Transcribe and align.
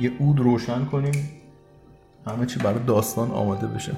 یه 0.00 0.12
عود 0.18 0.40
روشن 0.40 0.84
کنیم. 0.84 1.30
همه 2.26 2.46
چی 2.46 2.58
برای 2.58 2.78
داستان 2.86 3.30
آماده 3.30 3.66
بشه. 3.66 3.92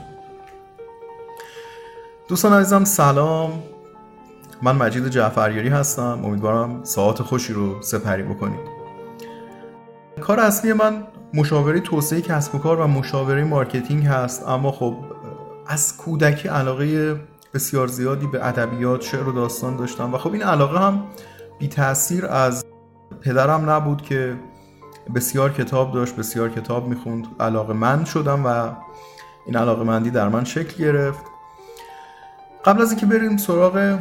دوستان 2.29 2.53
عزیزم 2.53 2.85
سلام. 2.85 3.63
من 4.63 4.77
مجید 4.77 5.09
جعفریاری 5.09 5.69
هستم. 5.69 6.21
امیدوارم 6.25 6.85
ساعت 6.85 7.23
خوشی 7.23 7.53
رو 7.53 7.83
سپری 7.83 8.23
بکنید. 8.23 8.61
کار 10.21 10.41
اصلی 10.41 10.73
من 10.73 11.07
مشاوره 11.35 11.81
توسعه 11.81 12.21
کسب 12.21 12.55
و 12.55 12.59
کار 12.59 12.81
و 12.81 12.87
مشاوره 12.87 13.45
مارکتینگ 13.45 14.07
هست. 14.07 14.49
اما 14.49 14.73
خب 14.73 14.97
از 15.67 15.97
کودکی 15.97 16.49
علاقه 16.49 17.17
بسیار 17.55 17.87
زیادی 17.87 18.27
به 18.27 18.47
ادبیات 18.47 19.03
شعر 19.03 19.29
و 19.29 19.33
داستان 19.33 19.77
داشتم. 19.77 20.15
و 20.15 20.19
خب 20.19 20.33
این 20.33 20.43
علاقه 20.43 20.79
هم 20.79 21.05
بی 21.59 21.69
تاثیر 21.69 22.27
از 22.27 22.65
پدرم 23.21 23.71
نبود 23.71 24.03
که 24.03 24.37
بسیار 25.15 25.53
کتاب 25.53 25.93
داشت 25.93 26.17
بسیار 26.17 26.49
کتاب 26.49 26.89
می‌خوند. 26.89 27.27
علاقه 27.41 27.73
من 27.73 28.05
شدم 28.05 28.47
و 28.47 28.71
این 29.47 29.57
علاقه 29.57 29.85
مندی 29.85 30.11
در 30.11 30.29
من 30.29 30.45
شکل 30.45 30.85
گرفت. 30.85 31.25
قبل 32.65 32.83
از 32.83 32.91
اینکه 32.91 33.07
بریم 33.07 33.37
سراغ 33.37 33.99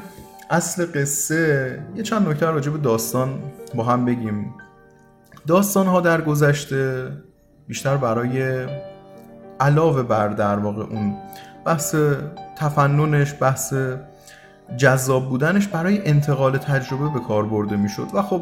اصل 0.49 0.85
قصه 0.95 1.83
یه 1.95 2.03
چند 2.03 2.29
نکته 2.29 2.45
راجع 2.45 2.71
به 2.71 2.77
داستان 2.77 3.39
با 3.75 3.83
هم 3.83 4.05
بگیم. 4.05 4.53
داستان 5.47 5.87
ها 5.87 6.01
در 6.01 6.21
گذشته 6.21 7.11
بیشتر 7.67 7.97
برای 7.97 8.67
علاوه 9.59 10.03
بر 10.03 10.27
در 10.27 10.59
واقع 10.59 10.83
اون 10.83 11.17
بحث 11.65 11.95
تفننش 12.57 13.33
بحث 13.41 13.73
جذاب 14.77 15.29
بودنش 15.29 15.67
برای 15.67 16.07
انتقال 16.07 16.57
تجربه 16.57 17.09
به 17.09 17.19
کار 17.19 17.45
برده 17.45 17.75
می‌شد. 17.75 18.07
و 18.13 18.21
خب 18.21 18.41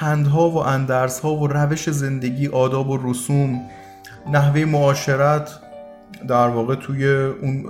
پندها 0.00 0.50
و 0.50 0.56
اندرسها 0.56 1.34
و 1.34 1.46
روش 1.46 1.90
زندگی 1.90 2.48
آداب 2.48 2.90
و 2.90 3.10
رسوم 3.10 3.60
نحوه 4.32 4.64
معاشرت 4.64 5.50
در 6.28 6.48
واقع 6.48 6.74
توی 6.74 7.08
اون 7.42 7.66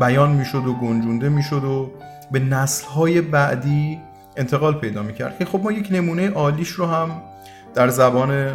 بیان 0.00 0.30
می‌شد 0.30 0.66
و 0.66 0.74
گنجونده 0.74 1.28
می‌شد 1.28 1.64
و 1.64 1.90
به 2.32 2.38
نسلهای 2.38 3.20
بعدی 3.20 4.00
انتقال 4.36 4.74
پیدا 4.74 5.02
می‌کرد. 5.02 5.38
که 5.38 5.44
خب 5.44 5.60
ما 5.62 5.72
یک 5.72 5.88
نمونه 5.90 6.30
عالیش 6.30 6.68
رو 6.68 6.86
هم 6.86 7.22
در 7.74 7.88
زبان 7.88 8.52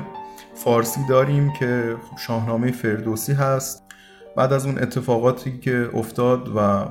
فارسی 0.55 0.99
داریم 1.09 1.53
که 1.59 1.95
خب 2.09 2.17
شاهنامه 2.17 2.71
فردوسی 2.71 3.33
هست. 3.33 3.83
بعد 4.35 4.53
از 4.53 4.65
اون 4.65 4.77
اتفاقاتی 4.79 5.59
که 5.59 5.89
افتاد 5.93 6.47
و 6.55 6.85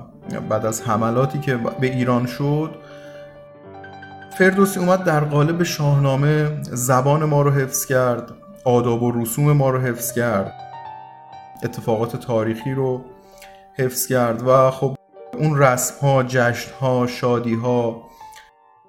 بعد 0.49 0.67
از 0.67 0.83
حملاتی 0.83 1.39
که 1.39 1.57
به 1.81 1.87
ایران 1.87 2.27
شد 2.27 2.75
فردوسی 4.39 4.81
اومد 4.81 5.05
در 5.05 5.25
قالب 5.25 5.63
شاهنامه 5.63 6.63
زبان 6.63 7.25
ما 7.25 7.43
رو 7.43 7.51
حفظ 7.51 7.87
کرد 7.87 8.33
آداب 8.65 9.03
و 9.03 9.23
رسوم 9.23 9.53
ما 9.53 9.71
رو 9.71 9.79
حفظ 9.81 10.13
کرد 10.13 10.53
اتفاقات 11.65 12.17
تاریخی 12.17 12.75
رو 12.75 13.05
حفظ 13.79 14.07
کرد 14.07 14.43
و 14.47 14.71
خب 14.71 14.97
اون 15.39 15.59
رسم 15.59 15.95
ها 16.01 16.23
جشن 16.23 16.71
ها 16.81 17.07
شادی 17.07 17.55
ها 17.55 18.03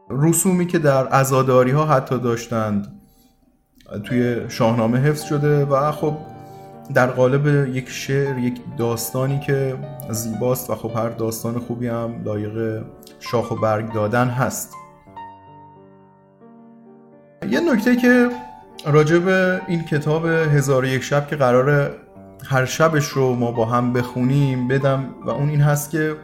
رسومی 0.09 0.68
که 0.68 0.80
در 0.80 1.16
ازاداری 1.16 1.72
ها 1.72 1.86
حتی 1.86 2.20
داشتند 2.20 3.02
توی 4.03 4.50
شاهنامه 4.50 5.00
حفظ 5.00 5.23
شده 5.23 5.66
و 5.66 5.92
خب 5.92 6.18
در 6.94 7.08
قالب 7.08 7.68
یک 7.75 7.90
شعر 7.90 8.38
یک 8.38 8.62
داستانی 8.78 9.40
که 9.40 9.78
زیباست 10.09 10.70
و 10.70 10.75
خب 10.75 10.92
هر 10.95 11.09
داستان 11.09 11.59
خوبی 11.59 11.88
هم 11.88 12.23
لایق 12.23 12.84
شاخ 13.20 13.52
و 13.52 13.56
برگ 13.56 13.94
دادن 13.94 14.28
هست. 14.28 14.86
یه 17.50 17.59
نکته 17.59 17.95
که 17.95 18.30
راجع 18.86 19.17
به 19.17 19.62
این 19.67 19.84
کتاب 19.84 20.26
هزار 20.26 20.86
یک 20.86 21.03
شب 21.03 21.28
که 21.28 21.36
قرار 21.36 21.92
هر 22.45 22.66
شبش 22.66 23.06
رو 23.08 23.36
ما 23.36 23.52
با 23.52 23.66
هم 23.66 23.94
بخونیم 23.94 24.68
بدم 24.68 25.06
و 25.25 25.30
اون 25.30 25.50
این 25.50 25.62
هست 25.62 25.91
که 25.91 26.16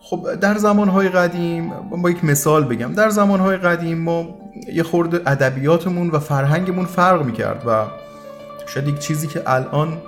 خب 0.00 0.34
در 0.34 0.58
زمانهای 0.58 1.08
قدیم 1.08 1.72
با 2.02 2.10
یک 2.10 2.24
مثال 2.24 2.64
بگم 2.64 2.92
در 2.92 3.10
زمانهای 3.10 3.56
قدیم 3.56 3.98
ما 3.98 4.38
یه 4.72 4.82
خورده 4.82 5.30
ادبیاتمون 5.30 6.10
و 6.10 6.18
فرهنگمون 6.18 6.84
فرق 6.84 7.24
می‌کرد 7.24 7.62
و 7.66 7.84
شاید 8.66 8.88
یک 8.88 8.98
چیزی 8.98 9.26
که 9.26 9.42
الان 9.46 9.98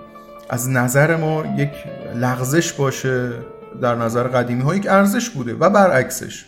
از 0.51 0.69
نظر 0.69 1.17
ما 1.17 1.45
یک 1.57 1.71
لغزش 2.15 2.73
باشه 2.73 3.33
در 3.81 3.95
نظر 3.95 4.23
قدیمی 4.23 4.63
ها 4.63 4.75
یک 4.75 4.87
ارزش 4.91 5.31
بوده 5.31 5.55
و 5.55 5.71
برعکسش. 5.71 6.47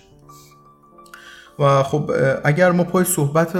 و 1.59 1.82
خب 1.82 2.10
اگر 2.44 2.70
ما 2.70 2.84
پای 2.84 3.04
صحبت 3.04 3.53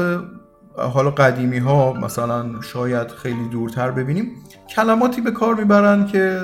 حالا 0.81 1.11
قدیمی 1.11 1.59
ها 1.59 1.93
مثلا 1.93 2.61
شاید 2.61 3.09
خیلی 3.09 3.49
دورتر 3.49 3.91
ببینیم 3.91 4.31
کلماتی 4.77 5.21
به 5.21 5.31
کار 5.31 5.55
می‌برن 5.55 6.07
که 6.07 6.41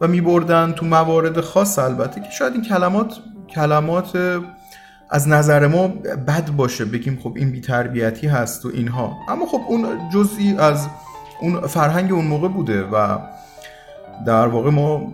و 0.00 0.08
میبردن 0.08 0.72
تو 0.72 0.86
موارد 0.86 1.40
خاص 1.40 1.78
البته 1.78 2.20
که 2.20 2.30
شاید 2.30 2.52
این 2.52 2.62
کلمات 2.62 3.14
کلمات 3.54 4.18
از 5.10 5.28
نظر 5.28 5.66
ما 5.66 5.88
بد 6.28 6.50
باشه 6.50 6.84
بگیم 6.84 7.18
خب 7.22 7.32
این 7.36 7.50
بیتربیتی 7.50 8.26
هست 8.26 8.66
و 8.66 8.70
اینها. 8.74 9.16
اما 9.28 9.46
خب 9.46 9.60
اون 9.68 10.10
جزئی 10.14 10.56
از 10.58 10.88
اون 11.40 11.60
فرهنگ 11.60 12.12
اون 12.12 12.24
موقع 12.24 12.48
بوده 12.48 12.82
و 12.82 13.18
در 14.26 14.46
واقع 14.46 14.70
ما 14.70 15.12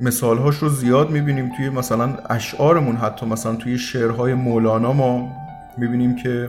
مثالهاش 0.00 0.56
رو 0.56 0.68
زیاد 0.68 1.10
می‌بینیم 1.10 1.52
توی 1.56 1.68
مثلا 1.68 2.08
اشعارمون 2.30 2.96
حتی 2.96 3.26
مثلا 3.26 3.54
توی 3.54 3.78
شعرهای 3.78 4.34
مولانا 4.34 4.92
ما 4.92 5.28
می‌بینیم 5.78 6.16
که 6.16 6.48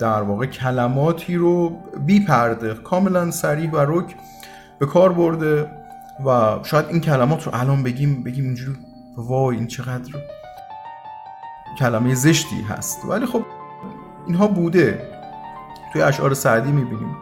در 0.00 0.22
واقع 0.22 0.46
کلماتی 0.46 1.36
رو 1.36 1.70
بی 2.06 2.20
پرده 2.20 2.74
کاملا 2.74 3.30
سریح 3.30 3.70
و 3.70 3.76
رک 3.76 4.16
به 4.78 4.86
کار 4.86 5.12
برده 5.12 5.70
و 6.26 6.58
شاید 6.62 6.86
این 6.88 7.00
کلمات 7.00 7.46
رو 7.46 7.54
الان 7.54 7.82
بگیم 7.82 8.22
بگیم 8.22 8.44
اینجوری 8.44 8.78
وای 9.16 9.56
این 9.56 9.66
چقدر 9.66 10.12
کلمه 11.78 12.14
زشتی 12.14 12.62
هست. 12.62 12.98
ولی 13.08 13.26
خب 13.26 13.42
اینها 14.26 14.46
بوده. 14.46 15.08
توی 15.92 16.02
اشعار 16.02 16.34
سعدی 16.34 16.72
می‌بینیم. 16.72 17.16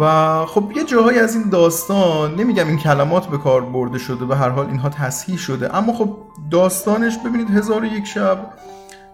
و 0.00 0.46
خب 0.46 0.72
یه 0.76 0.84
جاهایی 0.84 1.18
از 1.18 1.34
این 1.34 1.48
داستان 1.48 2.34
نمیگم 2.34 2.68
این 2.68 2.78
کلمات 2.78 3.26
به 3.26 3.38
کار 3.38 3.60
برده 3.60 3.98
شده 3.98 4.24
به 4.24 4.36
هر 4.36 4.48
حال 4.48 4.66
اینها 4.66 4.88
تصحیح 4.88 5.38
شده 5.38 5.76
اما 5.76 5.92
خب 5.92 6.16
داستانش 6.50 7.18
ببینید 7.18 7.50
هزار 7.50 7.84
یک 7.84 8.06
شب 8.06 8.38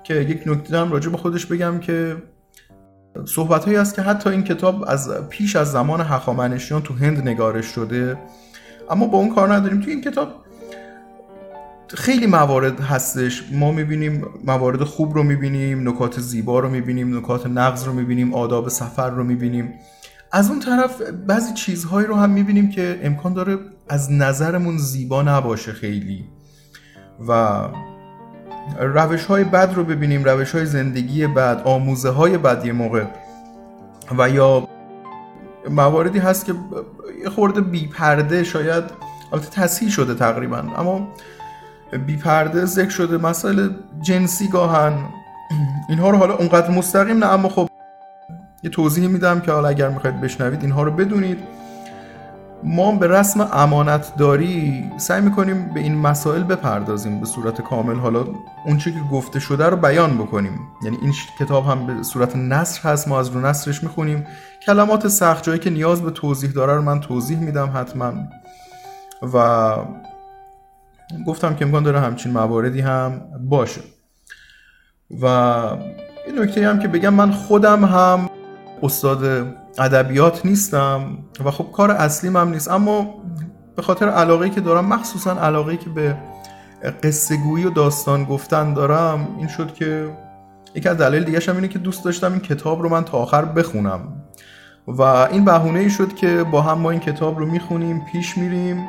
که 0.08 0.14
یک 0.14 0.42
نکته 0.46 0.78
هم 0.78 0.92
راجع 0.92 1.10
به 1.10 1.16
خودش 1.16 1.46
بگم 1.46 1.78
که 1.78 2.16
صحبت 3.24 3.64
هایی 3.64 3.76
است 3.76 3.94
که 3.94 4.02
حتی 4.02 4.30
این 4.30 4.44
کتاب 4.44 4.84
از 4.88 5.10
پیش 5.28 5.56
از 5.56 5.72
زمان 5.72 6.00
هخامنشیان 6.00 6.82
تو 6.82 6.94
هند 6.94 7.28
نگارش 7.28 7.66
شده 7.66 8.18
اما 8.90 9.06
با 9.06 9.18
اون 9.18 9.34
کار 9.34 9.54
نداریم. 9.54 9.80
توی 9.80 9.92
این 9.92 10.02
کتاب 10.02 10.28
خیلی 11.88 12.26
موارد 12.26 12.80
هستش. 12.80 13.44
ما 13.52 13.72
می‌بینیم 13.72 14.24
موارد 14.44 14.84
خوب 14.84 15.14
رو 15.14 15.22
می‌بینیم 15.22 15.88
نکات 15.88 16.20
زیبا 16.20 16.58
رو 16.58 16.68
می‌بینیم 16.68 17.18
نکات 17.18 17.46
نقض 17.46 17.84
رو 17.84 17.92
می‌بینیم 17.92 18.34
آداب 18.34 18.68
سفر 18.68 19.10
رو 19.10 19.24
می‌بینیم. 19.24 19.74
از 20.32 20.50
اون 20.50 20.60
طرف 20.60 21.02
بعضی 21.02 21.54
چیزهایی 21.54 22.06
رو 22.06 22.14
هم 22.14 22.30
می‌بینیم 22.30 22.70
که 22.70 23.00
امکان 23.02 23.34
داره 23.34 23.58
از 23.88 24.12
نظرمون 24.12 24.78
زیبا 24.78 25.22
نباشه 25.22 25.72
خیلی. 25.72 26.24
و 27.28 27.58
روش 28.78 29.24
های 29.24 29.44
بد 29.44 29.72
رو 29.74 29.84
ببینیم 29.84 30.24
روش 30.24 30.54
های 30.54 30.66
زندگی 30.66 31.26
بد 31.26 31.62
آموزه 31.64 32.10
های 32.10 32.38
بد 32.38 32.66
یه 32.66 32.72
موقع. 32.72 33.04
و 34.18 34.30
یا 34.30 34.68
مواردی 35.70 36.18
هست 36.18 36.44
که 36.44 36.54
خورده 37.34 37.60
بی 37.60 37.86
پرده 37.86 38.44
شاید 38.44 38.84
البته 39.32 39.50
تصحیح 39.50 39.90
شده 39.90 40.14
تقریبا 40.14 40.58
اما 40.58 41.08
بی 42.06 42.16
پرده 42.16 42.64
ذکر 42.64 42.90
شده 42.90 43.18
مسائل 43.18 43.70
جنسی 44.00 44.48
گاهن. 44.48 44.92
اینها 45.88 46.10
رو 46.10 46.18
حالا 46.18 46.34
اونقدر 46.34 46.70
مستقیم 46.70 47.18
نه 47.18 47.26
اما 47.26 47.48
خب 47.48 47.68
یه 48.62 48.70
توضیح 48.70 49.08
میدم 49.08 49.40
که 49.40 49.52
حالا 49.52 49.68
اگر 49.68 49.88
می‌خواید 49.88 50.20
بشنوید 50.20 50.62
اینها 50.62 50.82
رو 50.82 50.90
بدونید. 50.90 51.38
ما 52.64 52.92
به 52.92 53.06
رسم 53.06 53.48
امانت 53.52 54.16
داری 54.16 54.84
سعی 54.96 55.20
می‌کنیم 55.20 55.74
به 55.74 55.80
این 55.80 55.98
مسائل 55.98 56.42
بپردازیم 56.42 57.20
به 57.20 57.26
صورت 57.26 57.60
کامل. 57.60 57.94
حالا 57.94 58.24
اون 58.66 58.78
که 58.78 58.92
گفته 59.12 59.40
شده 59.40 59.66
رو 59.66 59.76
بیان 59.76 60.18
بکنیم. 60.18 60.60
یعنی 60.82 60.98
این 61.02 61.12
کتاب 61.40 61.66
هم 61.66 61.86
به 61.86 62.02
صورت 62.02 62.36
نصر 62.36 62.88
هست 62.88 63.08
ما 63.08 63.18
از 63.18 63.28
رو 63.28 63.40
نصرش 63.40 63.82
می‌خونیم. 63.82 64.26
کلمات 64.66 65.08
سخت 65.08 65.44
جایی 65.44 65.58
که 65.58 65.70
نیاز 65.70 66.02
به 66.02 66.10
توضیح 66.10 66.50
داره 66.50 66.74
رو 66.74 66.82
من 66.82 67.00
توضیح 67.00 67.38
میدم 67.38 67.72
حتما. 67.74 68.12
و 69.34 69.74
گفتم 71.26 71.54
که 71.54 71.64
امکان 71.64 71.82
داره 71.82 72.00
همچین 72.00 72.32
مواردی 72.32 72.80
هم 72.80 73.20
باشه. 73.40 73.80
و 75.22 75.26
این 76.26 76.38
نکته 76.38 76.68
هم 76.68 76.78
که 76.78 76.88
بگم 76.88 77.14
من 77.14 77.30
خودم 77.30 77.84
هم 77.84 78.30
استاد 78.82 79.24
ادبیات 79.78 80.46
نیستم 80.46 81.18
و 81.44 81.50
خب 81.50 81.66
کار 81.72 81.90
اصلیم 81.90 82.36
هم 82.36 82.48
نیست. 82.48 82.70
اما 82.70 83.14
به 83.76 83.82
خاطر 83.82 84.08
علاقه 84.08 84.50
که 84.50 84.60
دارم 84.60 84.84
مخصوصا 84.84 85.32
علاقه 85.32 85.76
که 85.76 85.90
به 85.90 86.16
قصه 87.02 87.36
گویی 87.36 87.64
و 87.64 87.70
داستان 87.70 88.24
گفتن 88.24 88.74
دارم 88.74 89.28
این 89.38 89.48
شد 89.48 89.74
که 89.74 90.16
یکی 90.74 90.88
از 90.88 90.96
دلایل 90.96 91.24
دیگه 91.24 91.48
اینه 91.48 91.68
که 91.68 91.78
دوست 91.78 92.04
داشتم 92.04 92.32
این 92.32 92.40
کتاب 92.40 92.82
رو 92.82 92.88
من 92.88 93.04
تا 93.04 93.18
آخر 93.18 93.44
بخونم. 93.44 94.00
و 94.88 95.02
این 95.02 95.44
بهونه 95.44 95.78
ای 95.78 95.90
شد 95.90 96.14
که 96.14 96.44
با 96.44 96.62
هم 96.62 96.78
ما 96.78 96.90
این 96.90 97.00
کتاب 97.00 97.38
رو 97.38 97.46
می‌خونیم 97.46 98.04
پیش 98.12 98.38
میریم. 98.38 98.88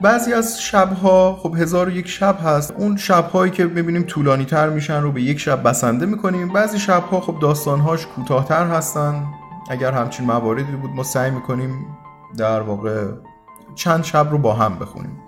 بعضی 0.00 0.32
از 0.32 0.62
شبها 0.62 1.38
خب 1.42 1.54
هزار 1.58 1.88
و 1.88 1.90
یک 1.90 2.08
شب 2.08 2.38
هست. 2.42 2.70
اون 2.70 2.96
شبهایی 2.96 3.50
که 3.50 3.64
می‌بینیم 3.64 4.02
طولانی 4.02 4.44
تر 4.44 4.68
میشن 4.68 5.02
رو 5.02 5.12
به 5.12 5.22
یک 5.22 5.38
شب 5.38 5.68
بسنده 5.68 6.06
می‌کنیم. 6.06 6.48
بعضی 6.48 6.78
شبها 6.78 7.20
خب 7.20 7.38
داستانهاش 7.40 8.06
کوتاهتر 8.06 8.66
هستن. 8.66 9.26
اگر 9.70 9.92
همچین 9.92 10.26
مواردی 10.26 10.62
بود 10.62 10.90
ما 10.90 11.02
سعی 11.02 11.30
می‌کنیم 11.30 11.86
در 12.38 12.60
واقع 12.60 13.08
چند 13.74 14.04
شب 14.04 14.30
رو 14.30 14.38
با 14.38 14.54
هم 14.54 14.78
بخونیم. 14.78 15.22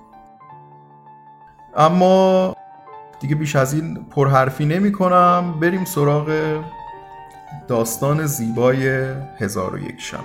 اما 1.77 2.55
دیگه 3.21 3.35
بیش 3.35 3.57
از 3.57 3.75
این 3.75 4.05
پرحرفی 4.11 4.67
نمی 4.67 4.93
کنم 4.93 5.55
بریم 5.61 5.85
سراغ 5.85 6.61
داستان 7.69 8.27
زیبای 8.27 8.89
هزار 9.39 9.75
و 9.75 9.79
یک 9.79 10.01
شب. 10.01 10.25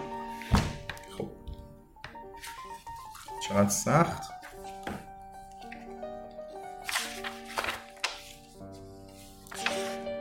خب. 1.17 1.27
چقدر 3.47 3.69
سخت. 3.69 4.32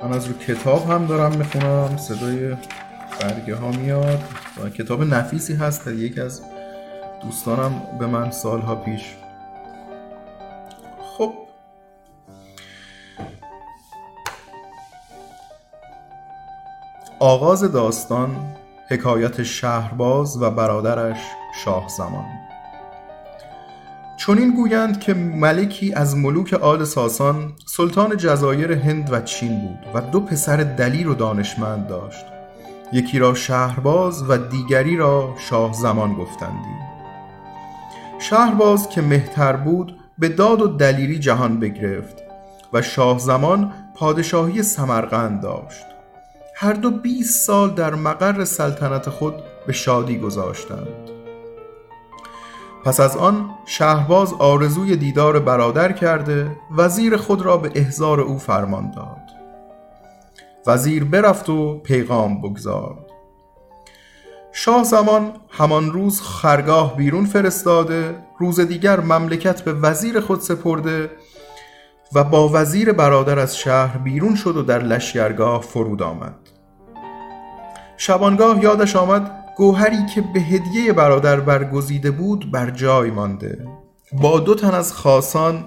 من 0.03 0.13
از 0.13 0.27
رو 0.27 0.33
کتاب 0.39 0.91
هم 0.91 1.07
دارم 1.07 1.37
می‌خونم 1.37 1.97
صدای 1.97 2.57
برگه 3.21 3.55
ها 3.55 3.71
میاد. 3.71 4.23
و 4.65 4.69
کتاب 4.69 5.03
نفیسی 5.03 5.55
هست 5.55 5.87
در 5.87 5.93
یکی 5.93 6.21
از 6.21 6.43
دوستانم 7.23 7.83
به 7.99 8.07
من 8.07 8.31
سالها 8.31 8.75
پیش 8.75 9.03
خب. 11.19 11.33
آغاز 17.19 17.73
داستان 17.73 18.55
حکایت 18.89 19.43
شهرباز 19.43 20.43
و 20.43 20.51
برادرش 20.51 21.19
شاه 21.65 21.89
زمان 21.89 22.42
چون 24.23 24.39
این 24.39 24.55
گویند 24.55 25.01
که 25.01 25.15
ملکی 25.15 25.95
از 25.95 26.17
ملوک 26.17 26.55
آل 26.55 26.85
ساسان 26.85 27.53
سلطان 27.67 28.17
جزایر 28.17 28.73
هند 28.73 29.13
و 29.13 29.21
چین 29.21 29.61
بود 29.61 29.79
و 29.95 30.01
دو 30.01 30.21
پسر 30.21 30.57
دلیر 30.57 31.09
و 31.09 31.15
دانشمند 31.15 31.87
داشت. 31.87 32.25
یکی 32.93 33.19
را 33.19 33.35
شهرباز 33.35 34.31
و 34.31 34.39
دیگری 34.39 34.97
را 34.97 35.35
شاه 35.39 35.73
زمان 35.73 36.15
گفتندی. 36.15 36.77
شهرباز 38.19 38.89
که 38.89 39.03
مهتر 39.03 39.57
بود 39.57 39.97
به 40.19 40.29
داد 40.29 40.63
و 40.63 40.67
دلیری 40.67 41.19
جهان 41.19 41.61
بگرفت 41.61 42.17
و 42.73 42.83
شاه 42.83 43.19
زمان 43.19 43.73
پادشاهی 43.95 44.63
سمرقند 44.63 45.41
داشت. 45.41 45.85
هر 46.55 46.73
دو 46.73 46.91
20 46.91 47.47
سال 47.47 47.71
در 47.75 47.95
مقر 47.95 48.45
سلطنت 48.45 49.11
خود 49.11 49.35
به 49.67 49.73
شادی 49.73 50.19
گذاشتند. 50.19 51.12
پس 52.85 53.01
از 53.01 53.17
آن 53.17 53.51
شهرباز 53.67 54.33
آرزوی 54.33 54.97
دیدار 54.97 55.39
برادر 55.39 55.93
کرده 55.93 56.57
وزیر 56.77 57.17
خود 57.17 57.43
را 57.43 57.57
به 57.57 57.73
احضار 57.75 58.21
او 58.21 58.39
فرمان 58.39 58.91
داد. 58.91 59.23
وزیر 60.67 61.05
برفت 61.05 61.49
و 61.49 61.79
پیغام 61.79 62.41
بگذارد 62.41 63.07
شاه 64.53 64.85
زمان 64.85 65.33
همان 65.51 65.93
روز 65.93 66.21
خرگاه 66.21 66.97
بیرون 66.97 67.25
فرستاده 67.25 68.17
روز 68.39 68.61
دیگر 68.61 69.01
مملکت 69.01 69.63
به 69.63 69.73
وزیر 69.73 70.21
خود 70.21 70.41
سپرده 70.41 71.11
و 72.13 72.25
با 72.25 72.51
وزیر 72.53 72.93
برادر 72.93 73.39
از 73.39 73.57
شهر 73.57 73.99
بیرون 73.99 74.35
شد 74.35 74.57
و 74.57 74.63
در 74.63 74.83
لشگرگاه 74.83 75.63
فرود 75.63 76.03
آمد. 76.03 76.35
شبانگاه 77.97 78.63
یادش 78.63 78.97
آمد 78.97 79.42
گوهری 79.57 80.07
که 80.07 80.21
به 80.21 80.41
هدیه 80.41 80.93
برادر 80.93 81.41
برگزیده 81.41 82.11
بود 82.11 82.51
بر 82.51 82.71
جای 82.71 83.11
مانده. 83.11 83.67
با 84.13 84.41
دو 84.41 84.55
تن 84.55 84.75
از 84.75 84.93
خاصان 84.93 85.67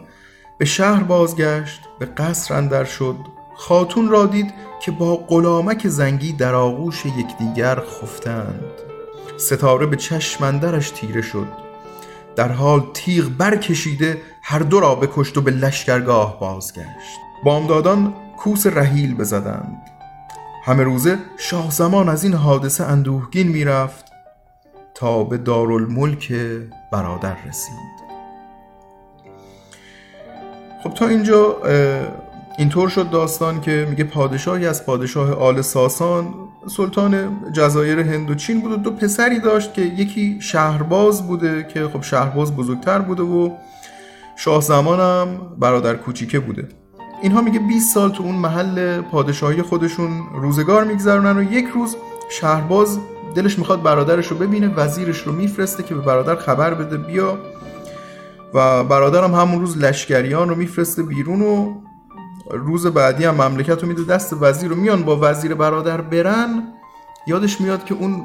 به 0.58 0.66
شهر 0.66 1.04
بازگشت 1.04 1.82
به 2.00 2.06
قصر 2.06 2.54
اندر 2.54 2.84
شد. 2.84 3.16
خاتون 3.56 4.10
را 4.10 4.26
دید 4.26 4.54
که 4.82 4.92
با 4.92 5.16
غلامک 5.16 5.88
زنگی 5.88 6.34
در 6.34 6.56
آغوش 6.56 7.06
یکدیگر 7.06 7.76
خفتند. 7.80 8.72
ستاره 9.38 9.86
به 9.86 9.96
چشمندرش 9.96 10.90
تیره 10.90 11.22
شد. 11.22 11.48
در 12.36 12.52
حال 12.52 12.84
تیغ 12.94 13.30
برکشیده 13.38 14.22
هر 14.42 14.60
دو 14.60 14.80
را 14.80 14.96
بکشت 14.96 15.38
و 15.38 15.42
به 15.42 15.52
لشکرگاه 15.52 16.40
بازگشت. 16.40 17.20
بامدادان 17.44 18.14
کوس 18.38 18.68
رحیل 18.68 19.16
بزدند. 19.16 19.94
همه 20.66 20.84
روزه 20.84 21.18
شاه 21.38 21.72
زمان 21.72 22.10
از 22.10 22.24
این 22.24 22.34
حادثه 22.34 22.84
اندوهگین 22.84 23.48
می‌رفت 23.48 24.06
تا 24.96 25.24
به 25.24 25.38
دارالملک 25.38 26.34
برادر 26.92 27.38
رسید. 27.48 27.96
خب 30.84 30.94
تا 30.94 31.08
اینجا 31.08 31.58
اینطور 32.58 32.90
شد 32.90 33.10
داستان 33.10 33.62
که 33.62 33.88
میگه 33.90 34.04
پادشاهی 34.04 34.68
از 34.68 34.86
پادشاه 34.86 35.34
آل 35.34 35.62
ساسان 35.62 36.34
سلطان 36.78 37.42
جزایر 37.54 38.00
هند 38.00 38.30
و 38.30 38.36
چین 38.36 38.62
بود 38.62 38.72
و 38.72 38.76
دو 38.76 38.92
پسری 38.92 39.40
داشت 39.40 39.74
که 39.74 39.82
یکی 39.82 40.38
شهرباز 40.42 41.28
بوده 41.28 41.68
که 41.74 41.88
خب 41.88 42.02
شهرباز 42.02 42.56
بزرگتر 42.56 43.00
بوده 43.00 43.24
و 43.24 43.50
شاه 44.36 44.62
زمانم 44.62 45.28
برادر 45.60 45.96
کوچیکه 45.96 46.40
بوده. 46.40 46.68
اینها 47.25 47.42
میگه 47.42 47.60
20 47.60 47.94
سال 47.94 48.12
تو 48.12 48.24
اون 48.24 48.36
محل 48.36 49.01
پادشاهی 49.01 49.62
خودشون 49.62 50.24
روزگار 50.33 50.83
میگذرونن 50.83 51.38
و 51.38 51.54
یک 51.54 51.68
روز 51.68 51.95
شهرباز 52.30 53.00
دلش 53.36 53.60
می‌خواد 53.60 53.83
برادرش 53.83 54.27
رو 54.27 54.38
ببینه 54.38 54.68
وزیرش 54.75 55.22
رو 55.22 55.31
میفرسته 55.31 55.83
که 55.83 55.95
به 55.95 56.01
برادر 56.01 56.36
خبر 56.36 56.74
بده 56.74 56.98
بیا. 56.98 57.38
و 58.54 58.83
برادرم 58.83 59.36
همون 59.36 59.62
روز 59.62 59.77
لشکریان 59.77 60.50
رو 60.50 60.56
میفرسته 60.56 61.04
بیرون 61.04 61.42
و 61.42 61.74
روز 62.51 62.88
بعدی 62.88 63.25
هم 63.25 63.36
مملکت 63.36 63.81
رو 63.81 63.88
میده 63.88 64.04
دست 64.04 64.33
وزیر 64.42 64.69
رو 64.69 64.75
میان 64.75 65.04
با 65.04 65.19
وزیر 65.21 65.54
برادر 65.54 66.01
برن. 66.01 66.63
یادش 67.28 67.62
میاد 67.62 67.86
که 67.86 67.94
اون 67.94 68.24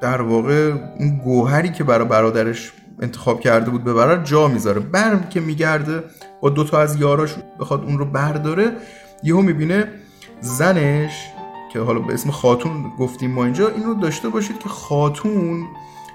در 0.00 0.22
واقع 0.22 0.72
اون 0.98 1.18
گوهری 1.24 1.72
که 1.72 1.84
برای 1.84 2.08
برادرش 2.08 2.72
انتخاب 3.02 3.40
کرده 3.40 3.70
بود 3.70 3.84
ببره 3.84 4.24
جا 4.24 4.48
می‌ذاره. 4.48 4.80
برم 4.80 5.28
که 5.28 5.40
میگرده 5.40 6.04
با 6.40 6.50
دوتا 6.50 6.80
از 6.80 7.00
یاراش 7.00 7.34
بخواد 7.60 7.84
اون 7.84 7.98
رو 7.98 8.04
برداره 8.04 8.72
یهو 9.22 9.42
می‌بینه 9.42 9.88
زنش 10.40 11.12
که 11.72 11.80
حالا 11.80 11.98
به 11.98 12.14
اسم 12.14 12.30
خاتون 12.30 12.92
گفتیم 12.98 13.30
ما 13.30 13.44
اینجا 13.44 13.68
این 13.68 13.84
رو 13.84 13.94
داشته 13.94 14.28
باشید 14.28 14.58
که 14.58 14.68
خاتون 14.68 15.66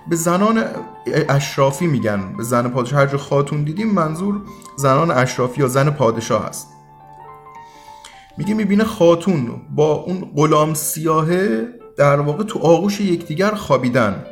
به 0.09 0.15
زنان 0.15 0.63
اشرافی 1.29 1.87
میگن. 1.87 2.33
به 2.37 2.43
زن 2.43 2.67
پادشاه 2.67 2.99
هر 2.99 3.05
جا 3.05 3.17
خاتون 3.17 3.63
دیدیم 3.63 3.91
منظور 3.93 4.41
زنان 4.75 5.11
اشرافی 5.11 5.61
یا 5.61 5.67
زن 5.67 5.89
پادشاه 5.89 6.47
هست. 6.47 6.67
میگه 8.37 8.53
می‌بینه 8.53 8.83
خاتون 8.83 9.61
با 9.75 9.93
اون 9.93 10.31
غلام 10.35 10.73
سیاهه 10.73 11.67
در 11.97 12.19
واقع 12.19 12.43
تو 12.43 12.59
آغوش 12.59 13.01
یکدیگر 13.01 13.51
خوابیدن. 13.51 14.25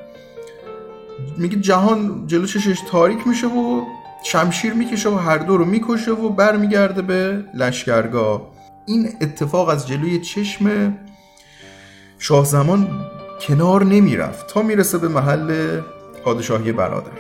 میگه 1.38 1.60
جهان 1.60 2.28
جلو 2.28 2.46
چشش 2.46 2.80
تاریک 2.92 3.28
میشه 3.28 3.48
و 3.48 3.82
شمشیر 4.24 4.74
می‌کشه 4.74 5.10
و 5.10 5.16
هر 5.16 5.38
دو 5.38 5.58
رو 5.58 5.66
می‌کشه 5.66 6.12
و 6.12 6.30
برمیگرده 6.30 7.02
به 7.02 7.44
لشکرگاه. 7.54 8.42
این 8.86 9.10
اتفاق 9.22 9.70
از 9.70 9.88
جلوی 9.88 10.20
چشم 10.20 10.94
شاه 12.20 12.46
زمان 12.46 12.88
کنار 13.42 13.84
نمی‌رفت 13.84 14.48
تا 14.48 14.62
می‌رسه 14.62 14.98
به 14.98 15.08
محل 15.08 15.82
پادشاهی 16.24 16.72
برادر. 16.72 17.12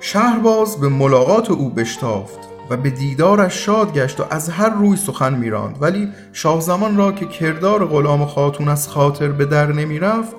شهرباز 0.00 0.80
به 0.80 0.88
ملاقات 0.88 1.50
او 1.50 1.70
بشتافت 1.70 2.38
و 2.70 2.76
به 2.76 2.90
دیدارش 2.90 3.64
شاد 3.64 3.94
گشت 3.94 4.20
و 4.20 4.24
از 4.30 4.48
هر 4.48 4.70
روی 4.70 4.96
سخن 4.96 5.34
میراند. 5.34 5.76
ولی 5.80 6.08
شاه 6.32 6.60
زمان 6.60 6.96
را 6.96 7.12
که 7.12 7.26
کردار 7.26 7.86
غلام 7.86 8.26
خاتون 8.26 8.68
از 8.68 8.88
خاطر 8.88 9.28
به 9.28 9.44
در 9.44 9.72
نمی‌رفت 9.72 10.36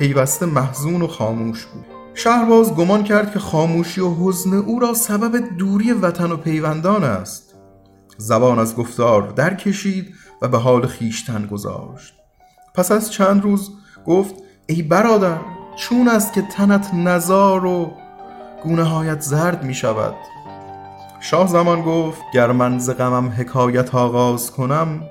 پیوسته 0.00 0.46
محزون 0.46 1.02
و 1.02 1.06
خاموش 1.06 1.66
بود. 1.66 1.84
شهرباز 2.14 2.74
گمان 2.74 3.04
کرد 3.04 3.32
که 3.32 3.38
خاموشی 3.38 4.00
و 4.00 4.14
حزن 4.14 4.54
او 4.54 4.80
را 4.80 4.94
سبب 4.94 5.56
دوری 5.58 5.92
وطن 5.92 6.32
و 6.32 6.36
پیوندان 6.36 7.04
است. 7.04 7.54
زبان 8.16 8.58
از 8.58 8.76
گفتار 8.76 9.28
در 9.28 9.54
کشید 9.54 10.14
و 10.42 10.48
به 10.48 10.58
حال 10.58 10.86
خیشتن 10.86 11.46
گذاشت. 11.46 12.14
پس 12.74 12.92
از 12.92 13.12
چند 13.12 13.42
روز 13.42 13.70
گفت 14.06 14.34
ای 14.66 14.82
برادر 14.82 15.38
چون 15.76 16.08
است 16.08 16.32
که 16.32 16.42
تنت 16.42 16.94
نزار 16.94 17.64
و 17.64 17.92
گونه 18.62 18.84
هایت 18.84 19.20
زرد 19.20 19.64
می 19.64 19.74
شود 19.74 20.14
شاه 21.20 21.48
زمان 21.48 21.82
گفت 21.82 22.20
گر 22.34 22.52
من 22.52 22.78
ز 22.78 22.90
غمم 22.90 23.28
حکایت 23.28 23.94
آغاز 23.94 24.50
کنم 24.50 25.02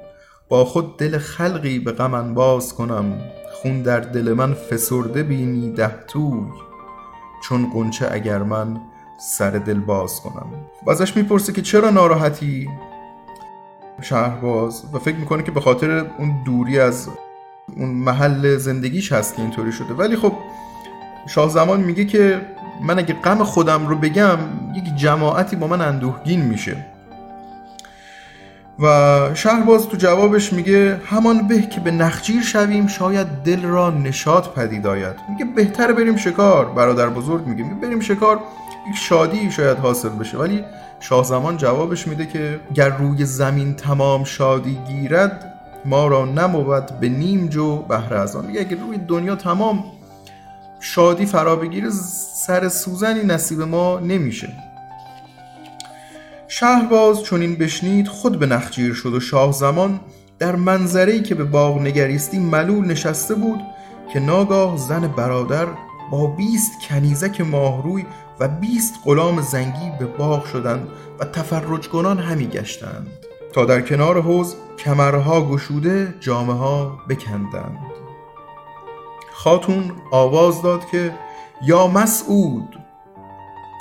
با 0.49 0.65
خود 0.65 0.97
دل 0.97 1.17
خلقی 1.17 1.79
به 1.79 1.91
غم 1.91 2.33
باز 2.33 2.73
کنم. 2.75 3.21
خون 3.53 3.81
در 3.81 3.99
دل 3.99 4.33
من 4.33 4.53
فسرده 4.53 5.23
بینی 5.23 5.71
ده 5.71 5.95
توی. 6.07 6.43
چون 7.43 7.69
قنچه 7.73 8.07
اگر 8.11 8.43
من 8.43 8.81
سر 9.17 9.51
دل 9.51 9.79
باز 9.79 10.21
کنم. 10.21 10.47
و 10.85 10.91
ازش 10.91 11.17
می‌پرسه 11.17 11.53
که 11.53 11.61
چرا 11.61 11.89
ناراحتی؟ 11.89 12.69
شهرباز 14.01 14.83
و 14.93 14.99
فکر 14.99 15.15
می‌کنه 15.15 15.43
که 15.43 15.51
به 15.51 15.61
خاطر 15.61 16.05
اون 16.17 16.43
دوری 16.45 16.79
از 16.79 17.09
اون 17.77 17.89
محل 17.89 18.57
زندگیش 18.57 19.11
هست 19.11 19.35
که 19.35 19.41
اینطوری 19.41 19.71
شده. 19.71 19.93
ولی 19.93 20.15
خب 20.15 20.33
شاه 21.27 21.49
زمان 21.49 21.79
میگه 21.79 22.05
که 22.05 22.41
من 22.81 22.99
اگه 22.99 23.13
غم 23.13 23.43
خودم 23.43 23.87
رو 23.87 23.95
بگم 23.95 24.37
یک 24.75 24.95
جماعتی 24.95 25.55
با 25.55 25.67
من 25.67 25.81
اندوهگین 25.81 26.41
میشه. 26.41 26.85
و 28.81 29.29
شهرباز 29.33 29.87
تو 29.87 29.97
جوابش 29.97 30.53
میگه 30.53 31.01
همان 31.05 31.47
به 31.47 31.61
که 31.61 31.79
به 31.79 31.91
نخجیر 31.91 32.41
شویم 32.41 32.87
شاید 32.87 33.27
دل 33.27 33.63
را 33.63 33.89
نشاط 33.89 34.47
پدید 34.47 34.87
آید. 34.87 35.15
میگه 35.29 35.45
بهتر 35.45 35.93
بریم 35.93 36.15
شکار 36.15 36.65
برادر 36.65 37.09
بزرگ 37.09 37.47
میگه. 37.47 37.63
بریم 37.63 37.99
شکار 37.99 38.39
یک 38.89 38.95
شادی 38.95 39.51
شاید 39.51 39.77
حاصل 39.77 40.09
بشه. 40.09 40.37
ولی 40.37 40.63
شاه 40.99 41.23
زمان 41.23 41.57
جوابش 41.57 42.07
میده 42.07 42.25
که 42.25 42.59
گر 42.73 42.89
روی 42.89 43.25
زمین 43.25 43.73
تمام 43.73 44.23
شادی 44.23 44.77
گیرد 44.87 45.53
ما 45.85 46.07
را 46.07 46.25
نمود 46.25 46.99
به 46.99 47.09
نیم 47.09 47.47
جو 47.47 47.81
بهره 47.81 48.19
از 48.19 48.35
آن. 48.35 48.45
میگه 48.45 48.59
اگر 48.59 48.77
روی 48.77 48.97
دنیا 48.97 49.35
تمام 49.35 49.83
شادی 50.79 51.25
فرا 51.25 51.55
بگیره 51.55 51.89
سر 52.33 52.69
سوزنی 52.69 53.23
نصیب 53.23 53.61
ما 53.61 53.99
نمیشه. 53.99 54.68
شهرباز 56.51 57.23
چون 57.23 57.41
این 57.41 57.55
بشنید 57.55 58.07
خود 58.07 58.39
به 58.39 58.45
نخجیر 58.45 58.93
شد 58.93 59.13
و 59.13 59.19
شاه 59.19 59.51
زمان 59.51 59.99
در 60.39 60.55
منظری 60.55 61.21
که 61.21 61.35
به 61.35 61.43
باغ 61.43 61.81
نگریستی 61.81 62.39
ملول 62.39 62.85
نشسته 62.85 63.35
بود 63.35 63.59
که 64.13 64.19
ناگاه 64.19 64.77
زن 64.77 65.07
برادر 65.07 65.67
با 66.11 66.27
بیست 66.27 66.71
کنیزک 66.89 67.41
ماهروی 67.41 68.05
و 68.39 68.47
بیست 68.47 68.93
غلام 69.05 69.41
زنگی 69.41 69.91
به 69.99 70.05
باغ 70.05 70.45
شدند 70.45 70.87
و 71.19 71.25
تفرج 71.25 71.89
کنان 71.89 72.19
همی 72.19 72.47
گشتند. 72.47 73.07
تا 73.53 73.65
در 73.65 73.81
کنار 73.81 74.21
حوز 74.21 74.55
کمرها 74.77 75.45
گشوده 75.45 76.13
جامه 76.19 76.53
ها 76.53 76.99
بکندند. 77.09 77.79
خاتون 79.33 79.91
آواز 80.11 80.61
داد 80.61 80.85
که 80.85 81.13
یا 81.61 81.87
مسعود. 81.87 82.79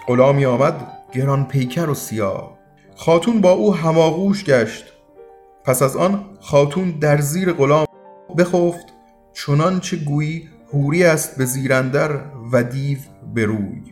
غلامی 0.08 0.44
آمد 0.44 0.92
گران 1.12 1.44
پیکر 1.44 1.90
و 1.90 1.94
سیاه. 1.94 2.57
خاتون 3.00 3.40
با 3.40 3.50
او 3.52 3.74
هماغوش 3.74 4.44
گشت. 4.44 4.84
پس 5.64 5.82
از 5.82 5.96
آن 5.96 6.24
خاتون 6.40 6.90
در 6.90 7.20
زیر 7.20 7.52
غلام 7.52 7.86
بخفت 8.38 8.86
چنان 9.32 9.80
چه 9.80 9.96
گویی 9.96 10.48
هوری 10.72 11.04
است 11.04 11.38
به 11.38 11.44
زیرندر 11.44 12.10
و 12.52 12.62
دیو 12.62 12.98
به 13.34 13.44
روی. 13.44 13.82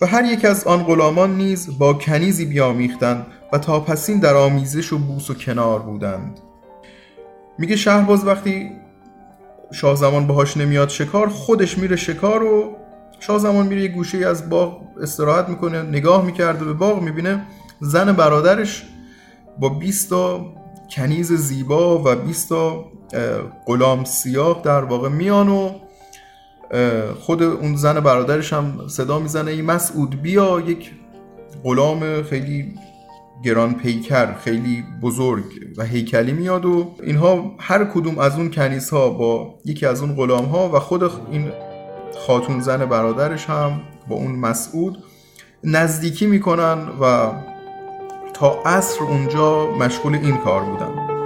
و 0.00 0.06
هر 0.06 0.24
یک 0.24 0.44
از 0.44 0.64
آن 0.64 0.82
غلامان 0.82 1.36
نیز 1.36 1.78
با 1.78 1.94
کنیزی 1.94 2.44
بیامیختند 2.44 3.26
و 3.52 3.58
تا 3.58 3.80
پسین 3.80 4.18
در 4.18 4.34
آمیزش 4.34 4.92
و 4.92 4.98
بوس 4.98 5.30
و 5.30 5.34
کنار 5.34 5.78
بودند. 5.78 6.40
میگه 7.58 7.76
شهرباز 7.76 8.26
وقتی 8.26 8.70
شاه 9.72 9.94
زمان 9.94 10.26
باهاش 10.26 10.56
نمیاد 10.56 10.88
شکار 10.88 11.28
خودش 11.28 11.78
میره 11.78 11.96
شکار 11.96 12.42
و 12.42 12.76
شاه 13.20 13.38
زمان 13.38 13.66
میره 13.66 13.82
یه 13.82 13.88
گوشه 13.88 14.26
از 14.26 14.50
باغ 14.50 14.82
استراحت 15.02 15.48
می‌کنه 15.48 15.82
نگاه 15.82 16.24
می‌کرده 16.24 16.64
به 16.64 16.72
باغ 16.72 17.02
می‌بینه. 17.02 17.46
زن 17.80 18.12
برادرش 18.12 18.84
با 19.58 19.68
20 19.68 20.12
کنیز 20.90 21.32
زیبا 21.32 22.02
و 22.04 22.16
20 22.16 22.52
غلام 23.66 24.04
سیاه 24.04 24.60
در 24.64 24.84
واقع 24.84 25.08
میان 25.08 25.48
و 25.48 25.70
خود 27.20 27.42
اون 27.42 27.76
زن 27.76 28.00
برادرش 28.00 28.52
هم 28.52 28.88
صدا 28.88 29.18
می‌زنه 29.18 29.50
ای 29.50 29.62
مسعود 29.62 30.22
بیا 30.22 30.60
یک 30.60 30.90
غلام 31.64 32.22
خیلی 32.22 32.74
گران 33.44 33.74
پیکر 33.74 34.34
خیلی 34.34 34.84
بزرگ 35.02 35.44
و 35.76 35.84
هیکلی 35.84 36.32
میاد 36.32 36.64
و 36.64 36.94
اینها 37.02 37.54
هر 37.58 37.84
کدوم 37.84 38.18
از 38.18 38.36
اون 38.36 38.50
کنیس 38.50 38.90
ها 38.90 39.10
با 39.10 39.54
یکی 39.64 39.86
از 39.86 40.02
اون 40.02 40.14
غلام 40.14 40.44
ها 40.44 40.68
و 40.68 40.78
خود 40.78 41.02
این 41.30 41.52
خاتون 42.26 42.60
زن 42.60 42.86
برادرش 42.86 43.46
هم 43.46 43.80
با 44.08 44.16
اون 44.16 44.32
مسعود 44.32 44.98
نزدیکی 45.64 46.26
می‌کنن 46.26 46.88
و 47.00 47.32
تا 48.38 48.62
عصر 48.66 49.02
اونجا 49.04 49.66
مشغول 49.66 50.14
این 50.14 50.36
کار 50.36 50.64
بودن 50.64 51.17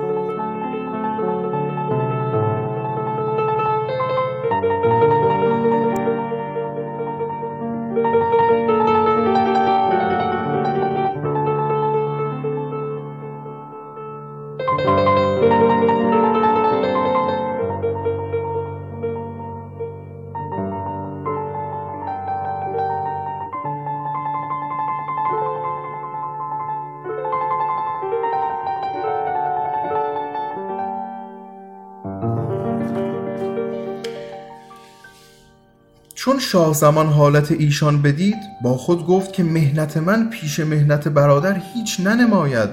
چون 36.23 36.39
شاه 36.39 36.75
زمان 36.75 37.07
حالت 37.07 37.53
ایشان 37.53 38.03
بدید 38.03 38.37
با 38.63 38.77
خود 38.77 39.07
گفت 39.07 39.33
که 39.33 39.43
مهنت 39.43 39.97
من 39.97 40.31
پیش 40.31 40.61
مهنت 40.61 41.09
برادر 41.09 41.61
هیچ 41.75 42.01
ننماید. 42.01 42.71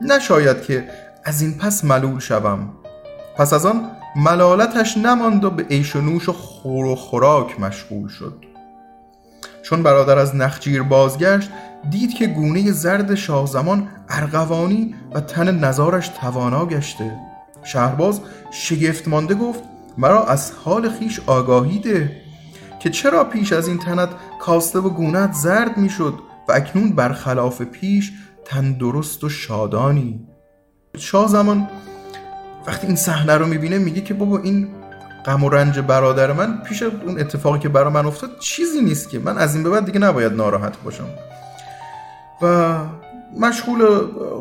نشاید 0.00 0.62
که 0.62 0.88
از 1.24 1.42
این 1.42 1.58
پس 1.58 1.84
ملول 1.84 2.20
شوم. 2.20 2.68
پس 3.36 3.52
از 3.52 3.66
آن 3.66 3.90
ملالتش 4.16 4.98
نماند 4.98 5.44
و 5.44 5.50
به 5.50 5.62
عیش 5.62 5.96
و 5.96 6.00
نوش 6.00 6.28
و 6.28 6.32
خور 6.32 6.84
و 6.84 6.96
خوراک 6.96 7.60
مشغول 7.60 8.08
شد. 8.08 8.34
چون 9.62 9.82
برادر 9.82 10.18
از 10.18 10.36
نخجیر 10.36 10.82
بازگشت 10.82 11.50
دید 11.90 12.14
که 12.14 12.26
گونه 12.26 12.72
زرد 12.72 13.14
شاه 13.14 13.46
زمان 13.46 13.88
ارغوانی 14.08 14.94
و 15.14 15.20
تن 15.20 15.58
نزارش 15.58 16.08
توانا 16.08 16.66
گشته. 16.66 17.12
شهرباز 17.62 18.20
شگفت 18.50 19.08
مانده 19.08 19.34
گفت 19.34 19.60
مرا 19.98 20.24
از 20.26 20.52
حال 20.64 20.90
خیش 20.90 21.20
آگاهی 21.26 21.78
ده. 21.78 22.29
که 22.80 22.90
چرا 22.90 23.24
پیش 23.24 23.52
از 23.52 23.68
این 23.68 23.78
تنت 23.78 24.08
کاسته 24.40 24.78
و 24.78 24.90
گونت 24.90 25.32
زرد 25.32 25.76
می‌شد 25.76 26.14
و 26.48 26.52
اکنون 26.52 26.92
برخلاف 26.92 27.62
پیش 27.62 28.12
تندرست 28.44 29.24
و 29.24 29.28
شادانی؟ 29.28 30.26
شاه 30.98 31.28
زمان 31.28 31.68
وقتی 32.66 32.86
این 32.86 32.96
صحنه 32.96 33.36
رو 33.36 33.46
می‌بینه 33.46 33.78
میگه 33.78 34.00
که 34.00 34.14
بابا 34.14 34.38
این 34.38 34.68
غم 35.26 35.44
و 35.44 35.48
رنج 35.48 35.78
برادر 35.78 36.32
من 36.32 36.62
پیش 36.62 36.82
اون 36.82 37.20
اتفاقی 37.20 37.58
که 37.58 37.68
برا 37.68 37.90
من 37.90 38.06
افتاد 38.06 38.30
چیزی 38.38 38.80
نیست 38.80 39.10
که. 39.10 39.18
من 39.18 39.38
از 39.38 39.54
این 39.54 39.64
به 39.64 39.70
بعد 39.70 39.84
دیگه 39.84 39.98
نباید 39.98 40.32
ناراحت 40.32 40.82
باشم. 40.82 41.08
و 42.42 42.76
مشغول 43.40 43.86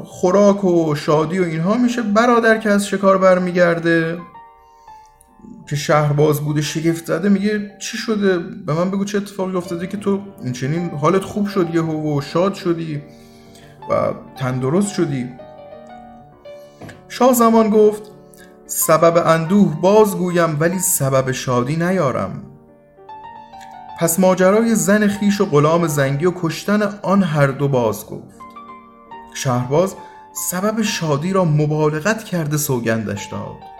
خوراک 0.05 0.63
و 0.63 0.95
شادی 0.95 1.39
و 1.39 1.43
اینها 1.43 1.77
میشه 1.77 2.01
برادر 2.01 2.57
که 2.57 2.69
از 2.69 2.87
شکار 2.87 3.17
برمیگرده. 3.17 4.17
که 5.69 5.75
شهرباز 5.75 6.41
بوده 6.41 6.61
شگفت 6.61 7.05
زده 7.05 7.29
میگه 7.29 7.75
چی 7.79 7.97
شده؟ 7.97 8.37
به 8.37 8.73
من 8.73 8.91
بگو 8.91 9.05
چه 9.05 9.17
اتفاقی 9.17 9.55
افتاده 9.55 9.87
که 9.87 9.97
تو 9.97 10.21
این 10.43 10.53
چنین 10.53 10.89
حالت 10.89 11.23
خوب 11.23 11.47
شد 11.47 11.75
یه 11.75 11.81
و 11.81 12.21
شاد 12.21 12.53
شدی 12.53 13.01
و 13.89 14.13
تندرست 14.37 14.93
شدی. 14.93 15.29
شاه 17.09 17.33
زمان 17.33 17.69
گفت 17.69 18.01
سبب 18.65 19.27
اندوه 19.27 19.81
بازگویم 19.81 20.57
ولی 20.59 20.79
سبب 20.79 21.31
شادی 21.31 21.75
نیارم. 21.75 22.43
پس 23.99 24.19
ماجرای 24.19 24.75
زن 24.75 25.07
خیش 25.07 25.41
و 25.41 25.45
غلام 25.45 25.87
زنگی 25.87 26.25
و 26.25 26.33
کشتن 26.41 26.81
آن 27.01 27.23
هر 27.23 27.47
دو 27.47 27.67
باز 27.67 28.05
گفت. 28.05 28.39
شهرباز 29.33 29.95
سبب 30.51 30.81
شادی 30.81 31.33
را 31.33 31.45
مبالغت 31.45 32.23
کرده 32.23 32.57
سوگندش 32.57 33.25
داد. 33.25 33.78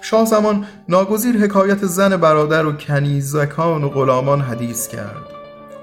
شاه 0.00 0.24
زمان 0.26 0.66
ناگزیر 0.88 1.36
حکایت 1.36 1.84
زن 1.84 2.16
برادر 2.16 2.66
و 2.66 2.72
کنیزکان 2.72 3.84
و 3.84 3.88
غلامان 3.88 4.40
حدیث 4.40 4.88
کرد. 4.88 5.26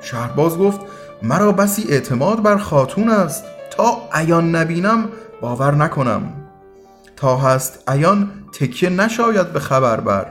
شهرباز 0.01 0.57
گفت 0.57 0.79
مرا 1.24 1.51
بسی 1.51 1.86
اعتماد 1.89 2.43
بر 2.43 2.57
خاتون 2.57 3.10
است. 3.10 3.43
تا 3.77 3.98
عیان 4.13 4.55
نبینم 4.55 5.10
باور 5.41 5.75
نکنم. 5.75 6.34
تا 7.15 7.38
هست 7.38 7.84
عیان 7.88 8.31
تکیه 8.60 8.89
نشاید 8.89 9.53
به 9.53 9.60
خبر 9.60 10.00
بر. 10.00 10.25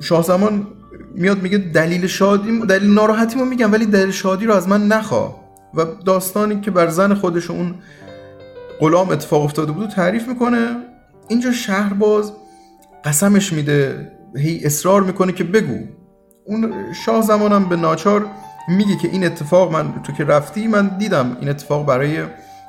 شاه 0.00 0.22
زمان 0.22 0.66
میاد 1.14 1.42
میگه 1.42 1.58
دلیل 1.58 2.06
شادی 2.06 2.60
دلیل 2.60 2.94
ناراحتی 2.94 3.38
ما 3.38 3.44
میگم 3.44 3.72
ولی 3.72 3.86
دلیل 3.86 4.10
شادی 4.10 4.46
رو 4.46 4.54
از 4.54 4.68
من 4.68 4.86
نخوا. 4.86 5.34
و 5.74 5.84
داستانی 5.84 6.60
که 6.60 6.70
بر 6.70 6.88
زن 6.88 7.14
خودش 7.14 7.50
اون 7.50 7.74
غلام 8.80 9.08
اتفاق 9.08 9.42
افتاده 9.42 9.72
بود 9.72 9.88
تعریف 9.88 10.28
می‌کنه. 10.28 10.76
اینجا 11.28 11.52
شهرباز 11.52 12.32
قسمش 13.04 13.52
میده 13.52 14.08
هی 14.36 14.60
اصرار 14.64 15.02
می‌کنه 15.02 15.32
که 15.32 15.44
بگو. 15.44 15.78
اون 16.44 16.72
شاه 17.06 17.22
زمانم 17.22 17.64
به 17.64 17.76
ناچار 17.76 18.26
میگه 18.68 18.96
که 18.96 19.08
این 19.08 19.24
اتفاق 19.24 19.72
من 19.72 20.02
تو 20.02 20.12
که 20.12 20.24
رفتی 20.24 20.66
من 20.66 20.88
دیدم 20.98 21.36
این 21.40 21.48
اتفاق 21.48 21.86
برای 21.86 22.22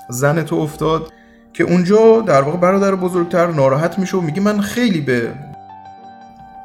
زن 0.10 0.44
تو 0.44 0.56
افتاد 0.56 1.12
که 1.54 1.64
اونجا 1.64 2.22
در 2.22 2.42
واقع 2.42 2.58
برادر 2.58 2.96
بزرگتر 2.96 3.48
ناراحت 3.48 4.00
میشه 4.00 4.18
و 4.18 4.22
میگه 4.22 4.42
من 4.42 4.62
خیلی 4.62 5.02
به 5.02 5.32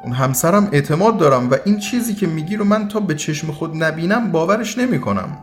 اون 0.03 0.13
همسرم 0.13 0.69
اعتماد 0.71 1.17
دارم 1.17 1.51
و 1.51 1.55
این 1.65 1.77
چیزی 1.77 2.13
که 2.13 2.27
میگی 2.27 2.55
رو 2.55 2.65
من 2.65 2.87
تا 2.87 2.99
به 2.99 3.15
چشم 3.15 3.51
خود 3.51 3.83
نبینم 3.83 4.31
باورش 4.31 4.77
نمی‌کنم. 4.77 5.37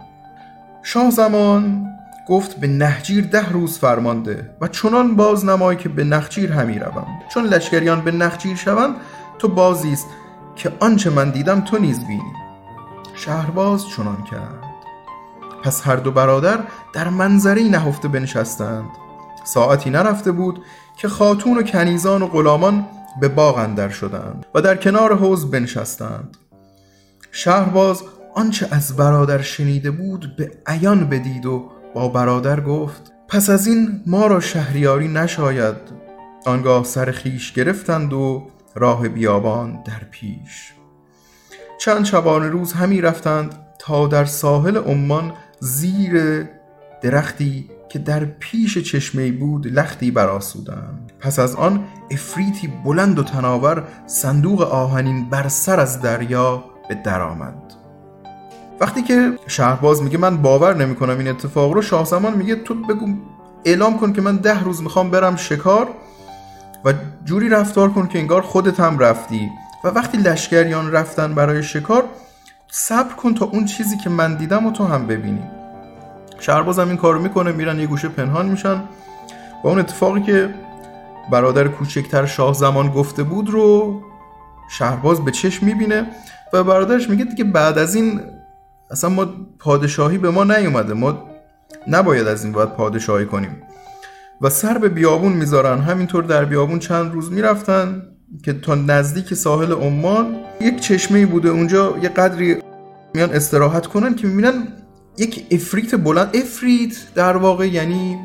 شاه 0.82 1.10
زمان 1.10 1.86
گفت 2.28 2.56
به 2.56 2.66
نهجیر 2.66 3.24
ده 3.24 3.48
روز 3.48 3.78
فرمانده 3.78 4.50
و 4.60 4.68
چنان 4.68 5.16
باز 5.16 5.44
نمای 5.44 5.76
که 5.76 5.88
به 5.88 6.04
نخجیر 6.04 6.52
همی 6.52 6.78
روم. 6.78 7.06
چون 7.28 7.44
لشکریان 7.44 8.00
به 8.00 8.10
نخجیر 8.10 8.56
شوند 8.56 8.94
تو 9.38 9.48
بازیست 9.48 10.06
که 10.56 10.72
آنچه 10.80 11.10
من 11.10 11.30
دیدم 11.30 11.60
تو 11.60 11.78
نیز 11.78 12.06
بینی. 12.06 12.32
شهرباز 13.14 13.88
چنان 13.88 14.24
کرد. 14.30 14.64
پس 15.64 15.86
هر 15.86 15.96
دو 15.96 16.10
برادر 16.10 16.58
در 16.92 17.08
منظری 17.08 17.68
نهفته 17.68 18.08
بنشستند. 18.08 18.88
ساعتی 19.44 19.90
نرفته 19.90 20.32
بود 20.32 20.62
که 20.96 21.08
خاتون 21.08 21.58
و 21.58 21.62
کنیزان 21.62 22.22
و 22.22 22.26
غلامان 22.26 22.86
به 23.20 23.28
باغ 23.28 23.58
اندر 23.58 23.88
شدند 23.88 24.46
و 24.54 24.60
در 24.60 24.76
کنار 24.76 25.16
حوز 25.16 25.50
بنشستند. 25.50 26.36
شهرباز 27.32 28.02
آنچه 28.34 28.68
از 28.70 28.96
برادر 28.96 29.42
شنیده 29.42 29.90
بود 29.90 30.36
به 30.36 30.52
عیان 30.66 31.08
بدید 31.08 31.46
و 31.46 31.75
با 31.96 32.08
برادر 32.08 32.60
گفت 32.60 33.12
پس 33.28 33.50
از 33.50 33.66
این 33.66 34.02
ما 34.06 34.26
را 34.26 34.40
شهریاری 34.40 35.08
نشاید. 35.08 35.76
آنگاه 36.46 36.84
سر 36.84 37.10
خیش 37.10 37.52
گرفتند 37.52 38.12
و 38.12 38.46
راه 38.74 39.08
بیابان 39.08 39.82
در 39.84 40.04
پیش. 40.10 40.72
چند 41.80 42.04
شبانه 42.04 42.48
روز 42.48 42.72
همی 42.72 43.00
رفتند 43.00 43.54
تا 43.78 44.06
در 44.06 44.24
ساحل 44.24 44.76
عمان 44.76 45.32
زیر 45.60 46.44
درختی 47.02 47.70
که 47.88 47.98
در 47.98 48.24
پیش 48.24 48.78
چشمه 48.78 49.32
بود 49.32 49.66
لختی 49.66 50.10
براسودند 50.10 51.12
پس 51.20 51.38
از 51.38 51.54
آن 51.54 51.84
افریتی 52.10 52.72
بلند 52.84 53.18
و 53.18 53.22
تناور 53.22 53.88
صندوق 54.06 54.60
آهنین 54.60 55.30
بر 55.30 55.48
سر 55.48 55.80
از 55.80 56.02
دریا 56.02 56.64
به 56.88 56.94
در 56.94 57.22
آمد. 57.22 57.85
وقتی 58.80 59.02
که 59.02 59.32
شهرباز 59.46 60.02
میگه 60.02 60.18
من 60.18 60.36
باور 60.36 60.76
نمی‌کنم 60.76 61.18
این 61.18 61.28
اتفاق 61.28 61.72
رو 61.72 61.82
شاه 61.82 62.04
زمان 62.04 62.34
میگه 62.34 62.56
تو 62.56 62.74
بگو 62.74 63.06
اعلام 63.64 63.98
کن 63.98 64.12
که 64.12 64.20
من 64.20 64.36
ده 64.36 64.64
روز 64.64 64.82
می‌خوام 64.82 65.10
برم 65.10 65.36
شکار 65.36 65.88
و 66.84 66.92
جوری 67.24 67.48
رفتار 67.48 67.90
کن 67.90 68.06
که 68.06 68.18
انگار 68.18 68.42
خودت 68.42 68.80
هم 68.80 68.98
رفتی. 68.98 69.50
و 69.84 69.88
وقتی 69.88 70.18
لشکریان 70.18 70.92
رفتن 70.92 71.34
برای 71.34 71.62
شکار 71.62 72.04
صبر 72.70 73.14
کن 73.14 73.34
تا 73.34 73.44
اون 73.44 73.64
چیزی 73.64 73.96
که 73.96 74.10
من 74.10 74.34
دیدم 74.34 74.66
و 74.66 74.72
تو 74.72 74.84
هم 74.84 75.06
ببینی. 75.06 75.42
شهرباز 76.40 76.78
هم 76.78 76.88
این 76.88 76.96
کارو 76.96 77.20
می‌کنه 77.20 77.52
میرن 77.52 77.80
یه 77.80 77.86
گوشه 77.86 78.08
پنهان 78.08 78.46
میشن. 78.46 78.82
و 79.64 79.68
اون 79.68 79.78
اتفاقی 79.78 80.22
که 80.22 80.54
برادر 81.30 81.68
کوچکتر 81.68 82.26
شاه 82.26 82.54
زمان 82.54 82.88
گفته 82.88 83.22
بود 83.22 83.50
رو 83.50 84.00
شهرباز 84.68 85.24
به 85.24 85.30
چشم 85.30 85.66
می‌بینه 85.66 86.06
و 86.52 86.64
برادرش 86.64 87.10
میگه 87.10 87.24
دیگه 87.24 87.44
بعد 87.44 87.78
از 87.78 87.94
این 87.94 88.20
اصلا 88.90 89.10
ما 89.10 89.26
پادشاهی 89.58 90.18
به 90.18 90.30
ما 90.30 90.44
نیومده. 90.44 90.94
ما 90.94 91.22
نباید 91.88 92.26
از 92.26 92.44
این 92.44 92.52
باید 92.52 92.68
پادشاهی 92.68 93.26
کنیم. 93.26 93.62
و 94.40 94.50
سر 94.50 94.78
به 94.78 94.88
بیابون 94.88 95.32
می‌ذارن. 95.32 95.78
همینطور 95.80 96.24
در 96.24 96.44
بیابون 96.44 96.78
چند 96.78 97.12
روز 97.12 97.32
می‌رفتن 97.32 98.02
که 98.42 98.52
تا 98.52 98.74
نزدیک 98.74 99.34
ساحل 99.34 99.72
عمان 99.72 100.36
یک 100.60 100.80
چشمه 100.80 101.26
بوده. 101.26 101.48
اونجا 101.48 101.98
یه 102.02 102.08
قدری 102.08 102.56
میان 103.14 103.30
استراحت 103.30 103.86
کنن 103.86 104.14
که 104.14 104.26
می‌بینن 104.26 104.68
یک 105.18 105.46
افریت 105.50 105.94
بلند. 105.94 106.36
افریت 106.36 106.96
در 107.14 107.36
واقع 107.36 107.68
یعنی 107.68 108.18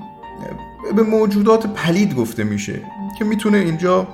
به 0.96 1.04
موجودات 1.04 1.68
پلید 1.68 2.16
گفته 2.16 2.44
میشه 2.44 2.82
که 3.20 3.26
می‌تونه 3.26 3.58
اینجا 3.58 4.08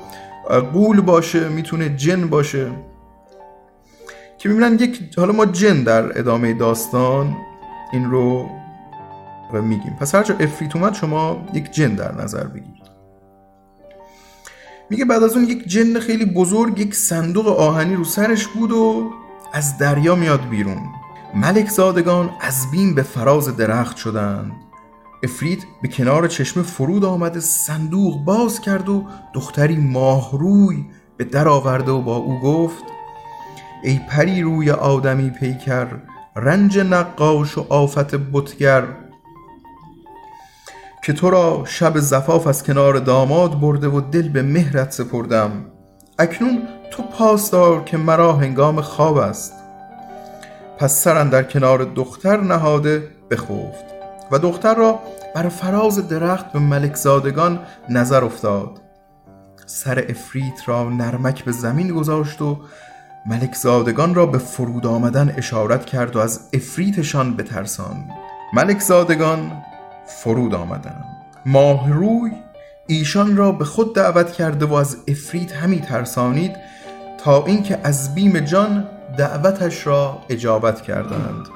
قول 0.74 1.02
باشه 1.02 1.50
می‌تونه 1.50 1.90
جن 1.90 2.28
باشه. 2.28 2.72
که 4.38 4.50
می‌بینن 4.50 4.74
یک 4.74 5.14
حالا 5.18 5.34
ما 5.34 5.46
جن 5.46 5.84
در 5.84 6.20
ادامه 6.20 6.54
داستان 6.54 7.38
این 7.94 8.12
رو 8.12 8.50
میگیم. 9.54 9.98
پس 10.00 10.16
هرچه 10.16 10.36
افریت 10.40 10.76
اومد 10.76 10.94
شما 10.94 11.46
یک 11.54 11.72
جن 11.72 11.96
در 11.96 12.16
نظر 12.16 12.44
بگیرید. 12.44 12.88
میگه 14.90 15.06
بعد 15.06 15.24
از 15.24 15.36
اون 15.36 15.44
یک 15.44 15.68
جن 15.68 16.00
خیلی 16.00 16.26
بزرگ 16.26 16.80
یک 16.80 16.96
صندوق 16.96 17.48
آهنی 17.48 17.96
رو 17.96 18.04
سرش 18.04 18.48
بود 18.48 18.72
و 18.72 19.12
از 19.54 19.78
دریا 19.78 20.16
میاد 20.16 20.50
بیرون. 20.50 20.82
ملک 21.36 21.70
زادگان 21.70 22.30
از 22.42 22.72
بین 22.72 22.96
به 22.96 23.04
فراز 23.04 23.58
درخت 23.58 23.98
شدند. 23.98 24.52
افرید 25.24 25.68
به 25.82 25.88
کنار 25.88 26.28
چشمه 26.28 26.64
فرود 26.64 27.06
آمده 27.06 27.40
صندوق 27.40 28.24
باز 28.24 28.62
کرد 28.62 28.90
و 28.90 29.06
دختری 29.34 29.76
ماهروی 29.76 30.86
به 31.18 31.24
در 31.24 31.48
آورده 31.48 31.92
و 31.92 32.02
با 32.02 32.16
او 32.16 32.40
گفت 32.40 32.84
ای 33.84 34.00
پری 34.10 34.42
روی 34.42 34.72
آدمی 34.72 35.30
پیکر 35.30 35.88
رنج 36.36 36.80
نقاش 36.80 37.58
و 37.58 37.66
آفت 37.70 38.16
بتگر. 38.16 38.84
که 41.04 41.14
تو 41.14 41.30
را 41.30 41.64
شب 41.66 42.00
زفاف 42.00 42.48
از 42.48 42.64
کنار 42.64 43.00
داماد 43.00 43.60
برده 43.60 43.88
و 43.88 44.02
دل 44.02 44.30
به 44.30 44.42
مهرت 44.42 44.92
سپردم. 44.92 45.52
اکنون 46.20 46.62
تو 46.92 47.04
پاسدار 47.04 47.84
که 47.84 47.98
مرا 47.98 48.34
هنگام 48.34 48.82
خواب 48.82 49.18
است. 49.18 49.54
پس 50.78 51.04
سرن 51.04 51.30
در 51.30 51.44
کنار 51.44 51.84
دختر 51.84 52.38
نهاده 52.42 53.08
بخفت 53.32 53.86
و 54.32 54.40
دختر 54.40 54.76
را 54.76 55.00
بر 55.36 55.50
فراز 55.50 56.08
درخت 56.08 56.52
به 56.52 56.60
ملک 56.60 56.96
زادگان 56.96 57.60
نظر 57.90 58.24
افتاد. 58.24 58.82
سر 59.66 60.06
افریت 60.10 60.62
را 60.70 60.90
نرمک 60.90 61.44
به 61.44 61.52
زمین 61.52 61.88
گذاشت 61.88 62.42
و 62.42 62.58
ملک 63.30 63.56
زادگان 63.56 64.16
را 64.16 64.26
به 64.26 64.38
فرود 64.38 64.86
آمدن 64.86 65.34
اشارت 65.38 65.86
کرد 65.86 66.16
و 66.16 66.20
از 66.20 66.50
افریتشان 66.54 67.36
بترسان 67.36 68.06
ملک 68.54 68.80
زادگان 68.80 69.52
فرود 70.06 70.56
آمدند. 70.56 71.06
ماهروی 71.46 72.32
ایشان 72.88 73.38
را 73.38 73.52
به 73.52 73.66
خود 73.66 73.96
دعوت 73.96 74.32
کرده 74.32 74.66
و 74.66 74.74
از 74.74 74.98
افریت 75.08 75.56
همی 75.56 75.80
ترسانید 75.80 76.56
تا 77.18 77.46
اینکه 77.46 77.80
از 77.84 78.16
بیم 78.16 78.40
جان 78.40 78.88
دعوتش 79.18 79.88
را 79.88 80.22
اجابت 80.30 80.82
کردند. 80.82 81.48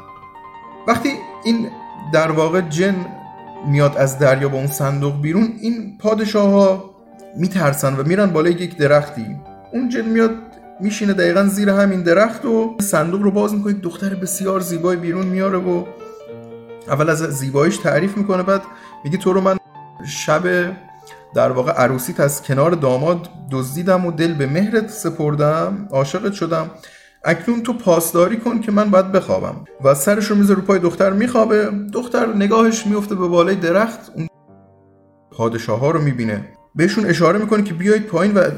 وقتی 0.87 1.09
این 1.45 1.69
در 2.13 2.31
واقع 2.31 2.61
جن 2.61 2.95
میاد 3.67 3.97
از 3.97 4.19
دریا 4.19 4.49
با 4.49 4.57
اون 4.57 4.67
صندوق 4.67 5.21
بیرون 5.21 5.53
این 5.61 5.97
پادشاه 5.97 6.51
ها 6.51 6.91
میترسن 7.37 7.95
و 7.95 8.03
میرن 8.03 8.25
بالای 8.25 8.53
یک 8.53 8.77
درختی. 8.77 9.35
اون 9.73 9.89
جن 9.89 10.05
میاد 10.05 10.50
میشینه 10.81 11.13
دقیقا 11.13 11.43
زیر 11.43 11.69
همین 11.69 12.01
درخت 12.01 12.45
و 12.45 12.75
صندوق 12.81 13.21
رو 13.21 13.31
باز 13.31 13.53
می‌کنه. 13.53 13.73
دختر 13.73 14.09
بسیار 14.09 14.59
زیبای 14.59 14.97
بیرون 14.97 15.25
میاره 15.25 15.57
و 15.57 15.83
اول 16.87 17.09
از 17.09 17.17
زیباییش 17.17 17.77
تعریف 17.77 18.17
می‌کنه 18.17 18.43
بعد 18.43 18.61
میگه 19.03 19.17
تو 19.17 19.33
رو 19.33 19.41
من 19.41 19.57
شب 20.07 20.41
در 21.35 21.51
واقع 21.51 21.71
عروسیت 21.71 22.19
از 22.19 22.43
کنار 22.43 22.71
داماد 22.71 23.29
دزدیدم 23.51 24.05
و 24.05 24.11
دل 24.11 24.33
به 24.33 24.45
مهرت 24.45 24.89
سپردم 24.89 25.87
عاشقت 25.91 26.33
شدم. 26.33 26.71
اکنون 27.23 27.63
تو 27.63 27.73
پاسداری 27.73 28.37
کن 28.37 28.61
که 28.61 28.71
من 28.71 28.89
باید 28.89 29.11
بخوابم. 29.11 29.55
و 29.83 29.95
سرش 29.95 30.25
رو 30.25 30.35
می‌ذاره 30.35 30.59
رو 30.59 30.65
پای 30.65 30.79
دختر 30.79 31.13
میخوابه. 31.13 31.69
دختر 31.93 32.33
نگاهش 32.33 32.87
میفته 32.87 33.15
به 33.15 33.27
بالای 33.27 33.55
درخت. 33.55 34.11
اون 34.15 34.27
پادشاه 35.31 35.79
ها 35.79 35.91
رو 35.91 36.01
می‌بینه. 36.01 36.47
بهشون 36.75 37.05
اشاره 37.05 37.39
می‌کنه 37.39 37.63
که 37.63 37.73
بیایید 37.73 38.05
پایین 38.05 38.33
و 38.33 38.49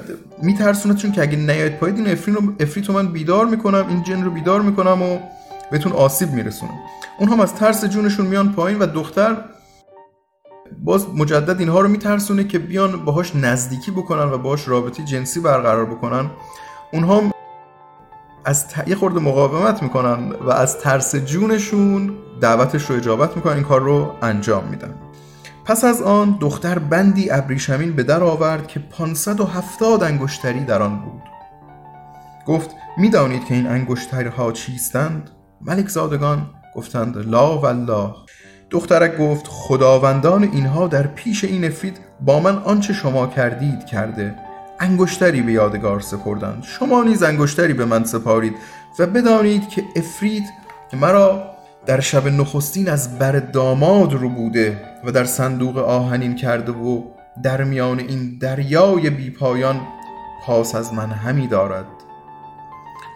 میترسونه 0.41 0.95
چون 0.95 1.11
که 1.11 1.21
اگه 1.21 1.37
نیاید 1.37 1.77
پایین 1.77 1.97
این 1.97 2.07
افرین 2.07 2.35
رو 2.35 2.41
افریت 2.59 2.89
من 2.89 3.07
بیدار 3.07 3.45
می‌کنم 3.45 3.85
این 3.89 4.03
جن 4.03 4.23
رو 4.23 4.31
بیدار 4.31 4.61
می‌کنم 4.61 5.01
و 5.01 5.19
بهتون 5.71 5.91
آسیب 5.91 6.31
میرسونم. 6.31 6.73
اون 7.19 7.29
هم 7.29 7.39
از 7.39 7.55
ترس 7.55 7.85
جونشون 7.85 8.25
میان 8.25 8.53
پایین 8.53 8.79
و 8.79 8.85
دختر 8.85 9.37
باز 10.83 11.07
مجدد 11.09 11.59
اینها 11.59 11.81
رو 11.81 11.87
میترسونه 11.87 12.43
که 12.43 12.59
بیان 12.59 13.05
باهاش 13.05 13.35
نزدیکی 13.35 13.91
بکنن 13.91 14.23
و 14.23 14.37
باهاش 14.37 14.67
رابطه 14.67 15.03
جنسی 15.03 15.39
برقرار 15.39 15.85
بکنن. 15.85 16.29
اونها 16.93 17.21
از 18.45 18.67
ت... 18.67 18.87
یه 18.87 18.95
خورده 18.95 19.19
مقاومت 19.19 19.83
می‌کنن 19.83 20.31
و 20.31 20.51
از 20.51 20.79
ترس 20.79 21.15
جونشون 21.15 22.13
دعوتش 22.41 22.89
رو 22.89 22.95
اجابت 22.95 23.35
می‌کنن 23.35 23.53
این 23.53 23.63
کار 23.63 23.81
رو 23.81 24.15
انجام 24.21 24.63
میدن. 24.63 24.95
پس 25.65 25.83
از 25.83 26.01
آن 26.01 26.37
دختر 26.39 26.79
بندی 26.79 27.31
ابریشمین 27.31 27.95
به 27.95 28.03
در 28.03 28.23
آورد 28.23 28.67
که 28.67 28.79
570 28.79 30.03
انگشتری 30.03 30.59
در 30.59 30.81
آن 30.81 30.99
بود. 30.99 31.21
گفت 32.45 32.69
می‌دانید 32.97 33.45
که 33.45 33.53
این 33.53 33.67
انگشتری 33.67 34.29
ها 34.29 34.51
چیستند؟ 34.51 35.29
ملک 35.61 35.89
زادگان 35.89 36.49
گفتند 36.75 37.17
لا 37.17 37.57
والله. 37.57 38.13
دخترک 38.69 39.17
گفت 39.17 39.47
خداوندان 39.47 40.43
اینها 40.43 40.87
در 40.87 41.07
پیش 41.07 41.43
این 41.43 41.65
افرید 41.65 41.99
با 42.21 42.39
من 42.39 42.57
آنچه 42.57 42.93
شما 42.93 43.27
کردید 43.27 43.85
کرده. 43.85 44.35
انگشتری 44.79 45.41
به 45.41 45.51
یادگار 45.51 45.99
سپردند. 45.99 46.63
شما 46.63 47.03
نیز 47.03 47.23
انگشتری 47.23 47.73
به 47.73 47.85
من 47.85 48.03
سپارید 48.03 48.55
و 48.99 49.07
بدانید 49.07 49.69
که 49.69 49.83
افرید 49.95 50.43
مرا 50.93 51.52
در 51.85 51.99
شب 51.99 52.27
نخستین 52.27 52.89
از 52.89 53.19
بر 53.19 53.31
داماد 53.31 54.13
رو 54.13 54.29
بوده 54.29 54.81
و 55.03 55.11
در 55.11 55.25
صندوق 55.25 55.77
آهنین 55.77 56.35
کرده 56.35 56.71
و 56.71 57.03
در 57.43 57.63
میان 57.63 57.99
این 57.99 58.37
دریای 58.41 59.09
بی 59.09 59.29
پایان 59.29 59.81
پاس 60.45 60.75
از 60.75 60.93
من 60.93 61.11
همی 61.11 61.47
دارد. 61.47 61.85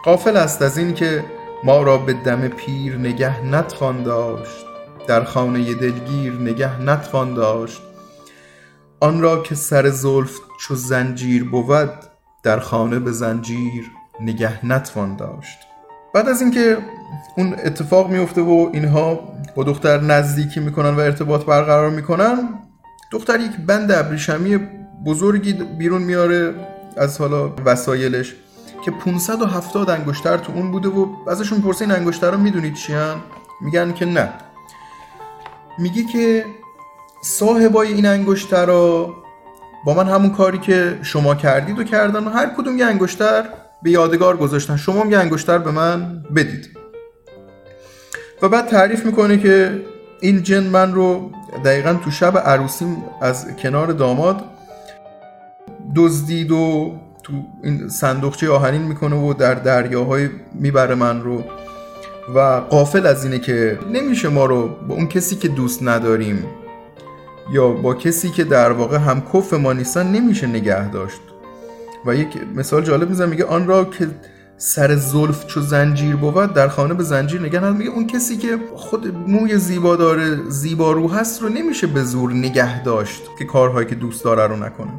قافل 0.03 0.37
است 0.37 0.61
از 0.61 0.77
این 0.77 0.93
که 0.93 1.25
ما 1.63 1.83
را 1.83 1.97
به 1.97 2.13
دم 2.13 2.47
پیر 2.47 2.97
نگه 2.97 3.45
نتوان 3.45 4.03
داشت 4.03 4.65
در 5.07 5.23
خانه 5.23 5.73
دلگیر 5.73 6.33
نگه 6.33 6.81
نتوان 6.81 7.33
داشت. 7.33 7.81
آن 8.99 9.21
را 9.21 9.41
که 9.41 9.55
سر 9.55 9.89
زلف 9.89 10.37
چو 10.59 10.75
زنجیر 10.75 11.43
بود 11.43 11.93
در 12.43 12.59
خانه 12.59 12.99
به 12.99 13.11
زنجیر 13.11 13.91
نگه 14.19 14.65
نتوان 14.65 15.15
داشت. 15.15 15.66
بعد 16.17 16.29
از 16.29 16.41
اینکه 16.41 16.77
اون 17.37 17.53
اتفاق 17.65 18.09
میفته 18.09 18.41
و 18.41 18.69
اینها 18.73 19.19
با 19.55 19.63
دختر 19.63 20.01
نزدیکی 20.01 20.59
می‌کنن 20.59 20.89
و 20.89 20.99
ارتباط 20.99 21.45
برقرار 21.45 21.89
می‌کنن 21.89 22.49
دختر 23.11 23.39
یک 23.39 23.57
بند 23.57 23.91
ابریشمی 23.91 24.59
بزرگی 25.05 25.53
بیرون 25.53 26.01
میاره 26.01 26.53
از 26.97 27.17
حالا 27.17 27.51
وسایلش 27.65 28.35
که 28.85 28.91
570 28.91 29.89
انگشتر 29.89 30.37
تو 30.37 30.53
اون 30.53 30.71
بوده 30.71 30.89
و 30.89 31.07
ازشون 31.29 31.61
پرسه 31.61 31.81
این 31.81 31.91
انگشتر 31.91 32.31
رو 32.31 32.37
می‌دونید 32.37 32.73
چی؟ 32.73 32.93
میگن 33.61 33.93
که 33.93 34.05
نه 34.05 34.29
میگه 35.79 36.03
که 36.03 36.45
صاحبای 37.21 37.93
این 37.93 38.05
انگشتر 38.05 38.65
رو 38.65 39.13
با 39.85 39.93
من 39.93 40.07
همون 40.07 40.29
کاری 40.29 40.57
که 40.57 40.99
شما 41.01 41.35
کردید 41.35 41.79
و 41.79 41.83
کردن 41.83 42.23
و 42.23 42.29
هر 42.29 42.49
کدوم 42.57 42.77
یه 42.77 42.85
انگشتر 42.85 43.49
به 43.83 43.91
یادگار 43.91 44.37
گذاشتن. 44.37 44.77
شما 44.77 45.01
هم 45.01 45.11
یه 45.11 45.17
انگشتر 45.17 45.57
به 45.57 45.71
من 45.71 46.23
بدید. 46.35 46.69
و 48.41 48.49
بعد 48.49 48.67
تعریف 48.67 49.05
می‌کنه 49.05 49.37
که 49.37 49.81
این 50.21 50.43
جن 50.43 50.63
من 50.63 50.93
رو 50.93 51.31
دقیقا 51.65 51.93
تو 51.93 52.11
شب 52.11 52.37
عروسیم 52.37 53.03
از 53.21 53.47
کنار 53.57 53.87
داماد 53.87 54.43
دزدید 55.95 56.51
و 56.51 56.93
تو 57.23 57.33
این 57.63 57.89
صندوقچه 57.89 58.49
آهنین 58.49 58.81
می‌کنه 58.81 59.15
و 59.15 59.33
در 59.33 59.53
دریاهای 59.53 60.29
می‌بره 60.53 60.95
من 60.95 61.21
رو. 61.21 61.43
و 62.35 62.39
قافل 62.69 63.05
از 63.05 63.23
اینه 63.23 63.39
که 63.39 63.79
نمیشه 63.93 64.29
ما 64.29 64.45
رو 64.45 64.67
با 64.87 64.95
اون 64.95 65.07
کسی 65.07 65.35
که 65.35 65.47
دوست 65.47 65.83
نداریم 65.83 66.45
یا 67.51 67.71
با 67.71 67.93
کسی 67.93 68.29
که 68.29 68.43
در 68.43 68.71
واقع 68.71 68.97
هم 68.97 69.21
کف 69.33 69.53
ما 69.53 69.73
نیستن 69.73 70.11
نمیشه 70.11 70.47
نگه 70.47 70.89
داشت. 70.89 71.21
و 72.07 72.15
یک 72.15 72.27
مثال 72.55 72.83
جالب 72.83 73.09
میزن 73.09 73.29
میگه 73.29 73.45
آن 73.45 73.67
را 73.67 73.85
که 73.85 74.07
سر 74.57 74.95
زلف 74.95 75.45
چو 75.45 75.61
زنجیر 75.61 76.15
بود 76.15 76.53
در 76.53 76.67
خانه 76.67 76.93
به 76.93 77.03
زنجیر 77.03 77.41
نگه 77.41 77.71
میگه 77.71 77.89
اون 77.89 78.07
کسی 78.07 78.37
که 78.37 78.57
خود 78.75 79.17
موی 79.27 79.57
زیبا 79.57 79.95
داره 79.95 80.49
زیبا 80.49 80.91
رو 80.91 81.11
هست 81.11 81.41
رو 81.41 81.49
نمیشه 81.49 81.87
به 81.87 82.03
زور 82.03 82.33
نگه 82.33 82.83
داشت 82.83 83.21
که 83.39 83.45
کارهایی 83.45 83.87
که 83.87 83.95
دوست 83.95 84.23
داره 84.23 84.47
رو 84.47 84.55
نکنه. 84.55 84.91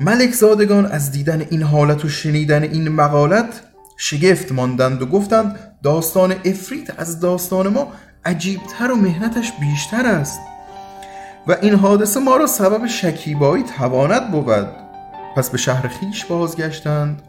ملک 0.00 0.32
زادگان 0.32 0.86
از 0.86 1.12
دیدن 1.12 1.46
این 1.50 1.62
حالت 1.62 2.04
و 2.04 2.08
شنیدن 2.08 2.62
این 2.62 2.88
مقالت 2.88 3.60
شگفت 3.96 4.52
ماندند 4.52 5.02
و 5.02 5.06
گفتند 5.06 5.58
داستان 5.82 6.32
افریت 6.44 7.00
از 7.00 7.20
داستان 7.20 7.68
ما 7.68 7.92
عجیبتر 8.24 8.92
و 8.92 8.96
مهنتش 8.96 9.52
بیشتر 9.60 10.06
است 10.06 10.40
و 11.46 11.56
این 11.62 11.74
حادثه 11.74 12.20
ما 12.20 12.36
را 12.36 12.46
سبب 12.46 12.86
شکیبایی 12.86 13.64
تواند 13.78 14.30
بود. 14.30 14.83
پس 15.36 15.50
به 15.50 15.58
شهر 15.58 15.88
خیش 15.88 16.24
بازگشتند. 16.24 17.22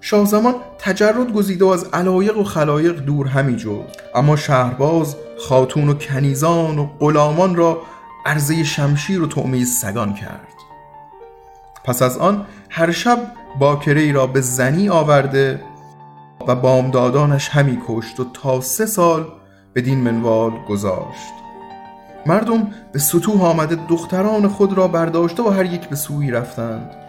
شاه 0.00 0.26
زمان 0.26 0.54
تجرد 0.78 1.32
گزیده 1.32 1.64
و 1.64 1.68
از 1.68 1.84
علایق 1.84 2.38
و 2.38 2.44
خلایق 2.44 3.00
دور 3.00 3.26
همی 3.26 3.56
جد 3.56 3.96
اما 4.14 4.36
شهرباز 4.36 5.16
خاتون 5.48 5.88
و 5.88 5.94
کنیزان 5.94 6.78
و 6.78 6.86
غلامان 7.00 7.56
را 7.56 7.78
عرضه 8.26 8.64
شمشیر 8.64 9.22
و 9.22 9.26
تعمه 9.26 9.64
سگان 9.64 10.14
کرد. 10.14 10.48
پس 11.84 12.02
از 12.02 12.18
آن 12.18 12.46
هر 12.70 12.90
شب 12.90 13.18
باکره 13.58 14.00
ای 14.00 14.12
را 14.12 14.26
به 14.26 14.40
زنی 14.40 14.88
آورده 14.88 15.60
و 16.48 16.54
بامدادانش 16.54 17.48
همی 17.48 17.78
کشت 17.88 18.20
و 18.20 18.24
تا 18.24 18.60
سه 18.60 18.86
سال 18.86 19.26
بدین 19.74 20.00
منوال 20.00 20.52
گذاشت. 20.68 21.34
مردم 22.26 22.68
به 22.92 22.98
سطوح 22.98 23.44
آمده 23.44 23.78
دختران 23.88 24.48
خود 24.48 24.72
را 24.72 24.88
برداشته 24.88 25.42
و 25.42 25.48
هر 25.48 25.64
یک 25.64 25.88
به 25.88 25.96
سوی 25.96 26.30
رفتند. 26.30 27.03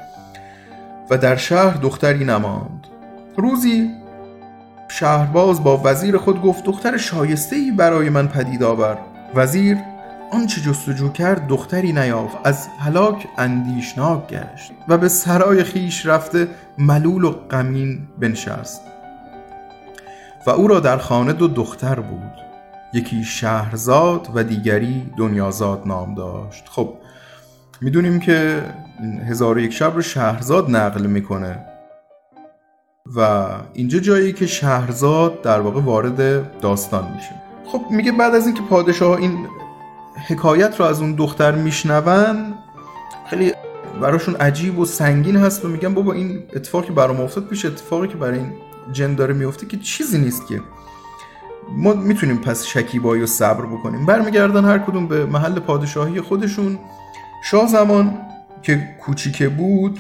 و 1.10 1.18
در 1.18 1.36
شهر 1.36 1.78
دختری 1.78 2.26
نماند. 2.26 2.88
روزی 3.38 3.92
شهرباز 4.88 5.64
با 5.64 5.82
وزیر 5.84 6.18
خود 6.18 6.42
گفت 6.42 6.64
دختر 6.64 6.98
شایسته 6.98 7.56
ای 7.56 7.72
برای 7.72 8.10
من 8.10 8.28
پدید 8.28 8.64
آور. 8.64 8.98
وزیر 9.36 9.78
آنچه 10.32 10.62
جستجو 10.62 11.10
کرد 11.10 11.48
دختری 11.48 11.94
نیافت. 11.94 12.38
از 12.44 12.68
هلاک 12.80 13.28
اندیشناک 13.38 14.28
گشت 14.28 14.72
و 14.88 14.98
به 14.98 15.08
سرای 15.08 15.64
خیش 15.64 16.06
رفته 16.06 16.48
ملول 16.78 17.24
و 17.24 17.32
غمین 17.32 18.08
بنشست 18.20 18.82
و 20.48 20.50
او 20.50 20.68
را 20.68 20.80
در 20.80 20.98
خانه 20.98 21.34
دو 21.34 21.48
دختر 21.48 22.00
بود. 22.00 22.46
یکی 22.94 23.24
شهرزاد 23.24 24.30
و 24.36 24.44
دیگری 24.44 25.12
دنیازاد 25.18 25.82
نام 25.86 26.16
داشت. 26.16 26.66
خب 26.70 26.94
می‌دونیم 27.82 28.20
که 28.20 28.64
هزار 29.30 29.60
یک 29.60 29.74
شب 29.74 29.96
رو 29.96 30.02
شهرزاد 30.02 30.76
نقل 30.76 31.06
می‌کنه. 31.06 31.66
و 33.16 33.48
اینجا 33.74 34.00
جایی 34.00 34.34
که 34.34 34.48
شهرزاد 34.48 35.42
در 35.42 35.60
واقع 35.60 35.82
وارد 35.82 36.60
داستان 36.60 37.12
میشه. 37.16 37.32
خب 37.66 37.82
میگه 37.92 38.12
بعد 38.12 38.36
از 38.36 38.46
اینکه 38.46 38.62
پادشاه 38.62 39.18
این 39.18 39.48
حکایت 40.28 40.80
رو 40.80 40.86
از 40.86 41.02
اون 41.02 41.12
دختر 41.16 41.52
میشنون 41.52 42.54
خیلی 43.30 43.54
براشون 44.02 44.36
عجیب 44.36 44.80
و 44.80 44.86
سنگین 44.86 45.36
هست 45.36 45.66
و 45.66 45.68
میگن 45.68 45.94
بابا 45.94 46.14
این 46.14 46.44
اتفاقی 46.56 46.94
برام 46.94 47.22
افتاد 47.22 47.48
پیش 47.48 47.66
اتفاقی 47.66 48.08
که 48.08 48.18
برای 48.18 48.40
این 48.40 48.54
جن 48.92 49.16
داره 49.16 49.34
میفته 49.34 49.66
که 49.66 49.78
چیزی 49.78 50.18
نیست 50.18 50.48
که. 50.48 50.62
ما 51.72 51.94
می‌تونیم 51.94 52.38
پس 52.38 52.66
شکیبایی 52.66 53.24
و 53.24 53.26
صبر 53.26 53.66
بکنیم. 53.66 54.06
برمیگردن 54.06 54.66
هر 54.66 54.80
کدوم 54.80 55.08
به 55.08 55.26
محل 55.26 55.60
پادشاهی 55.60 56.22
خودشون. 56.22 56.80
شاه 57.46 57.68
زمان 57.68 58.18
که 58.62 58.84
کوچیکه 59.02 59.50
بود 59.50 60.00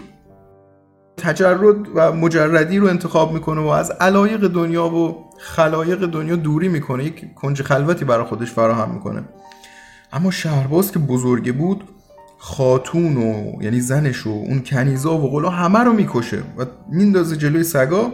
تجرد 1.17 1.75
و 1.95 2.12
مجردی 2.12 2.77
رو 2.77 2.88
انتخاب 2.88 3.34
می‌کنه 3.34 3.62
و 3.62 3.67
از 3.67 3.91
علایق 3.91 4.47
دنیا 4.47 4.89
و 4.89 5.25
خلایق 5.38 6.05
دنیا 6.05 6.36
دوری 6.36 6.67
می‌کنه. 6.67 7.03
یک 7.03 7.34
کنج 7.34 7.62
خلوتی 7.62 8.05
برای 8.05 8.25
خودش 8.25 8.51
فراهم 8.51 8.91
می‌کنه. 8.91 9.23
اما 10.13 10.31
شهرباز 10.31 10.91
که 10.91 10.99
بزرگه 10.99 11.51
بود 11.51 11.84
خاتون 12.38 13.17
و 13.17 13.63
یعنی 13.63 13.79
زنش 13.79 14.27
و 14.27 14.29
اون 14.29 14.63
کنیزا 14.65 15.17
و 15.17 15.31
غلا 15.31 15.49
همه 15.49 15.79
رو 15.79 15.93
می‌کشه 15.93 16.38
و 16.58 16.65
میندازه 16.89 17.38
جلوی 17.38 17.63
سگا 17.63 18.13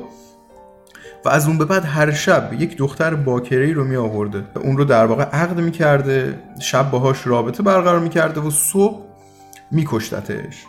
و 1.25 1.29
از 1.29 1.47
اون 1.47 1.57
به 1.57 1.65
بعد 1.65 1.85
هر 1.85 2.11
شب 2.11 2.53
یک 2.59 2.77
دختر 2.77 3.15
باکری 3.15 3.73
رو 3.73 3.83
می 3.83 3.95
آورده 3.95 4.43
اون 4.61 4.77
رو 4.77 4.85
در 4.85 5.05
واقع 5.05 5.23
عقد 5.23 5.59
می‌کرده 5.59 6.39
شب 6.59 6.91
باهاش 6.91 7.27
رابطه 7.27 7.63
برقرار 7.63 7.99
می‌کرده 7.99 8.41
و 8.41 8.51
صبح 8.51 9.10
میکشتتش. 9.71 10.65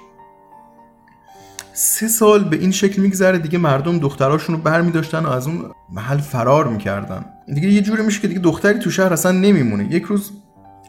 سه 1.75 2.09
سال 2.09 2.45
به 2.45 2.57
این 2.57 2.71
شکل 2.71 3.03
میگذره 3.03 3.39
دیگه 3.39 3.59
مردم 3.59 3.99
دختراشون 3.99 4.55
رو 4.55 4.63
بر 4.63 4.83
و 5.13 5.29
از 5.29 5.47
اون 5.47 5.71
محل 5.93 6.19
فرار 6.19 6.69
می‌کردن. 6.69 7.25
دیگه 7.55 7.69
یه 7.69 7.81
جوری 7.81 8.03
میشه 8.03 8.21
که 8.21 8.29
دیگه 8.29 8.41
دختری 8.41 8.79
تو 8.79 8.91
شهر 8.91 9.13
اصلا 9.13 9.33
نمیمونه. 9.33 9.95
یک 9.95 10.03
روز 10.03 10.31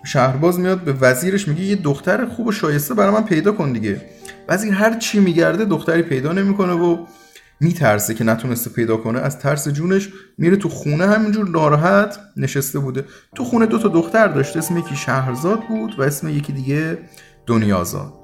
شهرباز 0.06 0.60
میاد 0.60 0.82
به 0.82 0.94
وزیرش 0.94 1.48
میگه 1.48 1.62
یه 1.62 1.76
دختر 1.76 2.26
خوب 2.26 2.48
و 2.48 2.52
شایسته 2.52 2.94
برای 2.94 3.14
من 3.14 3.24
پیدا 3.24 3.52
کن 3.52 3.74
دیگه. 3.74 4.02
وزیر 4.50 4.74
هر 4.74 4.98
چی 4.98 5.20
میگرده 5.20 5.66
دختری 5.66 6.02
پیدا 6.02 6.32
نمی‌کنه 6.32 6.74
و 6.74 7.06
میترسه 7.60 8.14
که 8.14 8.24
نتونسته 8.24 8.70
پیدا 8.70 8.98
کنه. 8.98 9.20
از 9.20 9.40
ترس 9.40 9.68
جونش 9.68 10.10
میره 10.38 10.56
تو 10.56 10.70
خونه 10.70 11.08
همینجور 11.08 11.50
ناراحت 11.50 12.20
نشسته 12.38 12.80
بوده. 12.80 13.06
تو 13.36 13.44
خونه 13.44 13.66
دو 13.66 13.80
تا 13.80 13.88
دختر 13.88 14.28
داشته 14.28 14.60
اسم 14.60 14.78
یکی 14.78 14.96
شهرزاد 14.96 15.60
بود 15.68 16.00
و 16.00 16.02
اسم 16.02 16.30
یکی 16.30 16.54
دیگه 16.54 16.98
دنیازاد 17.48 18.23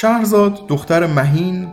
شهرزاد 0.00 0.66
دختر 0.68 1.06
مهین 1.06 1.68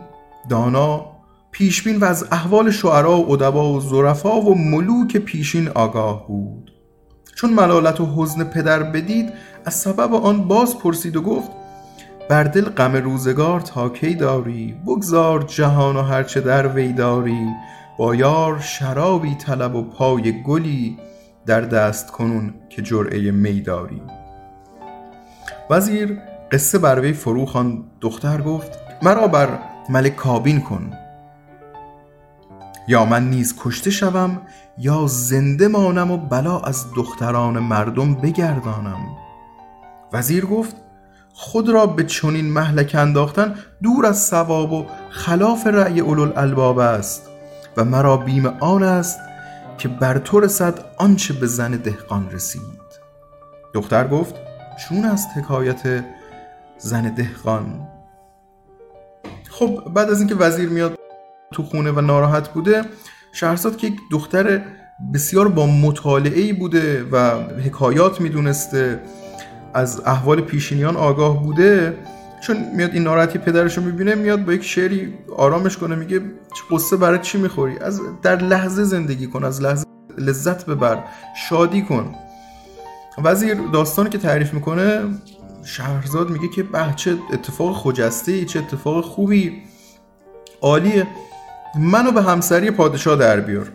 دانا 0.49 1.05
پیشبین 1.51 1.97
و 1.97 2.05
از 2.05 2.25
احوال 2.31 2.71
شعرا 2.71 3.21
و 3.21 3.31
ادبا 3.31 3.73
و 3.73 3.79
زرفا 3.79 4.41
و 4.41 4.55
ملوک 4.55 5.17
پیشین 5.17 5.67
آگاه 5.67 6.27
بود. 6.27 6.71
چون 7.35 7.53
ملالت 7.53 8.01
و 8.01 8.05
حزن 8.15 8.43
پدر 8.43 8.83
بدید 8.83 9.33
از 9.65 9.73
سبب 9.73 10.13
آن 10.13 10.47
باز 10.47 10.79
پرسید 10.79 11.15
و 11.15 11.21
گفت 11.21 11.51
بر 12.29 12.43
دل 12.43 12.65
غم 12.65 12.95
روزگار 12.95 13.59
تا 13.59 13.89
کی 13.89 14.15
داری؟ 14.15 14.75
بگذار 14.87 15.41
جهان 15.41 15.95
و 15.95 16.01
هرچه 16.01 16.41
در 16.41 16.67
وی 16.67 16.93
داری. 16.93 17.47
با 17.97 18.15
یار 18.15 18.59
شرابی 18.59 19.35
طلب 19.35 19.75
و 19.75 19.83
پای 19.83 20.43
گلی 20.43 20.97
در 21.45 21.61
دست 21.61 22.11
کنون 22.11 22.53
که 22.69 22.81
جرعه 22.81 23.31
می 23.31 23.61
داری. 23.61 24.01
وزیر 25.69 26.17
قصه 26.51 26.77
بر 26.77 26.99
وی 26.99 27.13
فرو 27.13 27.45
خواند. 27.45 27.83
دختر 28.01 28.41
گفت 28.41 28.71
مرا 29.01 29.27
بر 29.27 29.59
ملک 29.89 30.15
کابین 30.15 30.61
کن. 30.61 30.91
یا 32.87 33.05
من 33.05 33.29
نیز 33.29 33.55
کشته 33.59 33.91
شوم 33.91 34.41
یا 34.77 35.07
زنده 35.07 35.67
مانم 35.67 36.11
و 36.11 36.17
بلا 36.17 36.59
از 36.59 36.85
دختران 36.95 37.59
مردم 37.59 38.15
بگردانم. 38.15 38.99
وزیر 40.13 40.45
گفت 40.45 40.75
خود 41.33 41.69
را 41.69 41.85
به 41.85 42.03
چنین 42.03 42.53
مهلک 42.53 42.95
انداختن 42.99 43.55
دور 43.83 44.05
از 44.05 44.23
ثواب 44.23 44.73
و 44.73 44.85
خلاف 45.09 45.67
رأی 45.67 45.99
اولوالالباب 45.99 46.79
است 46.79 47.29
و 47.77 47.83
مرا 47.83 48.17
بیم 48.17 48.45
آن 48.45 48.83
است 48.83 49.19
که 49.77 49.87
بر 49.87 50.17
تو 50.17 50.39
رسد 50.39 50.79
آنچه 50.97 51.33
به 51.33 51.47
زن 51.47 51.71
دهقان 51.71 52.31
رسید. 52.31 52.61
دختر 53.73 54.07
گفت 54.07 54.35
چون 54.77 55.05
است 55.05 55.29
حکایت 55.35 56.03
زن 56.77 57.13
دهقان. 57.15 57.87
خب 59.49 59.83
بعد 59.95 60.09
از 60.09 60.19
اینکه 60.19 60.35
وزیر 60.35 60.69
میاد 60.69 60.99
تو 61.53 61.63
خونه 61.63 61.91
و 61.91 62.01
ناراحت 62.01 62.49
بوده 62.49 62.81
شهرزاد 63.31 63.77
که 63.77 63.87
یک 63.87 63.95
دختر 64.11 64.61
بسیار 65.13 65.47
با 65.47 65.65
مطالعه 65.65 66.53
بوده 66.53 67.03
و 67.11 67.17
حکایات 67.65 68.21
می‌دونسته 68.21 68.99
از 69.73 70.01
احوال 70.05 70.41
پیشینیان 70.41 70.95
آگاه 70.97 71.43
بوده 71.43 71.97
چون 72.41 72.57
میاد 72.75 72.93
این 72.93 73.03
ناراحتی 73.03 73.39
پدرش 73.39 73.77
رو 73.77 73.83
می‌بینه 73.83 74.15
میاد 74.15 74.45
با 74.45 74.53
یک 74.53 74.63
شعری 74.63 75.13
آرامش 75.37 75.77
کنه 75.77 75.95
میگه 75.95 76.21
قصه 76.71 76.97
برای 76.97 77.19
چی 77.19 77.37
می‌خوری؟ 77.37 77.79
از 77.79 78.01
در 78.21 78.35
لحظه 78.35 78.83
زندگی 78.83 79.27
کن 79.27 79.43
از 79.43 79.61
لحظه 79.61 79.85
لذت 80.17 80.65
ببر 80.65 81.03
شادی 81.49 81.81
کن. 81.81 82.15
وزیر 83.23 83.57
داستانی 83.73 84.09
که 84.09 84.17
تعریف 84.17 84.53
می‌کنه 84.53 85.01
شهرزاد 85.67 86.29
میگه 86.29 86.47
که 86.47 86.63
به 86.63 86.93
چه 86.95 87.17
اتفاق 87.33 87.75
خجسته 87.75 88.45
چه 88.45 88.59
اتفاق 88.59 89.05
خوبی. 89.05 89.61
عالیه. 90.61 91.07
منو 91.79 92.11
به 92.11 92.21
همسری 92.21 92.71
پادشاه 92.71 93.15
در 93.15 93.39
بیار. 93.39 93.71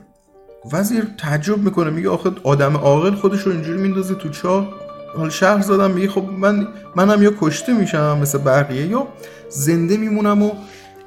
وزیر 0.73 1.09
تعجب 1.19 1.59
می‌کنه 1.59 1.91
میگه 1.91 2.09
آخه 2.09 2.31
آدم 2.45 2.77
عاقل 2.77 3.15
خودش 3.15 3.41
رو 3.41 3.53
اینجوری 3.53 3.83
میندازه 3.83 4.15
تو 4.15 4.29
چاه. 4.29 4.69
حال 5.17 5.31
شهر 5.31 5.61
زادم 5.61 5.91
میگه 5.91 6.09
خب 6.09 6.25
من 6.25 6.69
منم 6.97 7.23
یا 7.23 7.33
کشته 7.41 7.73
میشم 7.73 8.19
مثل 8.23 8.39
بقیه 8.39 8.87
یا 8.87 9.09
زنده 9.49 9.97
میمونم 9.97 10.43
و 10.43 10.51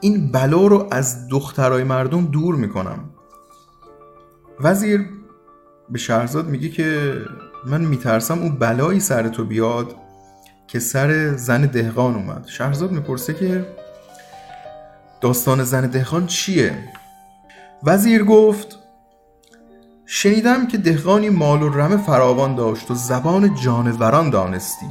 این 0.01 0.31
بلا 0.31 0.67
رو 0.67 0.87
از 0.91 1.27
دخترای 1.27 1.83
مردم 1.83 2.25
دور 2.25 2.55
می‌کنم. 2.55 2.99
وزیر 4.59 5.05
به 5.89 5.97
شهرزاد 5.97 6.47
میگه 6.47 6.69
که 6.69 7.13
من 7.65 7.81
میترسم 7.81 8.39
اون 8.39 8.55
بلایی 8.55 8.99
سر 8.99 9.27
تو 9.27 9.45
بیاد. 9.45 9.95
که 10.67 10.79
سر 10.79 11.35
زن 11.35 11.61
دهقان 11.61 12.15
اومد. 12.15 12.47
شهرزاد 12.47 12.91
می‌پرسه 12.91 13.33
که 13.33 13.65
داستان 15.21 15.63
زن 15.63 15.87
دهقان 15.87 16.27
چیه؟ 16.27 16.73
وزیر 17.83 18.23
گفت 18.23 18.79
شنیدم 20.05 20.67
که 20.67 20.77
دهقانی 20.77 21.29
مال 21.29 21.63
و 21.63 21.69
رم 21.69 21.97
فراوان 21.97 22.55
داشت 22.55 22.91
و 22.91 22.95
زبان 22.95 23.55
جانوران 23.55 24.29
دانستی. 24.29 24.85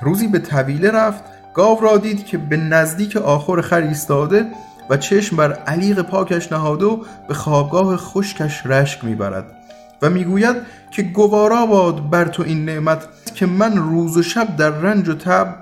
روزی 0.00 0.28
به 0.28 0.38
طویله 0.38 0.90
رفت 0.90 1.24
گاو 1.54 1.80
را 1.80 1.96
دید 1.96 2.26
که 2.26 2.38
به 2.38 2.56
نزدیک 2.56 3.16
آخر 3.16 3.60
خر 3.60 3.80
ایستاده 3.80 4.46
و 4.90 4.96
چشم 4.96 5.36
بر 5.36 5.52
علیق 5.52 6.02
پاکش 6.02 6.52
نهاده 6.52 6.84
و 6.84 7.04
به 7.28 7.34
خوابگاه 7.34 7.96
خشکش 7.96 8.66
رشک 8.66 9.04
می‌برد. 9.04 9.63
و 10.04 10.10
می‌گوید 10.10 10.56
که 10.90 11.02
گوارا 11.02 11.66
باد 11.66 12.10
بر 12.10 12.24
تو 12.24 12.42
این 12.42 12.64
نعمت 12.64 13.08
که 13.34 13.46
من 13.46 13.76
روز 13.76 14.16
و 14.16 14.22
شب 14.22 14.56
در 14.56 14.70
رنج 14.70 15.08
و 15.08 15.14
تب 15.14 15.54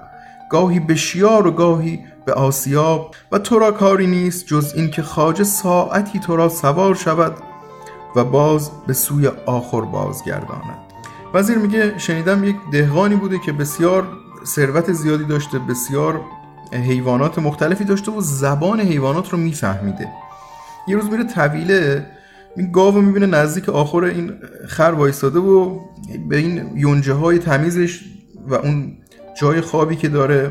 گاهی 0.51 0.81
به 0.81 0.95
شیار 0.95 1.47
و 1.47 1.51
گاهی 1.51 2.05
به 2.25 2.33
آسیاب 2.33 3.15
و 3.33 3.39
تو 3.39 3.59
را 3.59 3.73
کاری 3.73 4.07
نیست 4.07 4.47
جز 4.47 4.73
اینکه 4.77 5.03
خواجه 5.03 5.45
ساعتی 5.45 6.19
تو 6.19 6.37
را 6.37 6.49
سوار 6.49 6.95
شود 6.95 7.33
و 8.17 8.25
باز 8.25 8.71
به 8.87 8.93
سوی 8.93 9.31
آخر 9.47 9.81
بازگرداند. 9.81 10.79
وزیر 11.35 11.59
میگه 11.59 11.99
شنیدم 11.99 12.45
یک 12.45 12.57
دهقانی 12.73 13.17
بوده 13.17 13.39
که 13.39 13.53
بسیار 13.53 14.09
ثروت 14.45 14.93
زیادی 14.93 15.25
داشته 15.25 15.59
بسیار 15.59 16.21
حیوانات 16.73 17.39
مختلفی 17.39 17.85
داشته 17.85 18.13
و 18.13 18.21
زبان 18.21 18.81
حیوانات 18.81 19.29
رو 19.29 19.39
میفهمیده. 19.39 20.09
یه 20.89 20.97
روز 20.97 21.11
میره 21.11 21.25
طویله 21.25 22.07
این 22.57 22.73
گاو 22.73 23.01
می‌بینه 23.01 23.27
نزدیک 23.27 23.69
آخر 23.69 24.05
این 24.05 24.33
خر 24.67 24.83
وایستاده 24.83 25.39
و 25.39 25.79
به 26.29 26.37
این 26.37 26.71
یونجه 26.75 27.13
های 27.13 27.39
تمیزش 27.39 28.01
و 28.49 28.55
اون 28.55 28.93
جای 29.41 29.61
خوابی 29.61 29.97
که 29.97 30.09
داره 30.09 30.51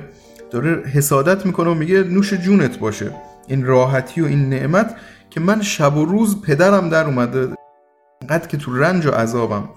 داره 0.52 0.84
حسادت 0.88 1.46
می‌کنه 1.46 1.70
و 1.70 1.74
میگه 1.74 2.04
نوش 2.04 2.34
جونت 2.34 2.80
باشه. 2.80 3.12
این 3.48 3.66
راحتی 3.66 4.22
و 4.22 4.26
این 4.26 4.50
نعمت 4.50 4.96
که 5.30 5.40
من 5.40 5.62
شب 5.62 5.98
و 5.98 6.06
روز 6.06 6.42
پدرم 6.42 6.90
در 6.90 7.06
اومده. 7.06 7.48
قد 8.30 8.48
که 8.48 8.58
تو 8.58 8.78
رنج 8.78 9.06
و 9.06 9.12
عذابم. 9.12 9.70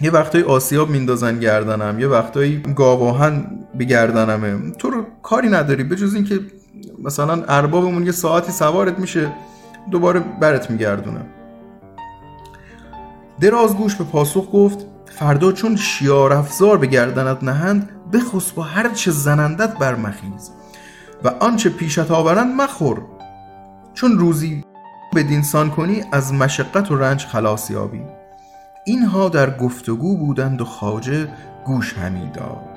یه 0.00 0.10
وقتایی 0.10 0.44
آسیاب 0.44 0.90
میندازن 0.90 1.40
گردنم 1.40 2.00
یه 2.00 2.06
وقتایی 2.06 2.62
گاواهن 2.76 3.46
به 3.78 3.84
گردنمه 3.84 4.70
تو 4.70 4.90
رو 4.90 5.06
کاری 5.22 5.48
نداری 5.48 5.84
به 5.84 5.96
جز 5.96 6.14
اینکه 6.14 6.40
مثلا 7.02 7.44
اربابمون 7.48 8.06
یه 8.06 8.12
ساعتی 8.12 8.52
سوارت 8.52 8.98
میشه. 8.98 9.32
دوباره 9.90 10.20
برت 10.20 10.70
میگردونه 10.70 11.20
درازگوش 13.40 13.94
به 13.94 14.04
پاسخ 14.04 14.48
گفت 14.52 14.86
فردا 15.06 15.52
چون 15.52 15.76
شیار 15.76 16.32
افزار 16.32 16.78
به 16.78 16.86
گردنت 16.86 17.44
نهند 17.44 17.90
بخص 18.12 18.52
با 18.52 18.62
هر 18.62 18.88
چه 18.88 19.10
زنندت 19.10 19.78
برمخیز 19.78 20.50
و 21.24 21.28
آنچه 21.28 21.70
پیشت 21.70 22.10
آورند 22.10 22.54
مخور. 22.54 23.02
چون 23.94 24.18
روزی 24.18 24.64
بدینسان 25.16 25.70
کنی 25.70 26.04
از 26.12 26.34
مشقت 26.34 26.92
و 26.92 26.96
رنج 26.96 27.26
خلاص 27.26 27.70
یابی. 27.70 28.02
اینها 28.84 29.28
در 29.28 29.56
گفتگو 29.56 30.16
بودند 30.16 30.60
و 30.60 30.64
خاجه 30.64 31.28
گوش 31.64 31.94
همی 31.98 32.30
داد. 32.34 32.76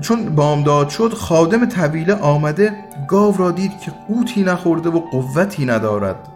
چون 0.00 0.34
بامداد 0.34 0.88
شد 0.88 1.12
خادم 1.12 1.66
طویله 1.66 2.14
آمده 2.14 2.76
گاو 3.08 3.36
را 3.36 3.50
دید 3.50 3.80
که 3.80 3.92
قوتی 4.08 4.42
نخورده 4.42 4.90
و 4.90 5.00
قوتی 5.00 5.66
ندارد. 5.66 6.28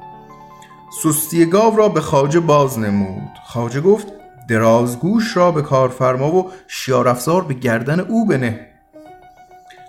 سستی 0.90 1.46
گاو 1.46 1.76
را 1.76 1.88
به 1.88 2.00
خاجه 2.00 2.40
باز 2.40 2.78
نمود. 2.78 3.30
خاجه 3.46 3.80
گفت 3.80 4.06
درازگوش 4.48 5.36
را 5.36 5.50
به 5.50 5.62
کار 5.62 5.88
فرما 5.88 6.34
و 6.34 6.50
شیارافزار 6.68 7.44
به 7.44 7.54
گردن 7.54 8.00
او 8.00 8.26
بنه. 8.26 8.66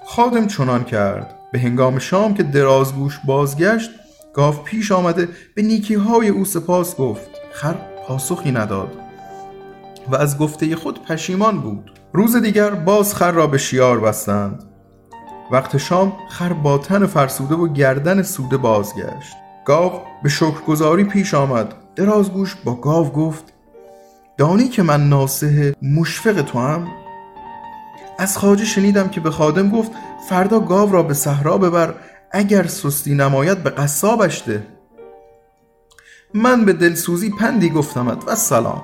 خادم 0.05 0.47
چنان 0.47 0.83
کرد. 0.83 1.35
به 1.51 1.59
هنگام 1.59 1.99
شام 1.99 2.33
که 2.33 2.43
درازگوش 2.43 3.19
بازگشت 3.25 3.89
گاو 4.33 4.55
پیش 4.55 4.91
آمده 4.91 5.29
به 5.55 5.62
نیکی 5.62 5.95
های 5.95 6.29
او 6.29 6.45
سپاس 6.45 6.95
گفت. 6.95 7.29
خر 7.51 7.75
پاسخی 8.07 8.51
نداد 8.51 8.97
و 10.12 10.15
از 10.15 10.38
گفته 10.38 10.75
خود 10.75 11.03
پشیمان 11.03 11.62
بود. 11.62 11.91
روز 12.13 12.35
دیگر 12.35 12.69
باز 12.69 13.15
خر 13.15 13.31
را 13.31 13.47
به 13.47 13.57
شیار 13.57 13.99
بستند. 13.99 14.63
وقت 15.51 15.77
شام 15.77 16.13
خر 16.29 16.53
با 16.53 16.77
تن 16.77 17.05
فرسوده 17.05 17.55
و 17.55 17.67
گردن 17.67 18.21
سوده 18.21 18.57
بازگشت. 18.57 19.38
گاو 19.65 20.01
به 20.23 20.29
شکرگزاری 20.29 21.03
پیش 21.03 21.33
آمد. 21.33 21.73
درازگوش 21.95 22.55
با 22.55 22.73
گاو 22.75 23.09
گفت 23.09 23.53
دانی 24.37 24.67
که 24.67 24.83
من 24.83 25.09
ناسه 25.09 25.75
مشفق 25.81 26.41
تو 26.41 26.59
هم 26.59 26.87
از 28.19 28.37
خاجه 28.37 28.65
شنیدم 28.65 29.07
که 29.07 29.21
به 29.21 29.31
خادم 29.31 29.69
گفت 29.69 29.91
فردا 30.29 30.59
گاو 30.59 30.91
را 30.91 31.03
به 31.03 31.13
صحرا 31.13 31.57
ببر 31.57 31.93
اگر 32.31 32.67
سستی 32.67 33.15
نماید 33.15 33.63
به 33.63 33.69
قصابش 33.69 34.43
ده. 34.47 34.67
من 36.33 36.65
به 36.65 36.73
دلسوزی 36.73 37.29
پندی 37.29 37.69
گفتمت 37.69 38.27
و 38.27 38.35
سلام 38.35 38.83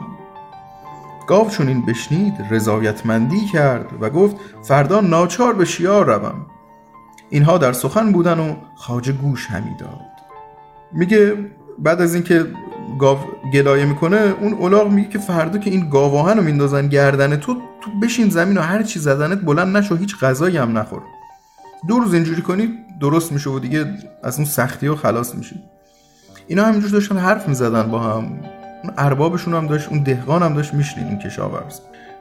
گاو 1.28 1.50
چون 1.50 1.68
این 1.68 1.86
بشنید 1.86 2.34
رضایتمندی 2.50 3.46
کرد 3.46 3.90
و 4.02 4.10
گفت 4.10 4.36
فردا 4.64 5.02
ناچار 5.02 5.54
به 5.54 5.66
شیار 5.66 6.06
روم. 6.06 6.46
اینها 7.30 7.58
در 7.58 7.74
سخن 7.74 8.12
بودن 8.12 8.40
و 8.40 8.56
خاجه 8.76 9.14
گوش 9.14 9.48
همی 9.48 9.76
داد. 9.80 10.15
میگه 10.96 11.34
بعد 11.80 12.02
از 12.02 12.14
اینکه 12.14 12.46
گاو 13.00 13.18
گلایه 13.54 13.86
می‌کنه 13.86 14.34
اون 14.42 14.54
اولاغ 14.54 14.92
میگه 14.92 15.10
که 15.10 15.20
فردا 15.20 15.60
که 15.60 15.70
این 15.70 15.90
گاواهن 15.90 16.38
رو 16.38 16.44
میندازن 16.44 16.88
گردن 16.88 17.36
تو 17.36 17.54
تو 17.82 17.92
بشین 18.04 18.30
زمین 18.30 18.58
و 18.58 18.62
هر 18.62 18.84
چی 18.84 19.00
زدنت 19.00 19.42
بلند 19.42 19.78
نشو 19.78 19.96
هیچ 19.96 20.20
غذایی 20.20 20.58
هم 20.58 20.78
نخور. 20.78 21.02
دو 21.88 22.00
روز 22.00 22.14
اینجوری 22.14 22.42
کنی 22.42 22.70
درست 23.02 23.32
میشه 23.32 23.50
و 23.50 23.60
دیگه 23.60 23.86
از 24.24 24.36
اون 24.36 24.46
سختی 24.46 24.88
ها 24.88 24.96
خلاص 24.96 25.36
میشه 25.36 25.56
اینا 26.48 26.64
همینجور 26.66 26.92
داشتن 26.92 27.18
حرف 27.18 27.48
می‌زدن 27.48 27.84
با 27.84 28.00
هم. 28.00 28.40
اون 28.84 28.94
اربابشون 28.98 29.54
هم 29.54 29.68
داشت 29.68 29.90
اون 29.90 30.04
دهقان 30.04 30.44
هم 30.44 30.54
داشت 30.54 30.74
میشنید 30.74 31.08
این 31.08 31.20
کشاورز. 31.20 31.80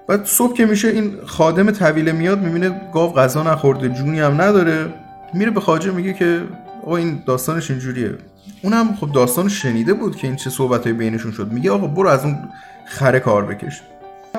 بعد 0.08 0.24
صبح 0.24 0.54
که 0.54 0.66
میشه 0.66 0.88
این 0.88 1.12
خادم 1.26 1.70
طویله 1.70 2.12
میاد 2.12 2.42
می‌بینه 2.42 2.80
گاو 2.94 3.12
غذا 3.12 3.42
نخورده 3.42 3.88
جونی 3.88 4.20
هم 4.20 4.40
نداره. 4.40 4.94
میره 5.34 5.50
به 5.50 5.60
خاجه 5.60 5.90
میگه 5.90 6.12
که 6.12 6.42
آقا 6.82 6.96
این 6.96 7.22
داستانش 7.26 7.70
اینجوریه. 7.70 8.10
اونم 8.64 8.94
خب 8.94 9.12
داستان 9.12 9.48
شنیده 9.48 9.94
بود 9.94 10.16
که 10.16 10.26
این 10.26 10.36
چه 10.36 10.50
صحبت 10.50 10.88
بینشون 10.88 11.32
شد. 11.32 11.52
میگه 11.52 11.70
آقا 11.70 11.86
برو 11.86 12.08
از 12.08 12.24
اون 12.24 12.38
خره 12.84 13.20
کار 13.20 13.44
بکش. 13.44 13.82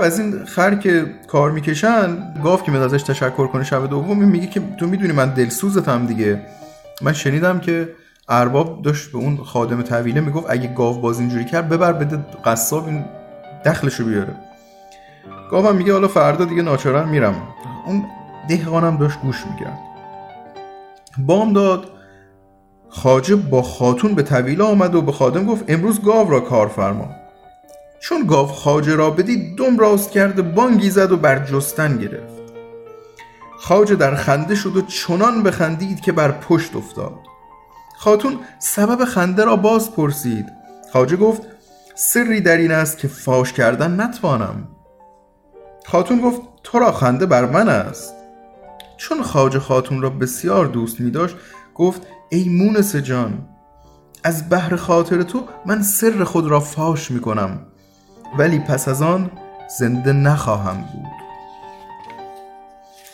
از 0.02 0.20
این 0.20 0.46
خر 0.46 0.76
که 0.76 1.06
کار 1.28 1.52
می‌کشن 1.52 2.34
گاو 2.44 2.62
که 2.62 2.72
ازش 2.72 3.04
تشکر 3.04 3.48
کنه 3.48 3.64
شب 3.64 3.90
دوم 3.90 4.24
میگه 4.24 4.48
که 4.48 4.62
تو 4.80 4.88
می‌دونی 4.88 5.14
من 5.14 5.34
دلسوزتم 5.34 6.06
دیگه. 6.06 6.42
من 7.02 7.14
شنیدم 7.14 7.60
که 7.60 7.90
ارباب 8.30 8.82
داشت 8.82 9.12
به 9.12 9.18
اون 9.18 9.38
خادم 9.38 9.82
طویله 9.82 10.22
می‌گفت 10.22 10.46
اگه 10.50 10.74
گاو 10.74 11.02
باز 11.02 11.20
اینجوری 11.20 11.46
کرد 11.46 11.70
ببر 11.70 11.94
بده 11.94 12.26
قصاب 12.46 12.88
این 12.88 13.06
دخلشو 13.66 14.06
بیاره. 14.06 14.36
گاوم 15.52 15.76
میگه 15.76 15.94
حالا 15.94 16.08
فردا 16.08 16.46
دیگه 16.46 16.62
ناچارن 16.62 17.10
میرم. 17.10 17.36
اون 17.86 18.06
دهقانم 18.50 18.98
داشت 18.98 19.20
گوش 19.20 19.44
می‌کرد. 19.52 19.80
بام 21.18 21.54
داد. 21.54 21.95
خاجه 22.90 23.36
با 23.36 23.62
خاتون 23.62 24.16
به 24.16 24.24
طویله 24.24 24.64
آمد 24.64 24.96
و 24.96 25.02
به 25.02 25.12
خادم 25.12 25.46
گفت 25.46 25.64
امروز 25.68 26.02
گاو 26.02 26.30
را 26.30 26.40
کار 26.40 26.68
فرما. 26.68 27.10
چون 28.00 28.28
گاو 28.28 28.48
خاجه 28.48 28.96
را 28.96 29.12
بدید 29.12 29.58
دم 29.58 29.78
راست 29.78 30.12
کرده 30.12 30.42
بانگی 30.42 30.90
زد 30.90 31.12
و 31.12 31.18
بر 31.18 31.40
جستن 31.40 31.98
گرفت. 31.98 32.36
خاجه 33.60 33.96
در 33.96 34.16
خنده 34.16 34.56
شد 34.56 34.78
و 34.78 34.82
چنان 34.82 35.44
بخندید 35.44 36.02
که 36.02 36.12
بر 36.12 36.32
پشت 36.32 36.76
افتاد. 36.76 37.14
خاتون 37.98 38.40
سبب 38.60 39.06
خنده 39.06 39.46
را 39.46 39.56
باز 39.56 39.92
پرسید. 39.92 40.46
خاجه 40.94 41.16
گفت 41.16 41.42
سری 41.96 42.42
در 42.42 42.58
این 42.58 42.72
است 42.72 42.98
که 42.98 43.08
فاش 43.08 43.54
کردن 43.54 44.02
نتوانم. 44.02 44.68
خاتون 45.86 46.22
گفت 46.22 46.42
تو 46.64 46.80
را 46.80 46.92
خنده 46.92 47.26
بر 47.26 47.46
من 47.46 47.70
است. 47.70 48.14
چون 48.98 49.24
خاجه 49.24 49.60
خاتون 49.60 50.02
را 50.02 50.10
بسیار 50.10 50.66
دوست 50.66 51.00
می 51.00 51.12
داشت 51.12 51.36
گفت 51.76 52.02
ای 52.36 52.50
مونس 52.50 52.96
جان 52.96 53.34
از 54.24 54.50
بحر 54.50 54.76
خاطر 54.76 55.22
تو 55.22 55.44
من 55.66 55.82
سر 55.82 56.24
خود 56.24 56.48
را 56.48 56.60
فاش 56.60 57.12
می 57.12 57.20
کنم 57.20 57.60
ولی 58.38 58.60
پس 58.60 58.88
از 58.88 59.02
آن 59.02 59.32
زنده 59.80 60.14
نخواهم 60.14 60.76
بود. 60.78 61.12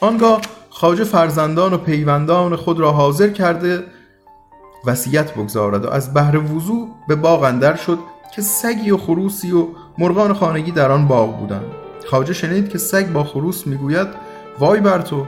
آنگاه 0.02 0.42
خاجه 0.70 1.04
فرزندان 1.04 1.74
و 1.74 1.78
پیوندان 1.78 2.56
خود 2.56 2.80
را 2.80 2.92
حاضر 2.92 3.30
کرده 3.30 3.84
وصیت 4.86 5.34
بگذارد 5.34 5.86
و 5.86 5.90
از 5.90 6.14
بحر 6.14 6.38
وضوع 6.38 6.90
به 7.08 7.16
باغ 7.16 7.44
اندر 7.44 7.76
شد 7.76 8.00
که 8.36 8.42
سگی 8.42 8.92
و 8.92 8.98
خروسی 8.98 9.52
و 9.52 9.68
مرغان 9.98 10.34
خانگی 10.34 10.72
در 10.72 10.92
آن 10.92 11.08
باغ 11.08 11.40
بودند. 11.40 11.66
خواجه 12.10 12.34
شنید 12.34 12.70
که 12.70 12.78
سگ 12.78 13.12
با 13.12 13.24
خروس 13.24 13.68
می‌گوید 13.68 14.08
وای 14.60 14.80
بر 14.80 15.02
تو 15.02 15.26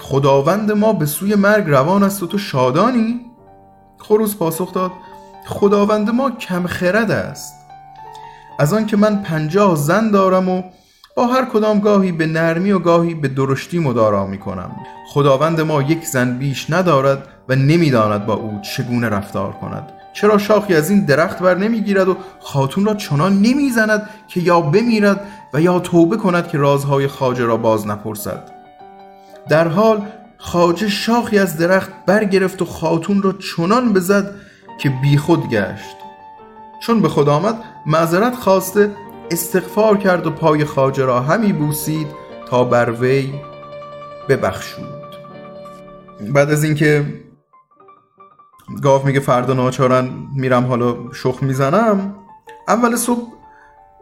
خداوند 0.00 0.72
ما 0.72 0.92
به 0.92 1.06
سوی 1.06 1.34
مرگ 1.34 1.70
روان 1.70 2.02
است 2.02 2.22
و 2.22 2.26
تو 2.26 2.38
شادانی. 2.38 3.20
خروس 3.98 4.36
پاسخ 4.36 4.74
داد 4.74 4.92
خداوند 5.46 6.10
ما 6.10 6.30
کم 6.30 6.66
خرد 6.66 7.10
است. 7.10 7.54
از 8.58 8.72
آن 8.72 8.86
که 8.86 8.96
من 8.96 9.22
پنجاه 9.22 9.76
زن 9.76 10.10
دارم 10.10 10.48
و 10.48 10.62
با 11.16 11.26
هر 11.26 11.44
کدام 11.44 11.80
گاهی 11.80 12.12
به 12.12 12.26
نرمی 12.26 12.72
و 12.72 12.78
گاهی 12.78 13.14
به 13.14 13.28
درشتی 13.28 13.78
مدارا 13.78 14.26
می 14.26 14.38
کنم 14.38 14.70
خداوند 15.08 15.60
ما 15.60 15.82
یک 15.82 16.04
زن 16.04 16.38
بیش 16.38 16.70
ندارد 16.70 17.28
و 17.48 17.54
نمی‌داند 17.54 18.26
با 18.26 18.34
او 18.34 18.60
چگونه 18.60 19.08
رفتار 19.08 19.52
کند. 19.52 19.92
چرا 20.12 20.38
شاخی 20.38 20.74
از 20.74 20.90
این 20.90 21.04
درخت 21.04 21.38
بر 21.38 21.54
نمی‌گیرد 21.54 22.08
و 22.08 22.16
خاتون 22.40 22.84
را 22.84 22.94
چنان 22.94 23.32
نمی‌زند 23.42 24.08
که 24.28 24.40
یا 24.40 24.60
بمیرد 24.60 25.20
و 25.54 25.60
یا 25.60 25.78
توبه 25.78 26.16
کند 26.16 26.48
که 26.48 26.58
رازهای 26.58 27.08
خاجه 27.08 27.44
را 27.44 27.56
باز 27.56 27.86
نپرسد؟ 27.86 28.57
در 29.48 29.68
حال 29.68 30.06
خاجه 30.38 30.88
شاخی 30.88 31.38
از 31.38 31.56
درخت 31.56 31.90
برگرفت 32.06 32.62
و 32.62 32.64
خاتون 32.64 33.22
را 33.22 33.32
چنان 33.32 33.92
بزد 33.92 34.34
که 34.78 34.90
بیخود 35.02 35.48
گشت. 35.48 35.96
چون 36.82 37.02
به 37.02 37.08
خود 37.08 37.28
آمد 37.28 37.54
معذرت 37.86 38.34
خواسته 38.34 38.90
استغفار 39.30 39.96
کرد 39.96 40.26
و 40.26 40.30
پای 40.30 40.64
خاجه 40.64 41.04
را 41.04 41.20
همی 41.20 41.52
بوسید 41.52 42.06
تا 42.50 42.64
بر 42.64 42.90
وی 42.90 43.34
ببخشود. 44.28 45.16
بعد 46.34 46.50
از 46.50 46.64
اینکه 46.64 47.04
گاو 48.82 49.06
میگه 49.06 49.20
فردا 49.20 49.54
ناچارن 49.54 50.10
میرم 50.34 50.66
حالا 50.66 50.96
شخ 51.12 51.42
می‌زنم 51.42 52.14
اول 52.68 52.96
صبح 52.96 53.32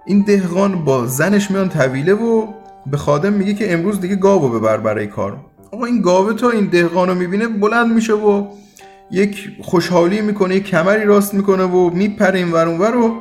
این 0.07 0.21
دهقان 0.23 0.85
با 0.85 1.07
زنش 1.07 1.51
میان 1.51 1.69
طویله 1.69 2.15
و 2.15 2.47
به 2.91 2.97
خادم 2.97 3.33
میگه 3.33 3.55
که 3.55 3.73
امروز 3.73 4.01
دیگه 4.01 4.17
گاو 4.17 4.49
ببر 4.49 4.77
برای 4.77 5.07
کار. 5.07 5.41
آقا 5.73 5.85
این 5.85 6.03
گاوه 6.03 6.35
تا 6.35 6.51
این 6.51 6.67
دهقان 6.67 7.09
رو 7.09 7.15
می‌بینه 7.15 7.49
بلند 7.49 7.93
میشه 7.93 8.13
و 8.13 8.47
یک 9.11 9.49
خوشحالی 9.63 10.21
می‌کنه 10.21 10.55
یک 10.55 10.65
کمری 10.65 11.05
راست 11.05 11.35
می‌کنه 11.35 11.65
و 11.65 11.91
میپره 11.91 12.39
این 12.39 12.53
ور 12.53 12.69
اونور 12.69 12.97
و 12.97 13.17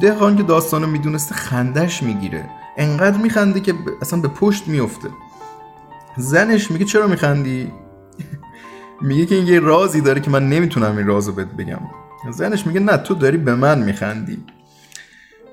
دهقان 0.00 0.36
که 0.36 0.42
داستانو 0.42 0.86
می‌دونسته 0.86 1.34
خندش 1.34 2.02
می‌گیره. 2.02 2.50
انقدر 2.76 3.18
میخنده 3.18 3.60
که 3.60 3.74
اصلا 4.02 4.20
به 4.20 4.28
پشت 4.28 4.68
میفته. 4.68 5.08
زنش 6.16 6.70
میگه 6.70 6.84
چرا 6.84 7.06
میخندی؟ 7.06 7.72
میگه 9.08 9.26
که 9.26 9.34
این 9.34 9.46
یه 9.46 9.60
رازی 9.60 10.00
داره 10.00 10.20
که 10.20 10.30
من 10.30 10.48
نمی‌تونم 10.48 10.96
این 10.96 11.06
رازو 11.06 11.32
بهت 11.32 11.52
بگم. 11.58 11.80
زنش 12.30 12.66
میگه 12.66 12.80
نه 12.80 12.96
تو 12.96 13.14
داری 13.14 13.36
به 13.36 13.54
من 13.54 13.82
میخندی. 13.82 14.44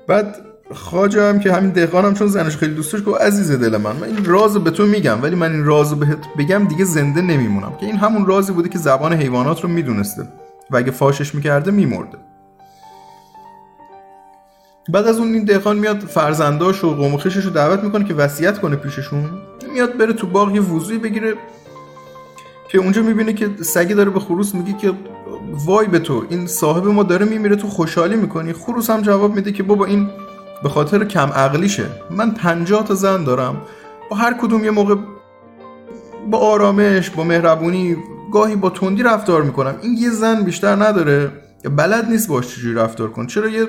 بعد 0.06 0.36
خاجه 0.72 1.28
هم 1.28 1.40
که 1.40 1.52
همین 1.52 1.70
دهقانم 1.70 2.14
چون 2.14 2.26
زنش 2.26 2.56
خیلی 2.56 2.74
دوست 2.74 2.92
داشت 2.92 3.04
گفت 3.04 3.20
عزیز 3.20 3.52
دل 3.52 3.76
من 3.76 3.96
من 3.96 4.02
این 4.02 4.24
رازو 4.24 4.60
به 4.60 4.70
تو 4.70 4.86
میگم 4.86 5.22
ولی 5.22 5.36
من 5.36 5.52
این 5.52 5.64
رازو 5.64 5.96
بهت 5.96 6.18
بگم 6.38 6.64
دیگه 6.64 6.84
زنده 6.84 7.20
نمیمونم. 7.20 7.76
که 7.80 7.86
این 7.86 7.96
همون 7.96 8.26
رازی 8.26 8.52
بوده 8.52 8.68
که 8.68 8.78
زبان 8.78 9.12
حیوانات 9.12 9.60
رو 9.60 9.68
می‌دونسته 9.68 10.28
و 10.70 10.76
اگه 10.76 10.90
فاشش 10.90 11.34
می‌کرده 11.34 11.70
میمرده. 11.70 12.18
بعد 14.88 15.06
از 15.06 15.18
اون 15.18 15.34
این 15.34 15.44
دهقان 15.44 15.78
میاد 15.78 15.98
فرزنداش 15.98 16.84
و 16.84 16.94
قوم 16.94 17.16
رو 17.16 17.50
دعوت 17.50 17.84
می‌کنه 17.84 18.04
که 18.04 18.14
وصیت 18.14 18.58
کنه 18.58 18.76
پیششون. 18.76 19.30
میاد 19.72 19.96
بره 19.96 20.12
تو 20.12 20.26
باغ 20.26 20.54
یه 20.54 20.60
وضوعی 20.60 20.98
بگیره 20.98 21.34
که 22.68 22.78
اونجا 22.78 23.02
می‌بینه 23.02 23.32
که 23.32 23.50
سگی 23.62 23.94
داره 23.94 24.10
به 24.10 24.20
خروس 24.20 24.54
میگه 24.54 24.72
که 24.72 24.92
وای 25.66 25.86
به 25.86 25.98
تو 25.98 26.24
این 26.28 26.46
صاحب 26.46 26.86
ما 26.86 27.02
داره 27.02 27.26
میمیره 27.26 27.56
تو 27.56 27.68
خوشحالی 27.68 28.16
می‌کنی. 28.16 28.52
خروس 28.52 28.90
هم 28.90 29.00
جواب 29.00 29.34
میده 29.34 29.52
که 29.52 29.62
بابا 29.62 29.84
این 29.84 30.10
به 30.64 30.70
خاطر 30.70 31.04
کم 31.04 31.28
عقلیشه. 31.28 31.86
من 32.10 32.30
پنجاه 32.30 32.84
تا 32.84 32.94
زن 32.94 33.24
دارم. 33.24 33.62
با 34.10 34.16
هر 34.16 34.34
کدوم 34.34 34.64
یه 34.64 34.70
موقع 34.70 34.94
با 36.30 36.38
آرامش 36.38 37.10
با 37.10 37.24
مهربونی 37.24 37.96
گاهی 38.32 38.56
با 38.56 38.70
تندی 38.70 39.02
رفتار 39.02 39.42
می‌کنم. 39.42 39.74
این 39.82 39.96
یه 39.98 40.10
زن 40.10 40.42
بیشتر 40.42 40.76
نداره. 40.76 41.30
بلد 41.76 42.10
نیست 42.10 42.28
باش 42.28 42.54
چجوری 42.54 42.74
رفتار 42.74 43.10
کن 43.10 43.26
چرا 43.26 43.48
یه 43.48 43.66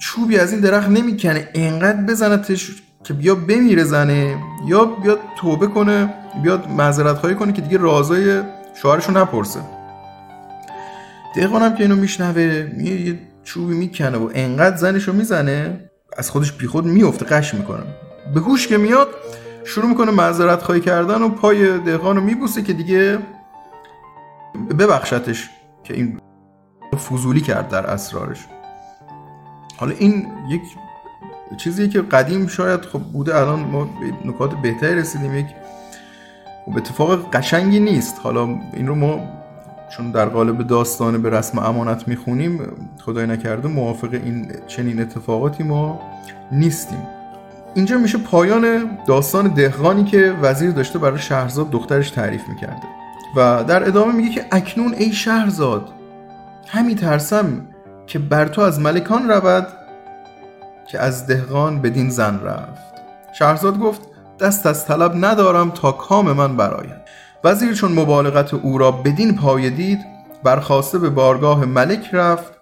چوبی 0.00 0.38
از 0.38 0.52
این 0.52 0.60
درخت 0.60 0.88
نمی‌کنه؟ 0.88 1.48
انقدر 1.54 2.02
بزنتش 2.02 2.82
که 3.04 3.14
بیا 3.14 3.34
بمیره 3.34 3.84
زنه 3.84 4.36
یا 4.66 4.84
بیاد 4.84 5.18
توبه 5.40 5.66
کنه 5.66 6.14
بیاد 6.42 6.68
معذرت 6.68 7.16
خواهی 7.16 7.34
کنه 7.34 7.52
که 7.52 7.62
دیگه 7.62 7.78
رازای 7.78 8.42
شوهرشو 8.82 9.12
نپرسه. 9.12 9.60
دقیقانم 11.36 11.74
که 11.74 11.82
اینو 11.82 11.96
میشنوه 11.96 12.42
یه 12.78 13.18
چوبی 13.44 13.74
می‌کنه 13.74 14.18
و 14.18 14.30
انقدر 14.34 14.76
زنشو 14.76 15.12
می‌زنه 15.12 15.87
از 16.18 16.30
خودش 16.30 16.52
بیخود 16.52 16.84
میفته 16.84 17.24
قش 17.24 17.54
می‌کنه. 17.54 17.82
به 18.34 18.40
هوش 18.40 18.68
که 18.68 18.76
میاد 18.76 19.08
شروع 19.64 19.88
می‌کنه 19.88 20.10
معذرت 20.10 20.62
خواهی 20.62 20.80
کردن 20.80 21.22
و 21.22 21.28
پای 21.28 21.78
دهقان 21.78 22.16
رو 22.16 22.22
میبوسه 22.22 22.62
که 22.62 22.72
دیگه 22.72 23.18
ببخشتش 24.78 25.50
که 25.84 25.94
این 25.94 26.20
فضولی 27.08 27.40
کرد 27.40 27.68
در 27.68 27.86
اسرارش. 27.86 28.46
حالا 29.76 29.92
این 29.98 30.26
یک 30.48 30.62
چیزی 31.56 31.88
که 31.88 32.02
قدیم 32.02 32.46
شاید 32.46 32.80
خب 32.80 32.98
بوده 32.98 33.36
الان 33.36 33.60
ما 33.60 33.84
به 33.84 34.28
نکات 34.28 34.54
بهتری 34.54 34.94
رسیدیم. 34.94 35.34
یک 35.34 35.46
خب 36.66 36.76
اتفاق 36.76 37.30
قشنگی 37.30 37.80
نیست. 37.80 38.20
حالا 38.22 38.44
این 38.72 38.86
رو 38.86 38.94
ما 38.94 39.37
چون 39.88 40.10
در 40.10 40.24
قالب 40.24 40.66
داستان 40.66 41.22
به 41.22 41.30
رسم 41.30 41.58
امانت 41.58 42.08
می‌خونیم 42.08 42.60
خدای 43.00 43.26
نکرده 43.26 43.68
موافق 43.68 44.08
این 44.12 44.52
چنین 44.66 45.00
اتفاقاتی 45.00 45.62
ما 45.62 46.00
نیستیم. 46.52 47.06
اینجا 47.74 47.98
میشه 47.98 48.18
پایان 48.18 48.90
داستان 49.06 49.48
دهقانی 49.48 50.04
که 50.04 50.36
وزیر 50.42 50.70
داشته 50.70 50.98
برای 50.98 51.18
شهرزاد 51.18 51.70
دخترش 51.70 52.10
تعریف 52.10 52.48
می‌کرده. 52.48 52.82
و 53.36 53.64
در 53.64 53.88
ادامه 53.88 54.12
میگه 54.12 54.30
که 54.30 54.46
اکنون 54.52 54.94
ای 54.94 55.12
شهرزاد 55.12 55.88
همی 56.66 56.94
ترسم 56.94 57.66
که 58.06 58.18
بر 58.18 58.48
تو 58.48 58.60
از 58.60 58.80
ملکان 58.80 59.28
رود 59.28 59.66
که 60.90 60.98
از 61.00 61.26
دهقان 61.26 61.82
بدین 61.82 62.10
زن 62.10 62.40
رفت. 62.40 62.88
شهرزاد 63.38 63.78
گفت 63.78 64.00
دست 64.40 64.66
از 64.66 64.86
طلب 64.86 65.24
ندارم 65.24 65.70
تا 65.70 65.92
کام 65.92 66.32
من 66.32 66.56
براید 66.56 67.08
وزیر 67.44 67.74
چون 67.74 67.92
مبالغت 67.92 68.54
او 68.54 68.78
را 68.78 68.90
بدین 68.90 69.36
پایه 69.36 69.70
دید 69.70 69.98
برخواسته 70.44 70.98
به 70.98 71.10
بارگاه 71.10 71.64
ملک 71.64 72.08
رفت 72.12 72.52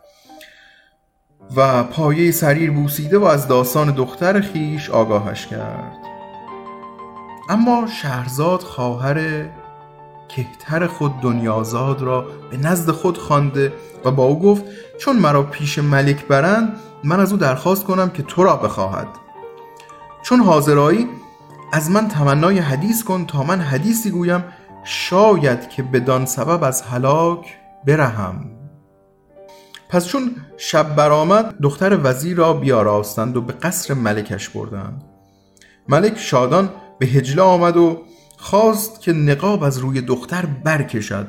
و 1.57 1.83
پایه 1.83 2.31
سریر 2.31 2.71
بوسیده 2.71 3.19
و 3.19 3.25
از 3.25 3.49
داستان 3.49 3.91
دختر 3.91 4.41
خیش 4.41 4.91
آگاهش 4.91 5.47
کرد. 5.47 5.97
اما 7.49 7.87
شهرزاد 8.03 8.61
خواهر 8.61 9.47
کهتر 10.29 10.87
خود 10.87 11.21
دنیازاد 11.21 12.03
را 12.03 12.27
به 12.51 12.57
نزد 12.57 12.91
خود 12.91 13.19
خوانده 13.19 13.73
و 14.05 14.11
با 14.11 14.25
او 14.25 14.41
گفت 14.41 14.65
چون 14.99 15.17
مرا 15.17 15.43
پیش 15.43 15.79
ملک 15.79 16.27
برند 16.27 16.73
من 17.05 17.21
از 17.21 17.33
او 17.33 17.39
درخواست 17.39 17.85
کنم 17.85 18.11
که 18.11 18.23
تو 18.23 18.45
را 18.45 18.57
بخواهد. 18.57 19.09
چون 20.23 20.41
حاضرایی 20.41 21.09
از 21.73 21.91
من 21.91 22.09
تمنای 22.09 22.59
حدیث 22.59 23.05
کن 23.05 23.27
تا 23.27 23.43
من 23.43 23.61
حدیثی 23.61 24.11
گویم 24.11 24.45
شاید 24.89 25.69
که 25.69 25.83
بدان 25.83 26.27
سبب 26.27 26.65
از 26.65 26.83
هلاک 26.83 27.57
برهم. 27.87 28.51
پس 29.89 30.07
چون 30.07 30.31
شب 30.57 30.95
برآمد 30.95 31.55
دختر 31.63 31.99
وزیر 32.03 32.37
را 32.37 32.53
بیاراستند 32.53 33.37
و 33.37 33.41
به 33.41 33.53
قصر 33.53 33.95
ملکش 33.95 34.49
بردند. 34.49 35.05
ملک 35.89 36.19
شادان 36.19 36.71
به 36.99 37.07
هجله 37.07 37.43
آمد 37.43 37.77
و 37.77 38.03
خواست 38.37 39.01
که 39.01 39.13
نقاب 39.13 39.63
از 39.63 39.79
روی 39.79 40.01
دختر 40.01 40.47
برکشد. 40.47 41.29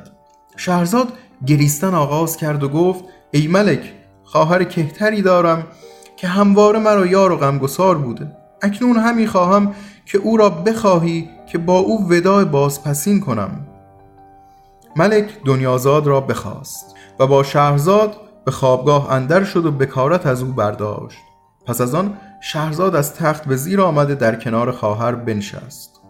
شهرزاد 0.58 1.14
گریستن 1.45 1.93
آغاز 1.93 2.38
کرد 2.38 2.64
و 2.64 2.70
گفت 2.70 3.03
ای 3.32 3.47
ملک 3.47 3.93
خواهر 4.24 4.64
کهتری 4.64 5.22
دارم 5.22 5.68
که 6.18 6.28
همواره 6.28 6.80
مرا 6.80 7.05
یار 7.05 7.32
و 7.32 7.38
غمگسار 7.38 7.97
بوده. 7.97 8.32
اکنون 8.62 8.97
همی 8.97 9.28
خواهم 9.28 9.74
که 10.05 10.18
او 10.18 10.38
را 10.38 10.49
بخواهی 10.49 11.37
که 11.52 11.58
با 11.58 11.78
او 11.78 12.10
وداع 12.10 12.43
بازپسین 12.43 13.20
کنم. 13.20 13.68
ملک 14.95 15.43
دنیازاد 15.45 16.08
را 16.08 16.22
بخواست 16.22 16.95
و 17.20 17.28
با 17.28 17.43
شهرزاد 17.43 18.16
به 18.45 18.52
خوابگاه 18.52 19.12
اندر 19.12 19.43
شد 19.43 19.66
و 19.66 19.72
بکارت 19.72 20.26
از 20.26 20.43
او 20.43 20.52
برداشت. 20.52 21.20
پس 21.66 21.82
از 21.82 21.95
آن 21.95 22.18
شهرزاد 22.41 22.95
از 22.95 23.14
تخت 23.14 23.45
به 23.45 23.56
زیر 23.56 23.82
آمده 23.82 24.16
در 24.16 24.36
کنار 24.36 24.72
خواهر 24.72 25.16
بنشست. 25.16 26.02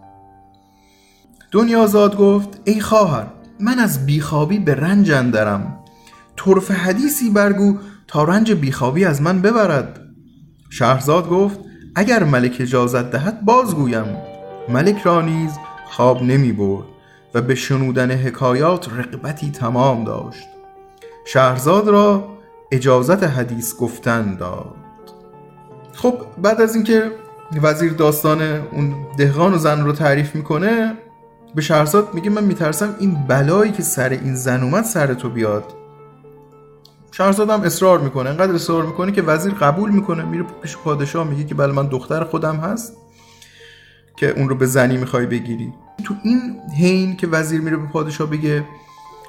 دنیازاد 1.52 2.16
گفت 2.16 2.60
ای 2.64 2.80
خواهر 2.80 3.26
من 3.60 3.78
از 3.78 4.06
بیخوابی 4.06 4.58
به 4.58 4.74
رنج 4.74 5.10
اندرم. 5.10 5.78
طرف 6.36 6.70
حدیثی 6.70 7.30
برگو 7.30 7.78
تا 8.06 8.24
رنج 8.24 8.52
بیخوابی 8.52 9.04
از 9.04 9.22
من 9.22 9.42
ببرد. 9.42 10.00
شهرزاد 10.70 11.28
گفت 11.28 11.60
اگر 11.94 12.24
ملک 12.24 12.56
اجازت 12.60 13.10
دهد 13.10 13.44
بازگویم. 13.44 14.27
ملک 14.68 15.02
را 15.02 15.20
نیز 15.20 15.50
خواب 15.90 16.22
نمی 16.22 16.52
برد 16.52 16.86
و 17.34 17.42
به 17.42 17.54
شنودن 17.54 18.10
حکایات 18.10 18.88
رقبتی 18.92 19.50
تمام 19.50 20.04
داشت. 20.04 20.48
شهرزاد 21.24 21.88
را 21.88 22.28
اجازت 22.72 23.24
حدیث 23.24 23.76
گفتن 23.76 24.36
داد. 24.36 24.74
خب 25.92 26.14
بعد 26.42 26.60
از 26.60 26.74
اینکه 26.74 27.12
وزیر 27.62 27.92
داستان 27.92 28.42
اون 28.42 28.94
دهقان 29.16 29.54
و 29.54 29.58
زن 29.58 29.84
رو 29.84 29.92
تعریف 29.92 30.34
می‌کنه 30.34 30.94
به 31.54 31.62
شهرزاد 31.62 32.14
میگه 32.14 32.30
من 32.30 32.44
میترسم 32.44 32.96
این 32.98 33.14
بلایی 33.28 33.72
که 33.72 33.82
سر 33.82 34.08
این 34.08 34.34
زن 34.34 34.62
اومد 34.62 34.84
سر 34.84 35.14
تو 35.14 35.30
بیاد. 35.30 35.64
شهرزاد 37.10 37.50
هم 37.50 37.60
اصرار 37.62 37.98
می‌کنه 37.98 38.30
انقدر 38.30 38.54
اصرار 38.54 38.82
می‌کنه 38.82 39.12
که 39.12 39.22
وزیر 39.22 39.54
قبول 39.54 39.90
می‌کنه 39.90 40.24
میره 40.24 40.44
پیش 40.62 40.76
پادشاه 40.76 41.28
میگه 41.28 41.44
که 41.44 41.54
بله 41.54 41.72
من 41.72 41.86
دختر 41.86 42.24
خودم 42.24 42.56
هست. 42.56 42.96
که 44.20 44.30
اون 44.38 44.48
رو 44.48 44.54
به 44.54 44.66
زنی 44.66 44.96
می‌خوای 44.96 45.26
بگیری. 45.26 45.72
تو 46.04 46.14
این 46.22 46.60
حین 46.78 47.16
که 47.16 47.26
وزیر 47.26 47.60
میره 47.60 47.76
به 47.76 47.86
پادشاه 47.86 48.30
بگه 48.30 48.64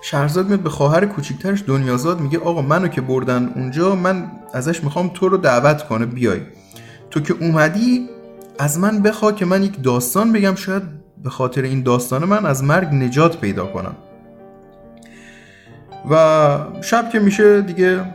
شهرزاد 0.01 0.47
میاد 0.47 0.59
به 0.59 0.69
خواهر 0.69 1.05
کوچیکترش 1.05 1.63
دنیازاد 1.67 2.19
میگه 2.19 2.39
آقا 2.39 2.61
منو 2.61 2.87
که 2.87 3.01
بردن 3.01 3.51
اونجا 3.55 3.95
من 3.95 4.31
ازش 4.53 4.83
می‌خوام 4.83 5.11
تو 5.13 5.29
رو 5.29 5.37
دعوت 5.37 5.87
کنه 5.87 6.05
بیای. 6.05 6.41
تو 7.11 7.19
که 7.19 7.35
اومدی 7.41 8.09
از 8.59 8.79
من 8.79 8.99
بخوا 8.99 9.31
که 9.31 9.45
من 9.45 9.63
یک 9.63 9.83
داستان 9.83 10.33
بگم 10.33 10.55
شاید 10.55 10.83
به 11.23 11.29
خاطر 11.29 11.61
این 11.61 11.83
داستان 11.83 12.25
من 12.25 12.45
از 12.45 12.63
مرگ 12.63 12.93
نجات 12.93 13.37
پیدا 13.37 13.65
کنم. 13.65 13.95
و 16.11 16.81
شب 16.81 17.09
که 17.09 17.19
میشه 17.19 17.61
دیگه 17.61 18.05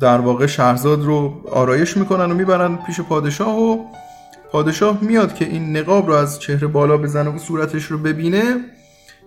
در 0.00 0.20
واقع 0.20 0.46
شهرزاد 0.46 1.02
رو 1.04 1.34
آرایش 1.52 1.96
می‌کنن 1.96 2.30
و 2.30 2.34
می‌برن 2.34 2.76
پیش 2.76 3.00
پادشاه 3.00 3.58
و 3.62 3.84
پادشاه 4.52 4.98
میاد 5.02 5.34
که 5.34 5.44
این 5.44 5.76
نقاب 5.76 6.06
رو 6.06 6.14
از 6.14 6.40
چهره 6.40 6.66
بالا 6.66 6.96
بزنه 6.96 7.30
و 7.30 7.38
صورتش 7.38 7.84
رو 7.84 7.98
ببینه 7.98 8.42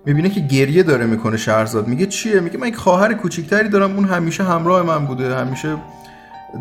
می‌بینه 0.05 0.29
که 0.29 0.39
گریه 0.39 0.83
داره 0.83 1.05
می‌کنه 1.05 1.37
شهرزاد. 1.37 1.87
میگه 1.87 2.05
چیه؟ 2.05 2.39
میگه 2.39 2.57
من 2.57 2.67
یک 2.67 2.75
خواهر 2.75 3.13
کوچیکتری 3.13 3.69
دارم 3.69 3.95
اون 3.95 4.05
همیشه 4.05 4.43
همراه 4.43 4.81
من 4.81 5.05
بوده 5.05 5.35
همیشه 5.35 5.77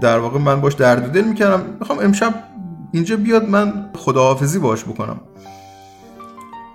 در 0.00 0.18
واقع 0.18 0.38
من 0.38 0.60
باش 0.60 0.74
درد 0.74 1.12
دل 1.12 1.24
می‌کردم. 1.24 1.62
می‌خوام 1.80 1.98
امشب 1.98 2.34
اینجا 2.92 3.16
بیاد 3.16 3.48
من 3.48 3.90
خداحافظی 3.94 4.58
باش 4.58 4.84
بکنم. 4.84 5.20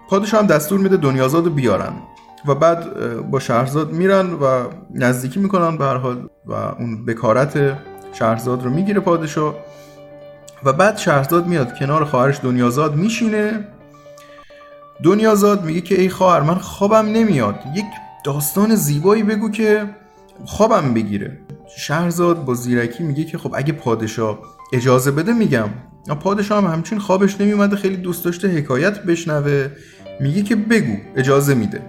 پادشاه 0.09 0.41
هم 0.41 0.47
دستور 0.47 0.79
میده 0.79 0.97
دنیازاد 0.97 1.45
رو 1.45 1.51
بیارن 1.51 1.93
و 2.45 2.55
بعد 2.55 2.86
با 3.31 3.39
شهرزاد 3.39 3.91
میرن 3.91 4.33
و 4.33 4.63
نزدیکی 4.93 5.39
می‌کنن 5.39 5.77
به 5.77 5.86
هر 5.86 5.97
حال 5.97 6.29
و 6.45 6.53
اون 6.53 7.05
بکارت 7.05 7.77
شهرزاد 8.13 8.63
رو 8.63 8.69
می‌گیره 8.69 8.99
پادشاه. 8.99 9.55
و 10.63 10.73
بعد 10.73 10.97
شهرزاد 10.97 11.47
میاد 11.47 11.79
کنار 11.79 12.05
خواهرش 12.05 12.39
دنیازاد 12.43 12.95
میشینه. 12.95 13.67
دنیازاد 15.03 15.63
میگه 15.63 15.81
که 15.81 16.01
ای 16.01 16.09
خواهر 16.09 16.41
من 16.41 16.55
خوابم 16.55 17.05
نمیاد. 17.05 17.59
یک 17.75 17.85
داستان 18.25 18.75
زیبایی 18.75 19.23
بگو 19.23 19.49
که 19.49 19.89
خوابم 20.45 20.93
بگیره. 20.93 21.37
شهرزاد 21.77 22.45
با 22.45 22.53
زیرکی 22.53 23.03
میگه 23.03 23.23
که 23.23 23.37
خب 23.37 23.53
اگه 23.55 23.73
پادشاه 23.73 24.39
اجازه 24.73 25.11
بده 25.11 25.33
میگم. 25.33 25.69
پادشاه 26.19 26.63
هم 26.63 26.71
همچین 26.71 26.99
خوابش 26.99 27.41
نمیومده 27.41 27.75
خیلی 27.75 27.97
دوست 27.97 28.25
داشته 28.25 28.47
حکایت 28.47 29.03
بشنوه. 29.03 29.69
میگه 30.19 30.41
که 30.43 30.55
بگو 30.55 30.97
اجازه 31.15 31.53
میده. 31.53 31.81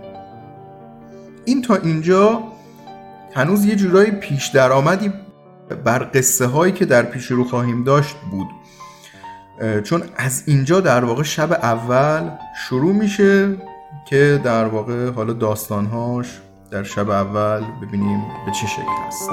این 1.44 1.62
تا 1.62 1.76
اینجا 1.76 2.42
هنوز 3.34 3.64
یه 3.64 3.76
جورایی 3.76 4.10
پیش 4.10 4.46
درآمدی 4.46 5.12
بر 5.74 6.10
قصه 6.14 6.46
هایی 6.46 6.72
که 6.72 6.84
در 6.84 7.02
پیش 7.02 7.26
رو 7.26 7.44
خواهیم 7.44 7.84
داشت 7.84 8.16
بود. 8.30 8.46
چون 9.82 10.02
از 10.16 10.42
اینجا 10.46 10.80
در 10.80 11.04
واقع 11.04 11.22
شب 11.22 11.52
اول 11.52 12.30
شروع 12.68 12.94
میشه 12.94 13.56
که 14.06 14.40
در 14.44 14.64
واقع 14.64 15.10
حالا 15.10 15.32
داستانهاش 15.32 16.40
در 16.70 16.82
شب 16.82 17.10
اول 17.10 17.64
ببینیم 17.82 18.22
به 18.46 18.52
چه 18.52 18.66
شکل 18.66 19.06
هست 19.06 19.30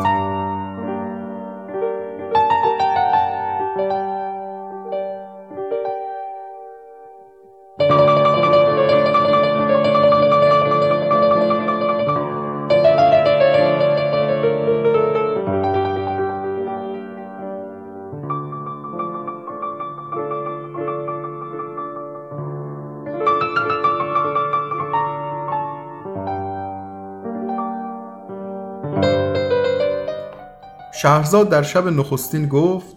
شهرزاد 31.03 31.49
در 31.49 31.63
شب 31.63 31.87
نخستین 31.87 32.47
گفت 32.47 32.95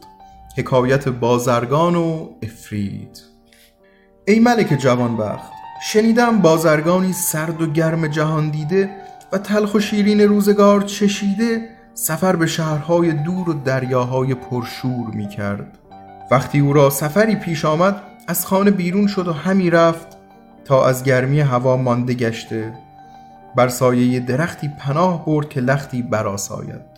حکایت 0.56 1.08
بازرگان 1.08 1.94
و 1.94 2.28
افرید. 2.42 3.22
ای 4.26 4.38
ملک 4.38 4.78
جوانبخت 4.78 5.52
شنیدم 5.82 6.38
بازرگانی 6.38 7.12
سرد 7.12 7.62
و 7.62 7.66
گرم 7.66 8.06
جهان 8.06 8.50
دیده 8.50 8.90
و 9.32 9.38
تلخ 9.38 9.74
و 9.74 9.80
شیرین 9.80 10.20
روزگار 10.20 10.82
چشیده 10.82 11.68
سفر 11.94 12.36
به 12.36 12.46
شهرهای 12.46 13.12
دور 13.12 13.50
و 13.50 13.52
دریاهای 13.52 14.34
پرشور 14.34 15.06
می 15.14 15.28
کرد 15.28 15.78
وقتی 16.30 16.58
او 16.58 16.72
را 16.72 16.90
سفری 16.90 17.36
پیش 17.36 17.64
آمد 17.64 18.02
از 18.28 18.46
خانه 18.46 18.70
بیرون 18.70 19.06
شد 19.06 19.28
و 19.28 19.32
همی 19.32 19.70
رفت 19.70 20.16
تا 20.64 20.86
از 20.86 21.04
گرمی 21.04 21.40
هوا 21.40 21.76
مانده 21.76 22.14
گشته. 22.14 22.72
بر 23.56 23.68
سایه 23.68 24.20
درختی 24.20 24.70
پناه 24.78 25.24
برد 25.24 25.48
که 25.48 25.60
لختی 25.60 26.02
براساید 26.02 26.95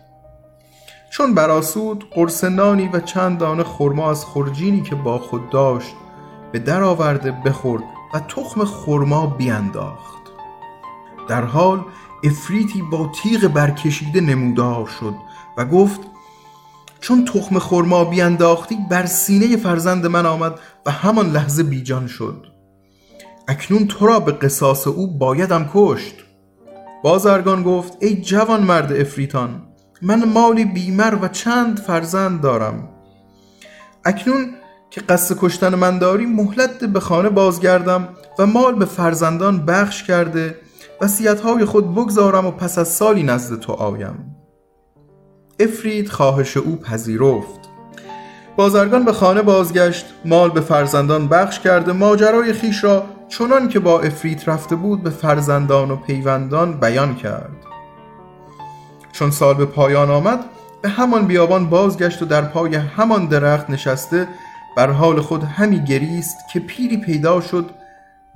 چون 1.11 1.35
براسود 1.35 2.05
قرص 2.11 2.45
نانی 2.45 2.89
و 2.93 3.01
چند 3.01 3.39
دانه 3.39 3.65
خرما 3.65 4.11
از 4.11 4.25
خرجینی 4.25 4.83
که 4.83 4.95
با 4.95 5.19
خود 5.19 5.51
داشت 5.51 5.95
به 6.53 6.59
در 6.59 6.83
آورده 6.83 7.33
بخورد 7.33 7.83
و 8.15 8.21
تخم 8.21 8.65
خرما 8.65 9.27
بیانداخت 9.27 10.19
در 11.29 11.45
حال 11.45 11.85
افریتی 12.25 12.83
با 12.83 13.13
تیغ 13.23 13.49
برکشیده 13.49 14.21
نمودار 14.21 14.87
شد 15.01 15.15
و 15.59 15.65
گفت 15.65 16.01
چون 17.01 17.25
تخم 17.25 17.59
خرما 17.59 18.05
بیانداختی 18.05 18.79
بر 18.91 19.07
سینه 19.07 19.57
فرزند 19.57 20.07
من 20.07 20.27
آمد 20.27 20.61
و 20.87 20.91
همان 20.91 21.31
لحظه 21.31 21.63
بیجان 21.63 22.07
شد. 22.07 22.47
اکنون 23.49 23.87
تو 23.87 24.07
را 24.07 24.21
به 24.21 24.33
قصاص 24.33 24.87
او 24.87 25.19
بایدم 25.19 25.71
کشت. 25.75 26.15
بازرگان 27.03 27.63
گفت 27.63 27.97
ای 28.01 28.17
جوان 28.23 28.63
مرد 28.63 28.93
افریتان 28.93 29.68
من 30.03 30.25
مالی 30.25 30.65
بیمر 30.65 31.19
و 31.23 31.29
چند 31.29 31.79
فرزند 31.79 32.41
دارم. 32.41 32.89
اکنون 34.05 34.55
که 34.91 35.01
قصد 35.01 35.37
کشتن 35.39 35.75
من 35.75 35.99
داری 35.99 36.27
مهلت 36.27 36.85
به 36.85 37.01
خانه 37.01 37.29
بازگردم 37.29 38.09
و 38.39 38.47
مال 38.47 38.75
به 38.75 38.85
فرزندان 38.85 39.67
بخش 39.67 40.03
کرده 40.03 40.59
وسیعتهای 41.01 41.65
خود 41.65 41.95
بگذارم 41.95 42.47
و 42.47 42.51
پس 42.51 42.79
از 42.79 42.89
سالی 42.89 43.23
نزد 43.23 43.61
تو 43.61 43.73
آیم. 43.73 44.37
افرید 45.61 46.09
خواهش 46.09 46.57
او 46.57 46.77
پذیرفت. 46.77 47.61
بازرگان 48.57 49.05
به 49.05 49.13
خانه 49.13 49.43
بازگشت 49.43 50.07
مال 50.25 50.51
به 50.51 50.61
فرزندان 50.61 51.29
بخش 51.29 51.61
کرده 51.61 51.93
ماجرای 51.93 52.53
خیش 52.53 52.85
را 52.85 53.05
چنان 53.29 53.69
که 53.69 53.81
با 53.81 54.01
افرید 54.01 54.43
رفته 54.47 54.77
بود 54.77 55.03
به 55.03 55.11
فرزندان 55.11 55.91
و 55.91 55.97
پیوندان 55.97 56.81
بیان 56.81 57.15
کرد. 57.15 57.68
چون 59.19 59.31
سال 59.31 59.55
به 59.55 59.67
پایان 59.67 60.11
آمد 60.11 60.45
به 60.83 60.89
همان 60.89 61.27
بیابان 61.27 61.71
بازگشت 61.71 62.23
و 62.23 62.25
در 62.25 62.43
پای 62.43 62.75
همان 62.75 63.27
درخت 63.27 63.71
نشسته 63.71 64.29
بر 64.77 64.91
حال 64.91 65.21
خود 65.21 65.45
همی 65.45 65.85
گریست 65.85 66.37
که 66.53 66.61
پیری 66.61 66.97
پیدا 66.97 67.41
شد 67.41 67.71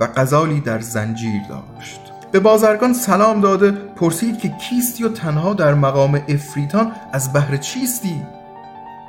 و 0.01 0.09
غزالی 0.17 0.61
در 0.61 0.81
زنجیر 0.81 1.43
داشت. 1.49 2.01
به 2.33 2.41
بازرگان 2.41 2.93
سلام 2.93 3.41
داده 3.41 3.71
پرسید 3.71 4.39
که 4.39 4.49
کیستی 4.49 5.05
و 5.05 5.09
تنها 5.09 5.55
در 5.55 5.75
مقام 5.75 6.23
افریتان 6.29 6.93
از 7.13 7.33
بهر 7.33 7.57
چیستی؟ 7.57 8.23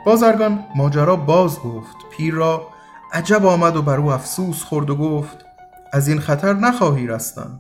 بازرگان 0.05 0.65
ماجرا 0.76 1.15
باز 1.15 1.59
گفت. 1.59 1.95
پیر 2.17 2.34
را 2.34 2.67
عجب 3.13 3.45
آمد 3.45 3.76
و 3.76 3.82
بر 3.82 3.97
او 3.97 4.11
افسوس 4.11 4.63
خورد 4.63 4.89
و 4.89 4.95
گفت 4.95 5.45
از 5.93 6.07
این 6.07 6.19
خطر 6.19 6.53
نخواهی 6.53 7.07
رستن. 7.07 7.59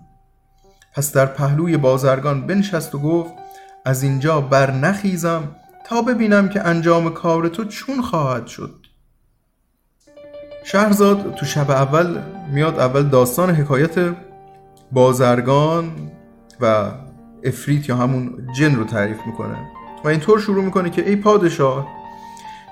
پس 0.95 1.11
در 1.11 1.25
پهلوی 1.25 1.77
بازرگان 1.77 2.47
بنشست 2.47 2.95
و 2.95 2.99
گفت 2.99 3.42
از 3.85 4.03
اینجا 4.03 4.41
بر 4.41 4.71
نخیزم 4.71 5.55
تا 5.85 6.01
ببینم 6.01 6.49
که 6.49 6.67
انجام 6.67 7.09
کار 7.09 7.47
تو 7.47 7.65
چون 7.65 8.01
خواهد 8.01 8.47
شد. 8.47 8.75
شهرزاد 10.63 11.35
تو 11.35 11.45
شب 11.45 11.71
اول 11.71 12.21
میاد 12.51 12.79
اول 12.79 13.03
داستان 13.03 13.49
حکایت 13.49 14.15
بازرگان 14.91 16.11
و 16.61 16.91
افریت 17.43 17.89
یا 17.89 17.95
همون 17.95 18.47
جن 18.57 18.75
رو 18.75 18.83
تعریف 18.83 19.17
می‌کنه 19.25 19.57
و 20.03 20.07
اینطور 20.07 20.39
شروع 20.39 20.63
می‌کنه 20.63 20.89
که 20.89 21.09
ای 21.09 21.15
پادشاه 21.15 21.87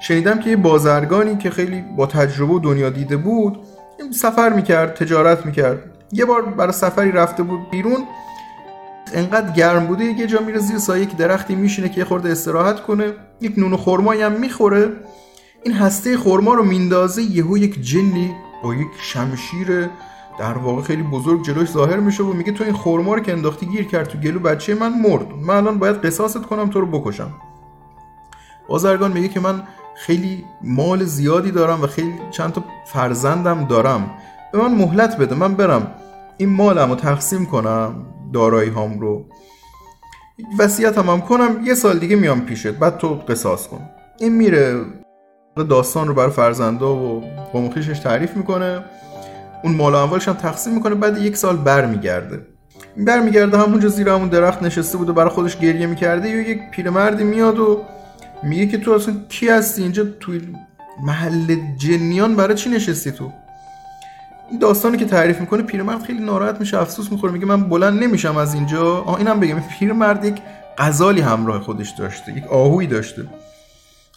شنیدم 0.01 0.39
که 0.39 0.49
یه 0.49 0.55
بازرگانی 0.55 1.37
که 1.37 1.49
خیلی 1.49 1.81
با 1.81 2.05
تجربه 2.05 2.53
و 2.53 2.59
دنیا 2.59 2.89
دیده 2.89 3.17
بود 3.17 3.59
سفر 4.13 4.49
می‌کرد 4.49 4.93
تجارت 4.93 5.45
می‌کرد. 5.45 5.79
یه 6.11 6.25
بار 6.25 6.41
برای 6.41 6.73
سفری 6.73 7.11
رفته 7.11 7.43
بود 7.43 7.69
بیرون 7.69 8.07
انقدر 9.13 9.51
گرم 9.53 9.87
بوده 9.87 10.03
یه 10.03 10.27
جا 10.27 10.39
میره 10.39 10.59
زیر 10.59 10.77
سایه 10.77 11.03
یک 11.03 11.17
درختی 11.17 11.55
میشینه 11.55 11.89
که 11.89 11.97
یه 11.97 12.05
خورده 12.05 12.29
استراحت 12.29 12.83
کنه 12.83 13.13
یک 13.41 13.53
نون 13.57 13.73
و 13.73 13.77
خرمایی 13.77 14.21
هم 14.21 14.31
می‌خوره. 14.31 14.89
این 15.63 15.73
هسته 15.73 16.17
خرما 16.17 16.53
رو 16.53 16.63
میندازه 16.63 17.21
یهو 17.21 17.57
یک 17.57 17.81
جنی 17.81 18.35
با 18.63 18.73
یک 18.73 18.87
شمشیر 19.01 19.89
در 20.39 20.57
واقع 20.57 20.81
خیلی 20.81 21.03
بزرگ 21.03 21.43
جلوش 21.43 21.71
ظاهر 21.71 21.97
میشه 21.97 22.23
و 22.23 22.33
میگه 22.33 22.51
تو 22.51 22.63
این 22.63 22.73
خرما 22.73 23.13
رو 23.13 23.19
که 23.19 23.31
انداختی 23.31 23.65
گیر 23.65 23.83
کرد 23.87 24.07
تو 24.07 24.17
گلو 24.17 24.39
بچه 24.39 24.75
من 24.75 25.01
مرد. 25.01 25.27
من 25.31 25.55
الان 25.55 25.79
باید 25.79 25.95
قصاصت 25.95 26.45
کنم 26.45 26.69
تو 26.69 26.81
رو 26.81 26.85
بکشم. 26.85 27.31
بازرگان 28.67 29.11
میگه 29.11 29.27
که 29.27 29.39
من 29.39 29.63
خیلی 29.95 30.45
مال 30.63 31.03
زیادی 31.03 31.51
دارم 31.51 31.83
و 31.83 31.87
خیلی 31.87 32.13
چند 32.31 32.51
تا 32.53 32.63
فرزندم 32.85 33.65
دارم. 33.65 34.11
به 34.51 34.57
من 34.57 34.75
مهلت 34.75 35.17
بده 35.17 35.35
من 35.35 35.55
برم. 35.55 35.91
این 36.37 36.49
مالم 36.49 36.89
رو 36.89 36.95
تقسیم 36.95 37.45
کنم 37.45 38.05
دارایی 38.33 38.69
هام 38.69 38.99
رو. 38.99 39.25
وسیعت 40.59 40.97
هم, 40.97 41.21
کنم 41.21 41.59
یه 41.63 41.73
سال 41.73 41.99
دیگه 41.99 42.15
میام 42.15 42.41
پیشت 42.41 42.67
بعد 42.67 42.97
تو 42.97 43.15
قصاص 43.15 43.67
کن. 43.67 43.89
این 44.19 44.33
میره 44.33 44.85
داستان 45.69 46.07
رو 46.07 46.13
برای 46.13 46.31
فرزندا 46.31 46.95
و 46.95 47.23
قومخیشش 47.53 47.99
تعریف 47.99 48.37
می‌کنه. 48.37 48.83
اون 49.63 49.75
مال 49.75 49.95
اموالش 49.95 50.27
هم 50.27 50.33
تقسیم 50.33 50.73
می‌کنه 50.73 50.95
بعد 50.95 51.17
یک 51.17 51.37
سال 51.37 51.57
برمیگرده. 51.57 52.45
برمیگرده 52.97 53.57
همونجا 53.57 53.87
زیر 53.87 54.09
همون 54.09 54.29
درخت 54.29 54.63
نشسته 54.63 54.97
بود 54.97 55.09
و 55.09 55.13
برای 55.13 55.29
خودش 55.29 55.57
گریه 55.57 55.87
می‌کرده 55.87 56.29
یا 56.29 56.41
یک 56.41 56.59
پیرمردی 56.71 57.23
میاد 57.23 57.59
و 57.59 57.81
میگه 58.43 58.67
که 58.67 58.77
تو 58.77 58.91
اصلا 58.91 59.15
کی 59.29 59.49
هستی؟ 59.49 59.83
اینجا 59.83 60.03
توی 60.19 60.41
محل 61.03 61.55
جنیان 61.77 62.35
برای 62.35 62.55
چی 62.55 62.69
نشستی 62.69 63.11
تو؟ 63.11 63.31
این 64.51 64.59
داستانی 64.59 64.97
که 64.97 65.05
تعریف 65.05 65.39
می‌کنه 65.39 65.63
پیرمرد 65.63 66.03
خیلی 66.03 66.19
ناراحت 66.19 66.59
میشه 66.59 66.77
افسوس 66.77 67.11
می‌خوره 67.11 67.33
میگه 67.33 67.45
من 67.45 67.69
بلند 67.69 68.03
نمیشم 68.03 68.37
از 68.37 68.53
اینجا. 68.53 69.01
آه 69.01 69.17
اینم 69.17 69.39
بگم 69.39 69.59
پیرمرد 69.79 70.25
یک 70.25 70.35
غزالی 70.77 71.21
همراه 71.21 71.61
خودش 71.61 71.89
داشته 71.89 72.37
یک 72.37 72.47
آهوی 72.47 72.87
داشته. 72.87 73.27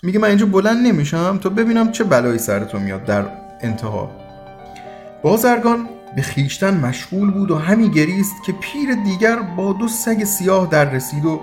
میگه 0.02 0.18
من 0.18 0.28
اینجا 0.28 0.46
بلند 0.46 0.86
نمیشم 0.86 1.38
تا 1.38 1.48
ببینم 1.48 1.92
چه 1.92 2.04
بلایی 2.04 2.38
سر 2.38 2.64
تو 2.64 2.78
میاد 2.78 3.04
در 3.04 3.24
انتها. 3.60 4.10
بازرگان 5.22 5.88
به 6.16 6.22
خیشتن 6.22 6.76
مشغول 6.76 7.30
بود 7.30 7.50
و 7.50 7.58
همی 7.58 7.90
گریست 7.90 8.34
که 8.46 8.52
پیر 8.52 8.94
دیگر 8.94 9.36
با 9.36 9.72
دو 9.72 9.88
سگ 9.88 10.24
سیاه 10.24 10.66
در 10.70 10.84
رسید 10.90 11.24
و 11.24 11.40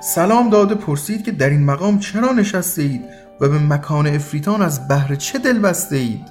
سلام 0.00 0.50
داده 0.50 0.74
پرسید 0.74 1.24
که 1.24 1.32
در 1.32 1.50
این 1.50 1.64
مقام 1.64 1.98
چرا 1.98 2.32
نشسته 2.32 2.82
اید 2.82 3.04
و 3.40 3.48
به 3.48 3.58
مکان 3.58 4.06
افریتان 4.06 4.62
از 4.62 4.88
بهر 4.88 5.14
چه 5.14 5.38
دل 5.38 5.58
بسته 5.58 5.96
اید 5.96 6.26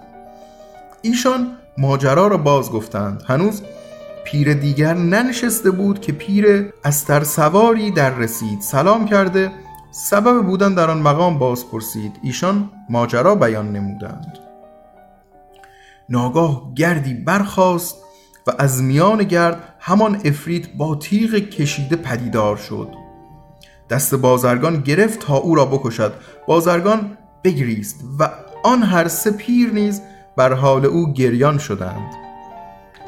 ایشان 1.02 1.48
ماجرا 1.78 2.28
را 2.28 2.38
باز 2.38 2.72
گفتند. 2.72 3.24
هنوز 3.28 3.62
پیر 4.26 4.54
دیگر 4.54 4.94
ننشسته 4.94 5.72
بود 5.72 6.02
که 6.02 6.12
پیر 6.12 6.74
استر 6.84 7.24
سواری 7.24 7.92
در 7.92 8.16
رسید. 8.16 8.62
سلام 8.62 9.06
کرده 9.06 9.52
سبب 9.92 10.46
بودن 10.46 10.74
در 10.74 10.92
آن 10.92 11.02
مقام 11.02 11.40
باز 11.40 11.72
پرسید. 11.72 12.20
ایشان 12.24 12.70
ماجرا 12.90 13.36
بیان 13.36 13.72
نمودند. 13.72 14.38
ناگاه 16.10 16.74
گردی 16.76 17.14
برخاست 17.14 17.96
و 18.48 18.52
از 18.60 18.84
میان 18.84 19.24
گرد 19.24 19.76
همان 19.80 20.22
افرید 20.26 20.78
با 20.78 20.96
تیغ 20.96 21.36
کشیده 21.36 21.96
پدیدار 21.96 22.58
شد. 22.58 22.90
دست 23.90 24.16
بازرگان 24.16 24.82
گرفت 24.82 25.20
تا 25.20 25.36
او 25.36 25.56
را 25.56 25.66
بکشد. 25.66 26.14
بازرگان 26.48 27.18
بگریست 27.44 28.04
و 28.20 28.30
آن 28.64 28.84
هر 28.84 29.08
سه 29.08 29.32
پیر 29.32 29.74
نیز 29.74 30.02
بر 30.38 30.54
حال 30.54 30.86
او 30.86 31.14
گریان 31.14 31.58
شدند. 31.58 32.12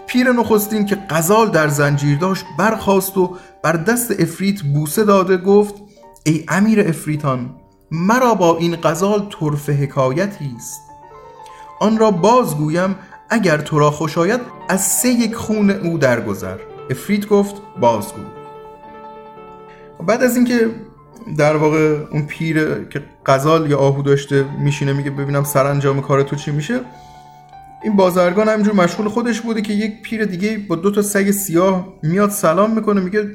پیر 0.08 0.32
نخستین 0.32 0.86
که 0.86 0.96
قزال 0.96 1.50
در 1.50 1.68
زنجیر 1.68 2.18
داشت 2.18 2.46
برخاست 2.58 3.18
و 3.18 3.38
بر 3.64 3.72
دست 3.72 4.12
افریت 4.20 4.62
بوسه 4.62 5.04
داده 5.04 5.38
گفت 5.38 5.76
ای 6.26 6.46
امیر 6.48 6.88
افریتان 6.88 7.56
مرا 7.92 8.34
با 8.34 8.58
این 8.58 8.76
قزال 8.76 9.30
طرف 9.40 9.70
حکایتی 9.70 10.56
است. 10.58 10.82
آن 11.80 11.98
را 11.98 12.12
بازگویم 12.12 12.96
اگر 13.30 13.58
تو 13.58 13.80
را 13.80 13.92
خوش 13.92 14.18
آید 14.18 14.40
از 14.70 14.82
سه 14.82 15.10
یک 15.10 15.36
خون 15.36 15.70
او 15.70 15.98
درگذر. 15.98 16.58
افریت 16.90 17.28
گفت 17.28 17.56
بازگو 17.80 18.22
بعد 20.08 20.24
از 20.24 20.36
اینکه 20.36 20.70
در 21.38 21.56
واقع 21.56 21.98
اون 22.12 22.22
پیر 22.22 22.84
که 22.84 23.04
قزال 23.26 23.72
یا 23.72 23.78
آهو 23.78 24.02
داشته 24.02 24.46
میشینه 24.60 24.94
میگه 24.94 25.12
ببینم 25.12 25.44
سرانجام 25.44 26.02
کار 26.02 26.24
تو 26.24 26.36
چی 26.36 26.52
میشه 26.52 26.80
این 27.84 27.96
بازرگان 27.96 28.50
همینجور 28.50 28.74
مشغول 28.74 29.08
خودش 29.08 29.42
بوده 29.42 29.62
که 29.62 29.74
یک 29.74 30.02
پیر 30.02 30.26
دیگه 30.26 30.58
با 30.58 30.76
دو 30.76 30.92
تا 30.92 31.02
سگ 31.02 31.32
سیاه 31.32 31.94
میاد 32.04 32.30
سلام 32.30 32.72
می‌کنه 32.72 33.02
میگه 33.02 33.28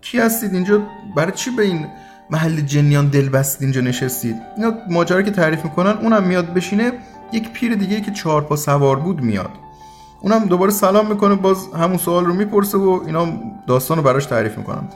کی 0.00 0.18
هستید 0.18 0.54
اینجا؟ 0.54 0.82
برای 1.16 1.32
چی 1.32 1.50
به 1.50 1.62
این 1.62 1.86
محل 2.30 2.60
جنیان 2.60 3.08
دل 3.08 3.28
بستید 3.28 3.62
اینجا 3.62 3.80
نشستید؟ 3.80 4.36
اینا 4.56 4.74
ماجرا 4.90 5.22
که 5.22 5.30
تعریف 5.30 5.64
می‌کنن 5.64 5.90
اونم 5.90 6.22
میاد 6.22 6.54
بشینه 6.54 6.92
یک 7.32 7.52
پیر 7.52 7.74
دیگه 7.74 8.00
که 8.00 8.10
چهار 8.10 8.42
پا 8.42 8.56
سوار 8.56 8.96
بود 8.96 9.20
میاد. 9.20 9.50
اونم 10.20 10.44
دوباره 10.44 10.70
سلام 10.70 11.06
می‌کنه 11.06 11.34
باز 11.34 11.56
همون 11.74 11.98
سوال 11.98 12.24
رو 12.24 12.34
می‌پرسه 12.34 12.78
و 12.78 13.00
اینا 13.06 13.28
داستان 13.66 13.96
رو 13.96 14.02
براش 14.02 14.26
تعریف 14.26 14.58
می‌کنن. 14.58 14.88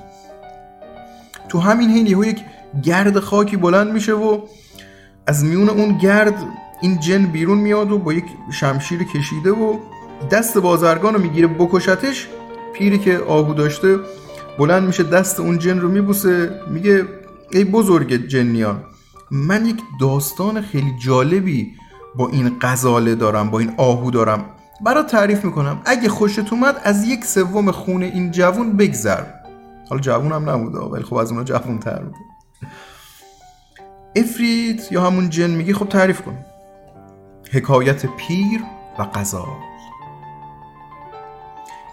تو 1.49 1.59
همین 1.59 1.90
حین 1.90 2.07
یهو 2.07 2.24
یک 2.24 2.40
گرد 2.82 3.18
خاکی 3.18 3.57
بلند 3.57 3.93
میشه 3.93 4.12
و 4.12 4.40
از 5.26 5.45
میون 5.45 5.68
اون 5.68 5.99
گرد 5.99 6.34
این 6.83 7.01
جن 7.01 7.26
بیرون 7.26 7.59
میاد 7.59 7.93
و 7.93 7.99
با 7.99 8.12
یک 8.12 8.24
شمشیر 8.51 9.05
کشیده 9.05 9.51
و 9.51 9.78
دست 10.30 10.59
بازرگان 10.59 11.14
رو 11.14 11.20
می‌گیره 11.20 11.47
بکشتش. 11.47 12.28
پیری 12.74 12.99
که 12.99 13.18
آهو 13.18 13.55
داشته 13.55 13.99
بلند 14.59 14.87
میشه 14.87 15.03
دست 15.03 15.41
اون 15.41 15.59
جن 15.59 15.78
رو 15.78 15.89
میبوسه 15.89 16.61
میگه 16.70 17.05
ای 17.51 17.64
بزرگ 17.64 18.26
جنیان 18.26 18.85
من 19.30 19.66
یک 19.66 19.80
داستان 20.01 20.61
خیلی 20.61 20.93
جالبی 21.05 21.72
با 22.14 22.28
این 22.28 22.57
غزاله 22.61 23.14
دارم 23.14 23.51
با 23.51 23.59
این 23.59 23.74
آهو 23.76 24.11
دارم. 24.11 24.45
برات 24.85 25.07
تعریف 25.07 25.45
می‌کنم. 25.45 25.80
اگه 25.85 26.09
خوشت 26.09 26.53
اومد 26.53 26.80
از 26.85 27.05
یک 27.05 27.24
سوم 27.24 27.70
خون 27.70 28.03
این 28.03 28.30
جوون 28.30 28.76
بگذر. 28.76 29.24
حالا 29.89 30.01
جوون 30.03 30.33
هم 30.33 30.51
نبوده 30.51 30.78
ولی 30.78 31.03
خب 31.03 31.14
از 31.14 31.30
اونا 31.30 31.45
جوون 31.45 31.78
تر 31.78 32.03
بود 32.03 32.14
افریت 34.16 34.93
یا 34.93 35.03
همون 35.03 35.30
جن 35.30 35.51
میگه 35.51 35.74
خب 35.74 35.89
تعریف 35.89 36.20
کن. 36.20 36.39
حکایت 37.53 38.07
پیر 38.07 38.61
و 38.98 39.03
غزال 39.03 39.48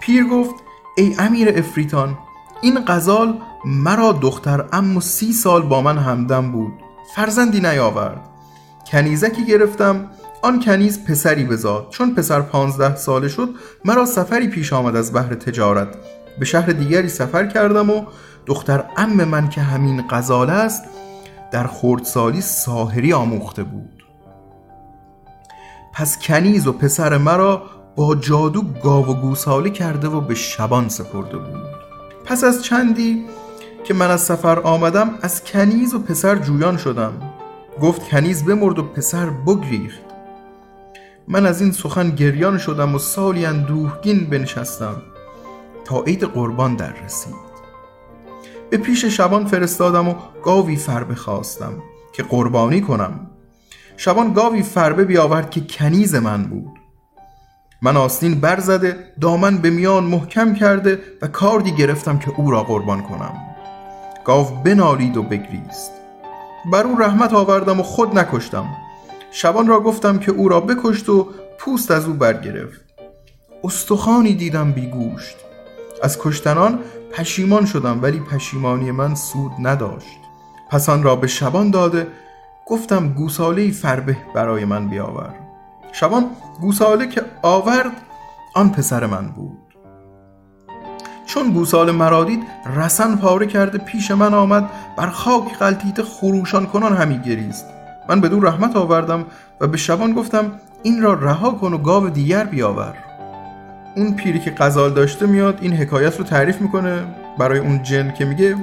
پیر 0.01 0.27
گفت 0.27 0.55
ای 0.97 1.15
امیر 1.19 1.49
افریتان 1.55 2.17
این 2.61 2.85
غزال 2.87 3.41
مرا 3.65 4.11
دختر 4.11 4.65
اما 4.73 4.99
سی 4.99 5.33
سال 5.33 5.61
با 5.61 5.81
من 5.81 5.97
همدم 5.97 6.51
بود. 6.51 6.73
فرزندی 7.15 7.59
نیاورد. 7.59 8.21
کنیزکی 8.91 9.45
گرفتم 9.45 10.09
آن 10.41 10.59
کنیز 10.59 11.03
پسری 11.03 11.45
بزاد 11.45 11.89
چون 11.89 12.15
پسر 12.15 12.41
پانزده 12.41 12.95
ساله 12.95 13.27
شد 13.27 13.49
مرا 13.85 14.05
سفری 14.05 14.47
پیش 14.47 14.73
آمد 14.73 14.95
از 14.95 15.13
بحر 15.13 15.35
تجارت. 15.35 15.87
به 16.39 16.45
شهر 16.45 16.71
دیگری 16.71 17.09
سفر 17.09 17.47
کردم 17.47 17.89
و 17.89 18.05
دختر 18.45 18.83
ام 18.97 19.23
من 19.23 19.49
که 19.49 19.61
همین 19.61 20.03
غزال 20.09 20.49
است 20.49 20.83
در 21.51 21.67
خردسالی 21.67 22.41
ساهری 22.41 23.13
آموخته 23.13 23.63
بود. 23.63 23.98
پس 25.99 26.19
کنیز 26.19 26.67
و 26.67 26.73
پسر 26.73 27.17
مرا 27.17 27.61
با 27.95 28.15
جادو 28.15 28.61
گاو 28.83 29.05
و 29.05 29.13
گوساله 29.13 29.69
کرده 29.69 30.07
و 30.07 30.21
به 30.21 30.35
شبان 30.35 30.89
سپرده 30.89 31.37
بود. 31.37 31.65
پس 32.25 32.43
از 32.43 32.63
چندی 32.63 33.25
که 33.83 33.93
من 33.93 34.11
از 34.11 34.21
سفر 34.21 34.59
آمدم 34.59 35.09
از 35.21 35.43
کنیز 35.43 35.93
و 35.93 35.99
پسر 35.99 36.35
جویان 36.35 36.77
شدم. 36.77 37.13
گفت 37.81 38.09
کنیز 38.09 38.45
بمرد 38.45 38.79
و 38.79 38.83
پسر 38.83 39.29
بگریخت. 39.29 40.01
من 41.27 41.45
از 41.45 41.61
این 41.61 41.71
سخن 41.71 42.09
گریان 42.09 42.57
شدم 42.57 42.95
و 42.95 42.99
سالی 42.99 43.45
اندوهگین 43.45 44.29
بنشستم 44.29 45.01
تا 45.85 46.03
عید 46.03 46.23
قربان 46.23 46.75
در 46.75 46.93
رسید. 47.05 47.49
به 48.69 48.77
پیش 48.77 49.05
شبان 49.05 49.45
فرستادم 49.45 50.07
و 50.07 50.15
گاوی 50.43 50.75
فربه 50.75 51.15
خواستم 51.15 51.73
که 52.13 52.23
قربانی 52.23 52.81
کنم. 52.81 53.28
شبان 54.01 54.33
گاوی 54.33 54.63
فربه 54.63 55.03
بیاورد 55.03 55.49
که 55.49 55.61
کنیز 55.61 56.15
من 56.15 56.43
بود. 56.43 56.79
من 57.81 57.97
آستین 57.97 58.39
برزده 58.39 59.13
دامن 59.21 59.57
به 59.57 59.69
میان 59.69 60.03
محکم 60.03 60.53
کرده 60.53 60.99
و 61.21 61.27
کاردی 61.27 61.71
گرفتم 61.71 62.19
که 62.19 62.31
او 62.37 62.51
را 62.51 62.63
قربان 62.63 63.01
کنم. 63.01 63.33
گاو 64.25 64.63
بنالید 64.63 65.17
و 65.17 65.23
بگریست. 65.23 65.91
بر 66.71 66.83
او 66.83 66.99
رحمت 66.99 67.33
آوردم 67.33 67.79
و 67.79 67.83
خود 67.83 68.19
نکشتم. 68.19 68.65
شبان 69.31 69.67
را 69.67 69.79
گفتم 69.79 70.17
که 70.17 70.31
او 70.31 70.49
را 70.49 70.59
بکشت 70.59 71.09
و 71.09 71.27
پوست 71.57 71.91
از 71.91 72.05
او 72.05 72.13
برگرفت. 72.13 72.81
استخوانی 73.63 74.33
دیدم 74.33 74.71
بیگوشت 74.71 75.37
از 76.03 76.19
کشتنان 76.21 76.79
پشیمان 77.11 77.65
شدم 77.65 77.99
ولی 78.01 78.19
پشیمانی 78.19 78.91
من 78.91 79.15
سود 79.15 79.51
نداشت. 79.59 80.19
پس 80.69 80.89
آن 80.89 81.03
را 81.03 81.15
به 81.15 81.27
شبان 81.27 81.71
داده 81.71 82.07
گفتم 82.69 83.09
گوساله 83.09 83.71
فربه 83.71 84.17
برای 84.35 84.65
من 84.65 84.87
بیاور. 84.87 85.33
شبان 85.91 86.25
گوساله 86.61 87.07
که 87.07 87.21
آورد 87.41 87.91
آن 88.55 88.69
پسر 88.69 89.05
من 89.05 89.27
بود. 89.27 89.57
چون 91.25 91.51
گوساله 91.51 91.91
مرا 91.91 92.23
دید 92.23 92.43
رسن 92.75 93.15
پاره 93.15 93.47
کرده 93.47 93.77
پیش 93.77 94.11
من 94.11 94.33
آمد 94.33 94.69
بر 94.97 95.07
خاک 95.07 95.57
غلطیت 95.57 96.01
خروشان 96.01 96.65
کنان 96.65 96.97
همی 96.97 97.19
گریست. 97.19 97.65
من 98.09 98.21
بدون 98.21 98.45
رحمت 98.45 98.75
آوردم 98.75 99.25
و 99.61 99.67
به 99.67 99.77
شبان 99.77 100.13
گفتم 100.13 100.51
این 100.83 101.01
را 101.01 101.13
رها 101.13 101.51
کن 101.51 101.73
و 101.73 101.77
گاو 101.77 102.09
دیگر 102.09 102.43
بیاور. 102.43 102.93
اون 103.95 104.15
پیری 104.15 104.39
که 104.39 104.51
غزال 104.51 104.93
داشته 104.93 105.25
میاد 105.25 105.57
این 105.61 105.73
حکایت 105.73 106.17
رو 106.17 106.23
تعریف 106.23 106.61
می‌کنه 106.61 107.05
برای 107.37 107.59
اون 107.59 107.83
جن 107.83 108.11
که 108.11 108.25
میگه 108.25 108.55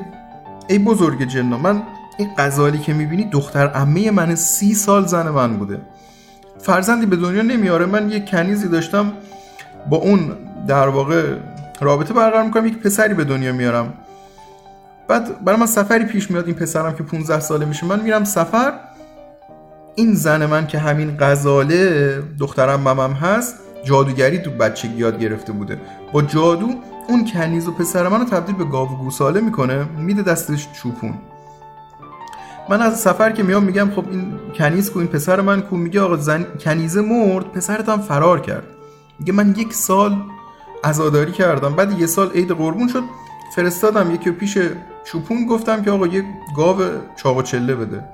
ای 0.69 0.79
بزرگ 0.79 1.25
جنا 1.25 1.59
من 1.59 1.83
این 2.19 2.29
غزالی 2.39 2.79
که 2.79 2.93
می‌بینی 2.93 3.25
دختر 3.25 3.71
امه 3.75 4.11
من 4.11 4.35
سی 4.35 4.75
سال 4.75 5.07
زن 5.07 5.29
من 5.29 5.57
بوده. 5.57 5.81
فرزندی 6.59 7.07
به 7.07 7.17
دنیا 7.17 7.43
نمیاره 7.43 7.87
من 7.87 8.11
یک 8.11 8.31
کنیزی 8.31 8.69
داشتم 8.69 9.13
با 9.91 9.97
اون 9.97 10.37
در 10.67 10.89
واقع 10.89 11.37
رابطه 11.81 12.15
برقرار 12.15 12.43
می‌کنم 12.43 12.67
یک 12.67 12.79
پسری 12.79 13.15
به 13.15 13.25
دنیا 13.25 13.53
میارم 13.53 13.95
بعد 15.09 15.45
برای 15.45 15.61
من 15.61 15.67
سفری 15.67 16.05
پیش 16.05 16.31
میاد 16.31 16.47
این 16.47 16.55
پسرم 16.55 16.95
که 16.95 17.03
15 17.03 17.41
ساله 17.41 17.65
میشه 17.65 17.87
من 17.87 18.01
میرم 18.01 18.25
سفر. 18.25 18.73
این 19.95 20.15
زن 20.15 20.47
من 20.47 20.67
که 20.67 20.79
همین 20.79 21.17
غزاله 21.21 22.23
دخترم 22.41 22.81
ممم 22.81 23.13
هست 23.13 23.55
جادوگری 23.85 24.39
تو 24.39 24.51
بچگی 24.51 24.97
یاد 24.97 25.19
گرفته 25.19 25.53
بوده. 25.53 25.81
با 26.13 26.23
جادو 26.23 26.69
اون 27.09 27.25
کنیز 27.25 27.69
و 27.69 27.73
پسر 27.73 28.09
منو 28.09 28.25
تبدیل 28.25 28.57
به 28.57 28.65
گاو 28.65 28.89
و 28.89 28.97
گوساله 28.97 29.41
می‌کنه 29.41 29.85
میده 29.99 30.23
دستش 30.23 30.69
چوپون. 30.73 31.15
من 32.69 32.83
از 32.83 33.01
سفر 33.01 33.33
که 33.33 33.43
میام 33.43 33.65
میگم 33.65 33.91
خب 33.91 34.05
این 34.11 34.39
کنیز 34.55 34.91
کو 34.91 34.99
این 34.99 35.09
پسر 35.09 35.41
من 35.41 35.61
کو؟ 35.61 35.77
میگه 35.77 36.01
آقا 36.01 36.17
زن 36.17 36.47
کنیزه 36.61 37.01
مرد 37.01 37.53
پسرت 37.53 37.89
هم 37.89 38.01
فرار 38.01 38.41
کرد. 38.41 38.65
میگه 39.19 39.33
من 39.33 39.55
یک 39.57 39.75
سال 39.75 40.17
عزاداری 40.85 41.33
کردم. 41.33 41.75
بعد 41.75 42.01
یه 42.01 42.07
سال 42.07 42.31
عید 42.31 42.51
قربون 42.51 42.89
شد 42.89 43.03
فرستادم. 43.57 44.15
یکی 44.15 44.31
پیش 44.31 44.59
چوپون 45.05 45.47
گفتم 45.47 45.83
که 45.83 45.91
آقا 45.91 46.07
یه 46.07 46.25
گاو 46.57 46.81
چاق 47.17 47.37
و 47.37 47.43
چله 47.43 47.75
بده. 47.75 48.05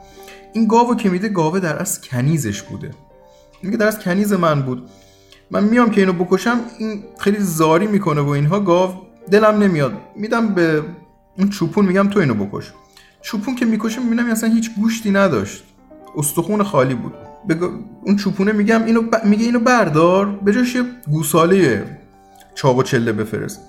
این 0.53 0.66
گاو 0.66 0.96
که 0.96 1.11
میده 1.11 1.28
گاوه 1.28 1.61
در 1.61 1.78
از 1.78 2.00
کنیزش 2.00 2.62
بوده. 2.62 2.90
میگه 3.62 3.76
در 3.76 3.86
از 3.86 3.98
کنیز 3.98 4.32
من 4.32 4.62
بود. 4.62 4.90
من 5.50 5.64
میام 5.64 5.90
که 5.90 6.00
اینو 6.00 6.12
بکشم 6.12 6.61
این 6.78 7.05
خیلی 7.18 7.38
زاری 7.40 7.86
می‌کنه 7.86 8.20
و 8.20 8.28
اینها 8.28 8.61
گاو 8.61 8.94
دلم 9.30 9.62
نمیاد. 9.62 9.92
میدم 10.16 10.48
به 10.48 10.82
اون 11.38 11.48
چوپون 11.48 11.86
میگم 11.86 12.09
تو 12.09 12.20
اینو 12.20 12.34
بکش. 12.34 12.72
چوپون 13.23 13.55
که 13.55 13.64
می‌کشه 13.64 14.01
می‌بینم 14.01 14.31
اصلا 14.31 14.51
هیچ 14.51 14.70
گوشتی 14.75 15.11
نداشت. 15.11 15.64
استخون 16.16 16.62
خالی 16.62 16.95
بود. 16.95 17.12
بگو 17.49 17.68
اون 18.03 18.16
چوپونه 18.16 18.53
میگم 18.53 18.85
اینو 18.85 19.03
ب... 19.03 19.25
میگه 19.25 19.45
اینو 19.45 19.61
بردار 19.61 20.27
به 20.27 20.53
جاش 20.53 20.77
گوساله 21.11 21.85
چاق 22.55 22.79
و 22.79 22.83
چله 22.83 23.12
بفرست. 23.12 23.61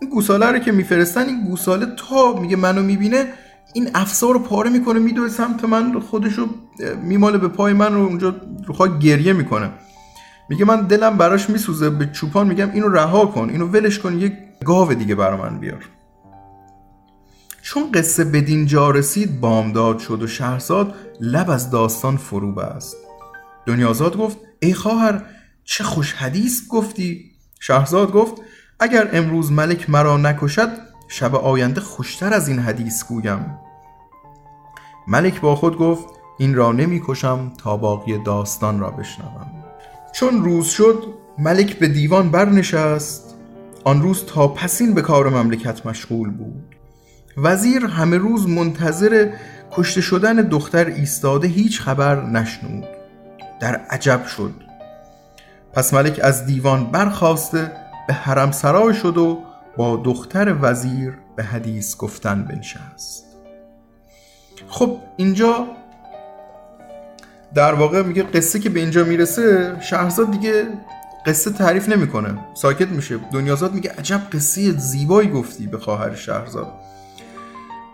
این 0.00 0.10
گوساله 0.10 0.46
رو 0.46 0.58
که 0.58 0.72
میفرستن 0.72 1.26
این 1.26 1.44
گوساله 1.44 1.86
تا 2.08 2.40
میگه 2.40 2.56
منو 2.56 2.82
می‌بینه 2.82 3.26
این 3.74 3.88
افسار 3.94 4.32
رو 4.32 4.38
پاره 4.38 4.70
می‌کنه 4.70 4.98
میدوه 4.98 5.28
سمت 5.28 5.64
من 5.64 6.00
خودشو 6.00 6.46
میماله 7.02 7.38
به 7.38 7.48
پای 7.48 7.72
من 7.72 7.94
رو 7.94 8.00
اونجا 8.00 8.34
رو 8.66 8.98
گریه 8.98 9.32
می‌کنه. 9.32 9.70
میگه 10.48 10.64
من 10.64 10.80
دلم 10.80 11.16
براش 11.16 11.50
میسوزه 11.50 11.90
به 11.90 12.06
چوپان 12.06 12.46
میگم 12.46 12.70
اینو 12.70 12.88
رها 12.88 13.26
کن 13.26 13.50
اینو 13.50 13.66
ولش 13.66 13.98
کن 13.98 14.18
یک 14.18 14.32
گاو 14.64 14.94
دیگه 14.94 15.14
برا 15.14 15.36
من 15.36 15.58
بیار. 15.58 15.84
چون 17.66 17.92
قصه 17.92 18.24
بدین 18.24 18.66
جا 18.66 18.90
رسید 18.90 19.40
بامداد 19.40 19.98
شد 19.98 20.22
و 20.22 20.26
شهرزاد 20.26 20.94
لب 21.20 21.50
از 21.50 21.70
داستان 21.70 22.16
فرو 22.16 22.52
بست. 22.52 22.96
دنیازاد 23.66 24.16
گفت 24.16 24.38
ای 24.60 24.74
خواهر 24.74 25.22
چه 25.64 25.84
خوش 25.84 26.12
حدیث 26.12 26.68
گفتی؟ 26.68 27.30
شهرزاد 27.60 28.12
گفت 28.12 28.34
اگر 28.80 29.08
امروز 29.12 29.52
ملک 29.52 29.90
مرا 29.90 30.16
نکشد 30.16 30.68
شب 31.08 31.34
آینده 31.34 31.80
خوشتر 31.80 32.34
از 32.34 32.48
این 32.48 32.58
حدیث 32.58 33.04
گویم. 33.04 33.58
ملک 35.08 35.40
با 35.40 35.56
خود 35.56 35.78
گفت 35.78 36.08
این 36.38 36.54
را 36.54 36.72
نمی 36.72 37.02
کشم 37.06 37.52
تا 37.58 37.76
باقی 37.76 38.18
داستان 38.18 38.80
را 38.80 38.90
بشنوم. 38.90 39.64
چون 40.12 40.44
روز 40.44 40.66
شد 40.66 41.04
ملک 41.38 41.78
به 41.78 41.88
دیوان 41.88 42.30
برنشست. 42.30 43.34
آن 43.84 44.02
روز 44.02 44.24
تا 44.24 44.48
پسین 44.48 44.94
به 44.94 45.02
کار 45.02 45.28
مملکت 45.28 45.86
مشغول 45.86 46.30
بود. 46.30 46.65
وزیر 47.36 47.86
همه 47.86 48.18
روز 48.18 48.48
منتظر 48.48 49.28
کشته 49.72 50.00
شدن 50.00 50.34
دختر 50.34 50.86
ایستاده 50.86 51.48
هیچ 51.48 51.80
خبر 51.80 52.22
نشنود. 52.22 52.84
در 53.60 53.76
عجب 53.76 54.26
شد. 54.26 54.52
پس 55.72 55.94
ملک 55.94 56.20
از 56.22 56.46
دیوان 56.46 56.90
برخواسته 56.90 57.72
به 58.08 58.14
حرم 58.14 58.50
سرای 58.52 58.94
شد 58.94 59.18
و 59.18 59.42
با 59.76 59.96
دختر 59.96 60.56
وزیر 60.60 61.14
به 61.36 61.42
حدیث 61.42 61.96
گفتن 61.96 62.44
بنشست. 62.44 63.24
خب 64.68 64.98
اینجا 65.16 65.66
در 67.54 67.74
واقع 67.74 68.02
میگه 68.02 68.22
قصه 68.22 68.58
که 68.58 68.70
به 68.70 68.80
اینجا 68.80 69.04
می‌رسه 69.04 69.76
شهرزاد 69.80 70.30
دیگه 70.30 70.64
قصه 71.26 71.50
تعریف 71.50 71.88
نمی‌کنه. 71.88 72.38
ساکت 72.54 72.88
میشه. 72.88 73.18
دنیازاد 73.32 73.74
میگه 73.74 73.90
عجب 73.98 74.20
قصه 74.32 74.72
زیبایی 74.72 75.30
گفتی 75.30 75.66
به 75.66 75.78
خواهر 75.78 76.14
شهرزاد. 76.14 76.72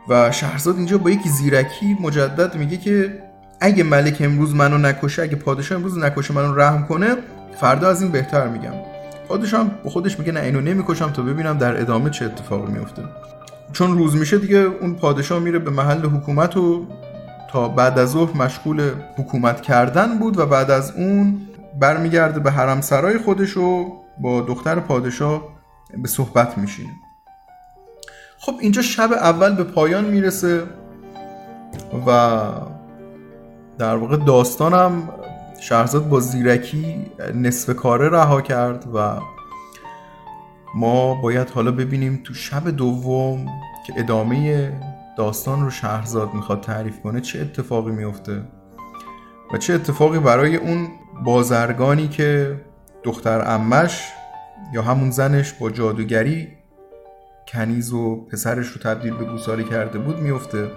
و 0.09 0.33
شهرزاد 0.33 0.77
اینجا 0.77 0.99
با 0.99 1.11
یک 1.11 1.29
زیرکی 1.29 1.97
مجدد 2.01 2.57
میگه 2.57 2.77
که 2.77 3.23
اگه 3.61 3.85
ملک 3.85 4.17
امروز 4.21 4.55
منو 4.55 4.79
نکشه 4.79 5.23
اگه 5.23 5.37
پادشاه 5.37 5.79
امروز 5.79 5.99
نکشه 5.99 6.35
منو 6.35 6.55
رحم 6.55 6.87
کنه 6.87 7.17
فردا 7.61 7.89
از 7.89 8.03
این 8.03 8.13
بهتر 8.13 8.49
میگم. 8.49 8.73
پادشاه 9.29 9.71
با 9.85 9.91
خودش 9.91 10.19
میگه 10.19 10.33
نه 10.33 10.41
اینو 10.41 10.61
نمی‌کشم 10.61 11.11
تا 11.11 11.23
ببینم 11.23 11.59
در 11.59 11.81
ادامه 11.81 12.11
چه 12.11 12.25
اتفاقی 12.25 12.73
میفته. 12.73 13.03
چون 13.73 13.99
روز 13.99 14.17
میشه 14.17 14.39
دیگه 14.39 14.59
اون 14.59 14.95
پادشاه 14.95 15.39
میره 15.39 15.59
به 15.59 15.71
محل 15.71 16.07
حکومت 16.07 16.57
و 16.57 16.87
تا 17.51 17.69
بعد 17.69 17.99
از 17.99 18.11
ظهر 18.11 18.37
مشغول 18.37 18.91
حکومت 19.19 19.61
کردن 19.61 20.19
بود 20.19 20.39
و 20.39 20.47
بعد 20.47 20.71
از 20.71 20.93
اون 20.97 21.41
برمیگرده 21.81 22.41
به 22.41 22.51
حرم 22.51 22.81
سرای 22.81 23.19
خودش 23.19 23.57
و 23.57 23.93
با 24.19 24.41
دختر 24.41 24.81
پادشاه 24.81 25.43
به 26.03 26.09
صحبت 26.09 26.59
میشینه. 26.59 26.93
خب 28.45 28.55
اینجا 28.61 28.83
شب 28.83 29.13
اول 29.13 29.55
به 29.55 29.65
پایان 29.65 30.05
می‌رسه 30.05 30.63
و 32.07 32.41
در 33.79 33.97
واقع 33.97 34.17
داستانم 34.17 35.09
شهرزاد 35.61 36.09
با 36.09 36.21
زیرکی 36.21 37.07
نصف 37.35 37.77
کاره 37.77 38.09
رها 38.09 38.41
کرد 38.41 38.87
و 38.95 39.21
ما 40.75 41.15
باید 41.15 41.51
حالا 41.51 41.71
ببینیم 41.71 42.21
تو 42.25 42.35
شب 42.35 42.71
دوم 42.71 43.47
که 43.87 43.93
ادامه 43.97 44.73
داستان 45.17 45.63
رو 45.63 45.71
شهرزاد 45.71 46.35
می‌خواد 46.35 46.61
تعریف 46.61 47.01
کنه 47.01 47.21
چه 47.21 47.41
اتفاقی 47.41 47.91
میفته 47.93 48.43
و 49.55 49.59
چه 49.59 49.75
اتفاقی 49.75 50.19
برای 50.19 50.57
اون 50.57 50.89
بازرگانی 51.25 52.09
که 52.09 52.61
دختر 53.03 53.53
امش 53.55 54.09
یا 54.75 54.83
همون 54.83 55.11
زنش 55.11 55.53
با 55.53 55.71
جادوگری 55.71 56.62
کنیز 57.49 57.93
و 57.93 58.17
پسرش 58.17 58.67
رو 58.69 58.81
تبدیل 58.81 59.15
به 59.15 59.25
گوساله 59.25 59.65
کرده 59.65 59.99
بود 59.99 60.19
میفته 60.19 60.71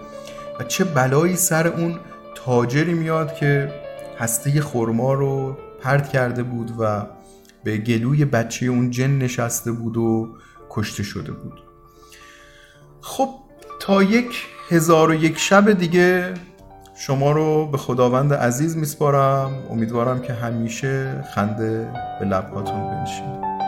و 0.60 0.64
چه 0.64 0.84
بلایی 0.84 1.36
سر 1.36 1.68
اون 1.68 2.00
تاجری 2.36 2.94
میاد 2.94 3.36
که 3.36 3.72
هسته 4.20 4.62
خرما 4.62 5.14
رو 5.14 5.58
پرت 5.82 6.10
کرده 6.10 6.44
بود 6.44 6.72
و 6.80 7.06
به 7.64 7.78
گلوی 7.78 8.26
بچه 8.26 8.66
اون 8.66 8.90
جن 8.90 9.18
نشسته 9.18 9.72
بود 9.72 9.98
و 9.98 10.36
کشته 10.70 11.04
شده 11.04 11.32
بود. 11.32 11.64
خب 13.02 13.30
تا 13.80 14.04
یک 14.04 14.46
هزار 14.70 15.10
و 15.10 15.14
یک 15.14 15.38
شب 15.38 15.72
دیگه 15.72 16.34
شما 16.98 17.32
رو 17.32 17.68
به 17.68 17.78
خداوند 17.78 18.34
عزیز 18.34 18.78
میسپارم. 18.78 19.52
امیدوارم 19.70 20.22
که 20.22 20.34
همیشه 20.34 21.24
خنده 21.36 21.94
به 22.20 22.26
لبهاتون 22.26 22.90
بنشینه. 22.90 23.65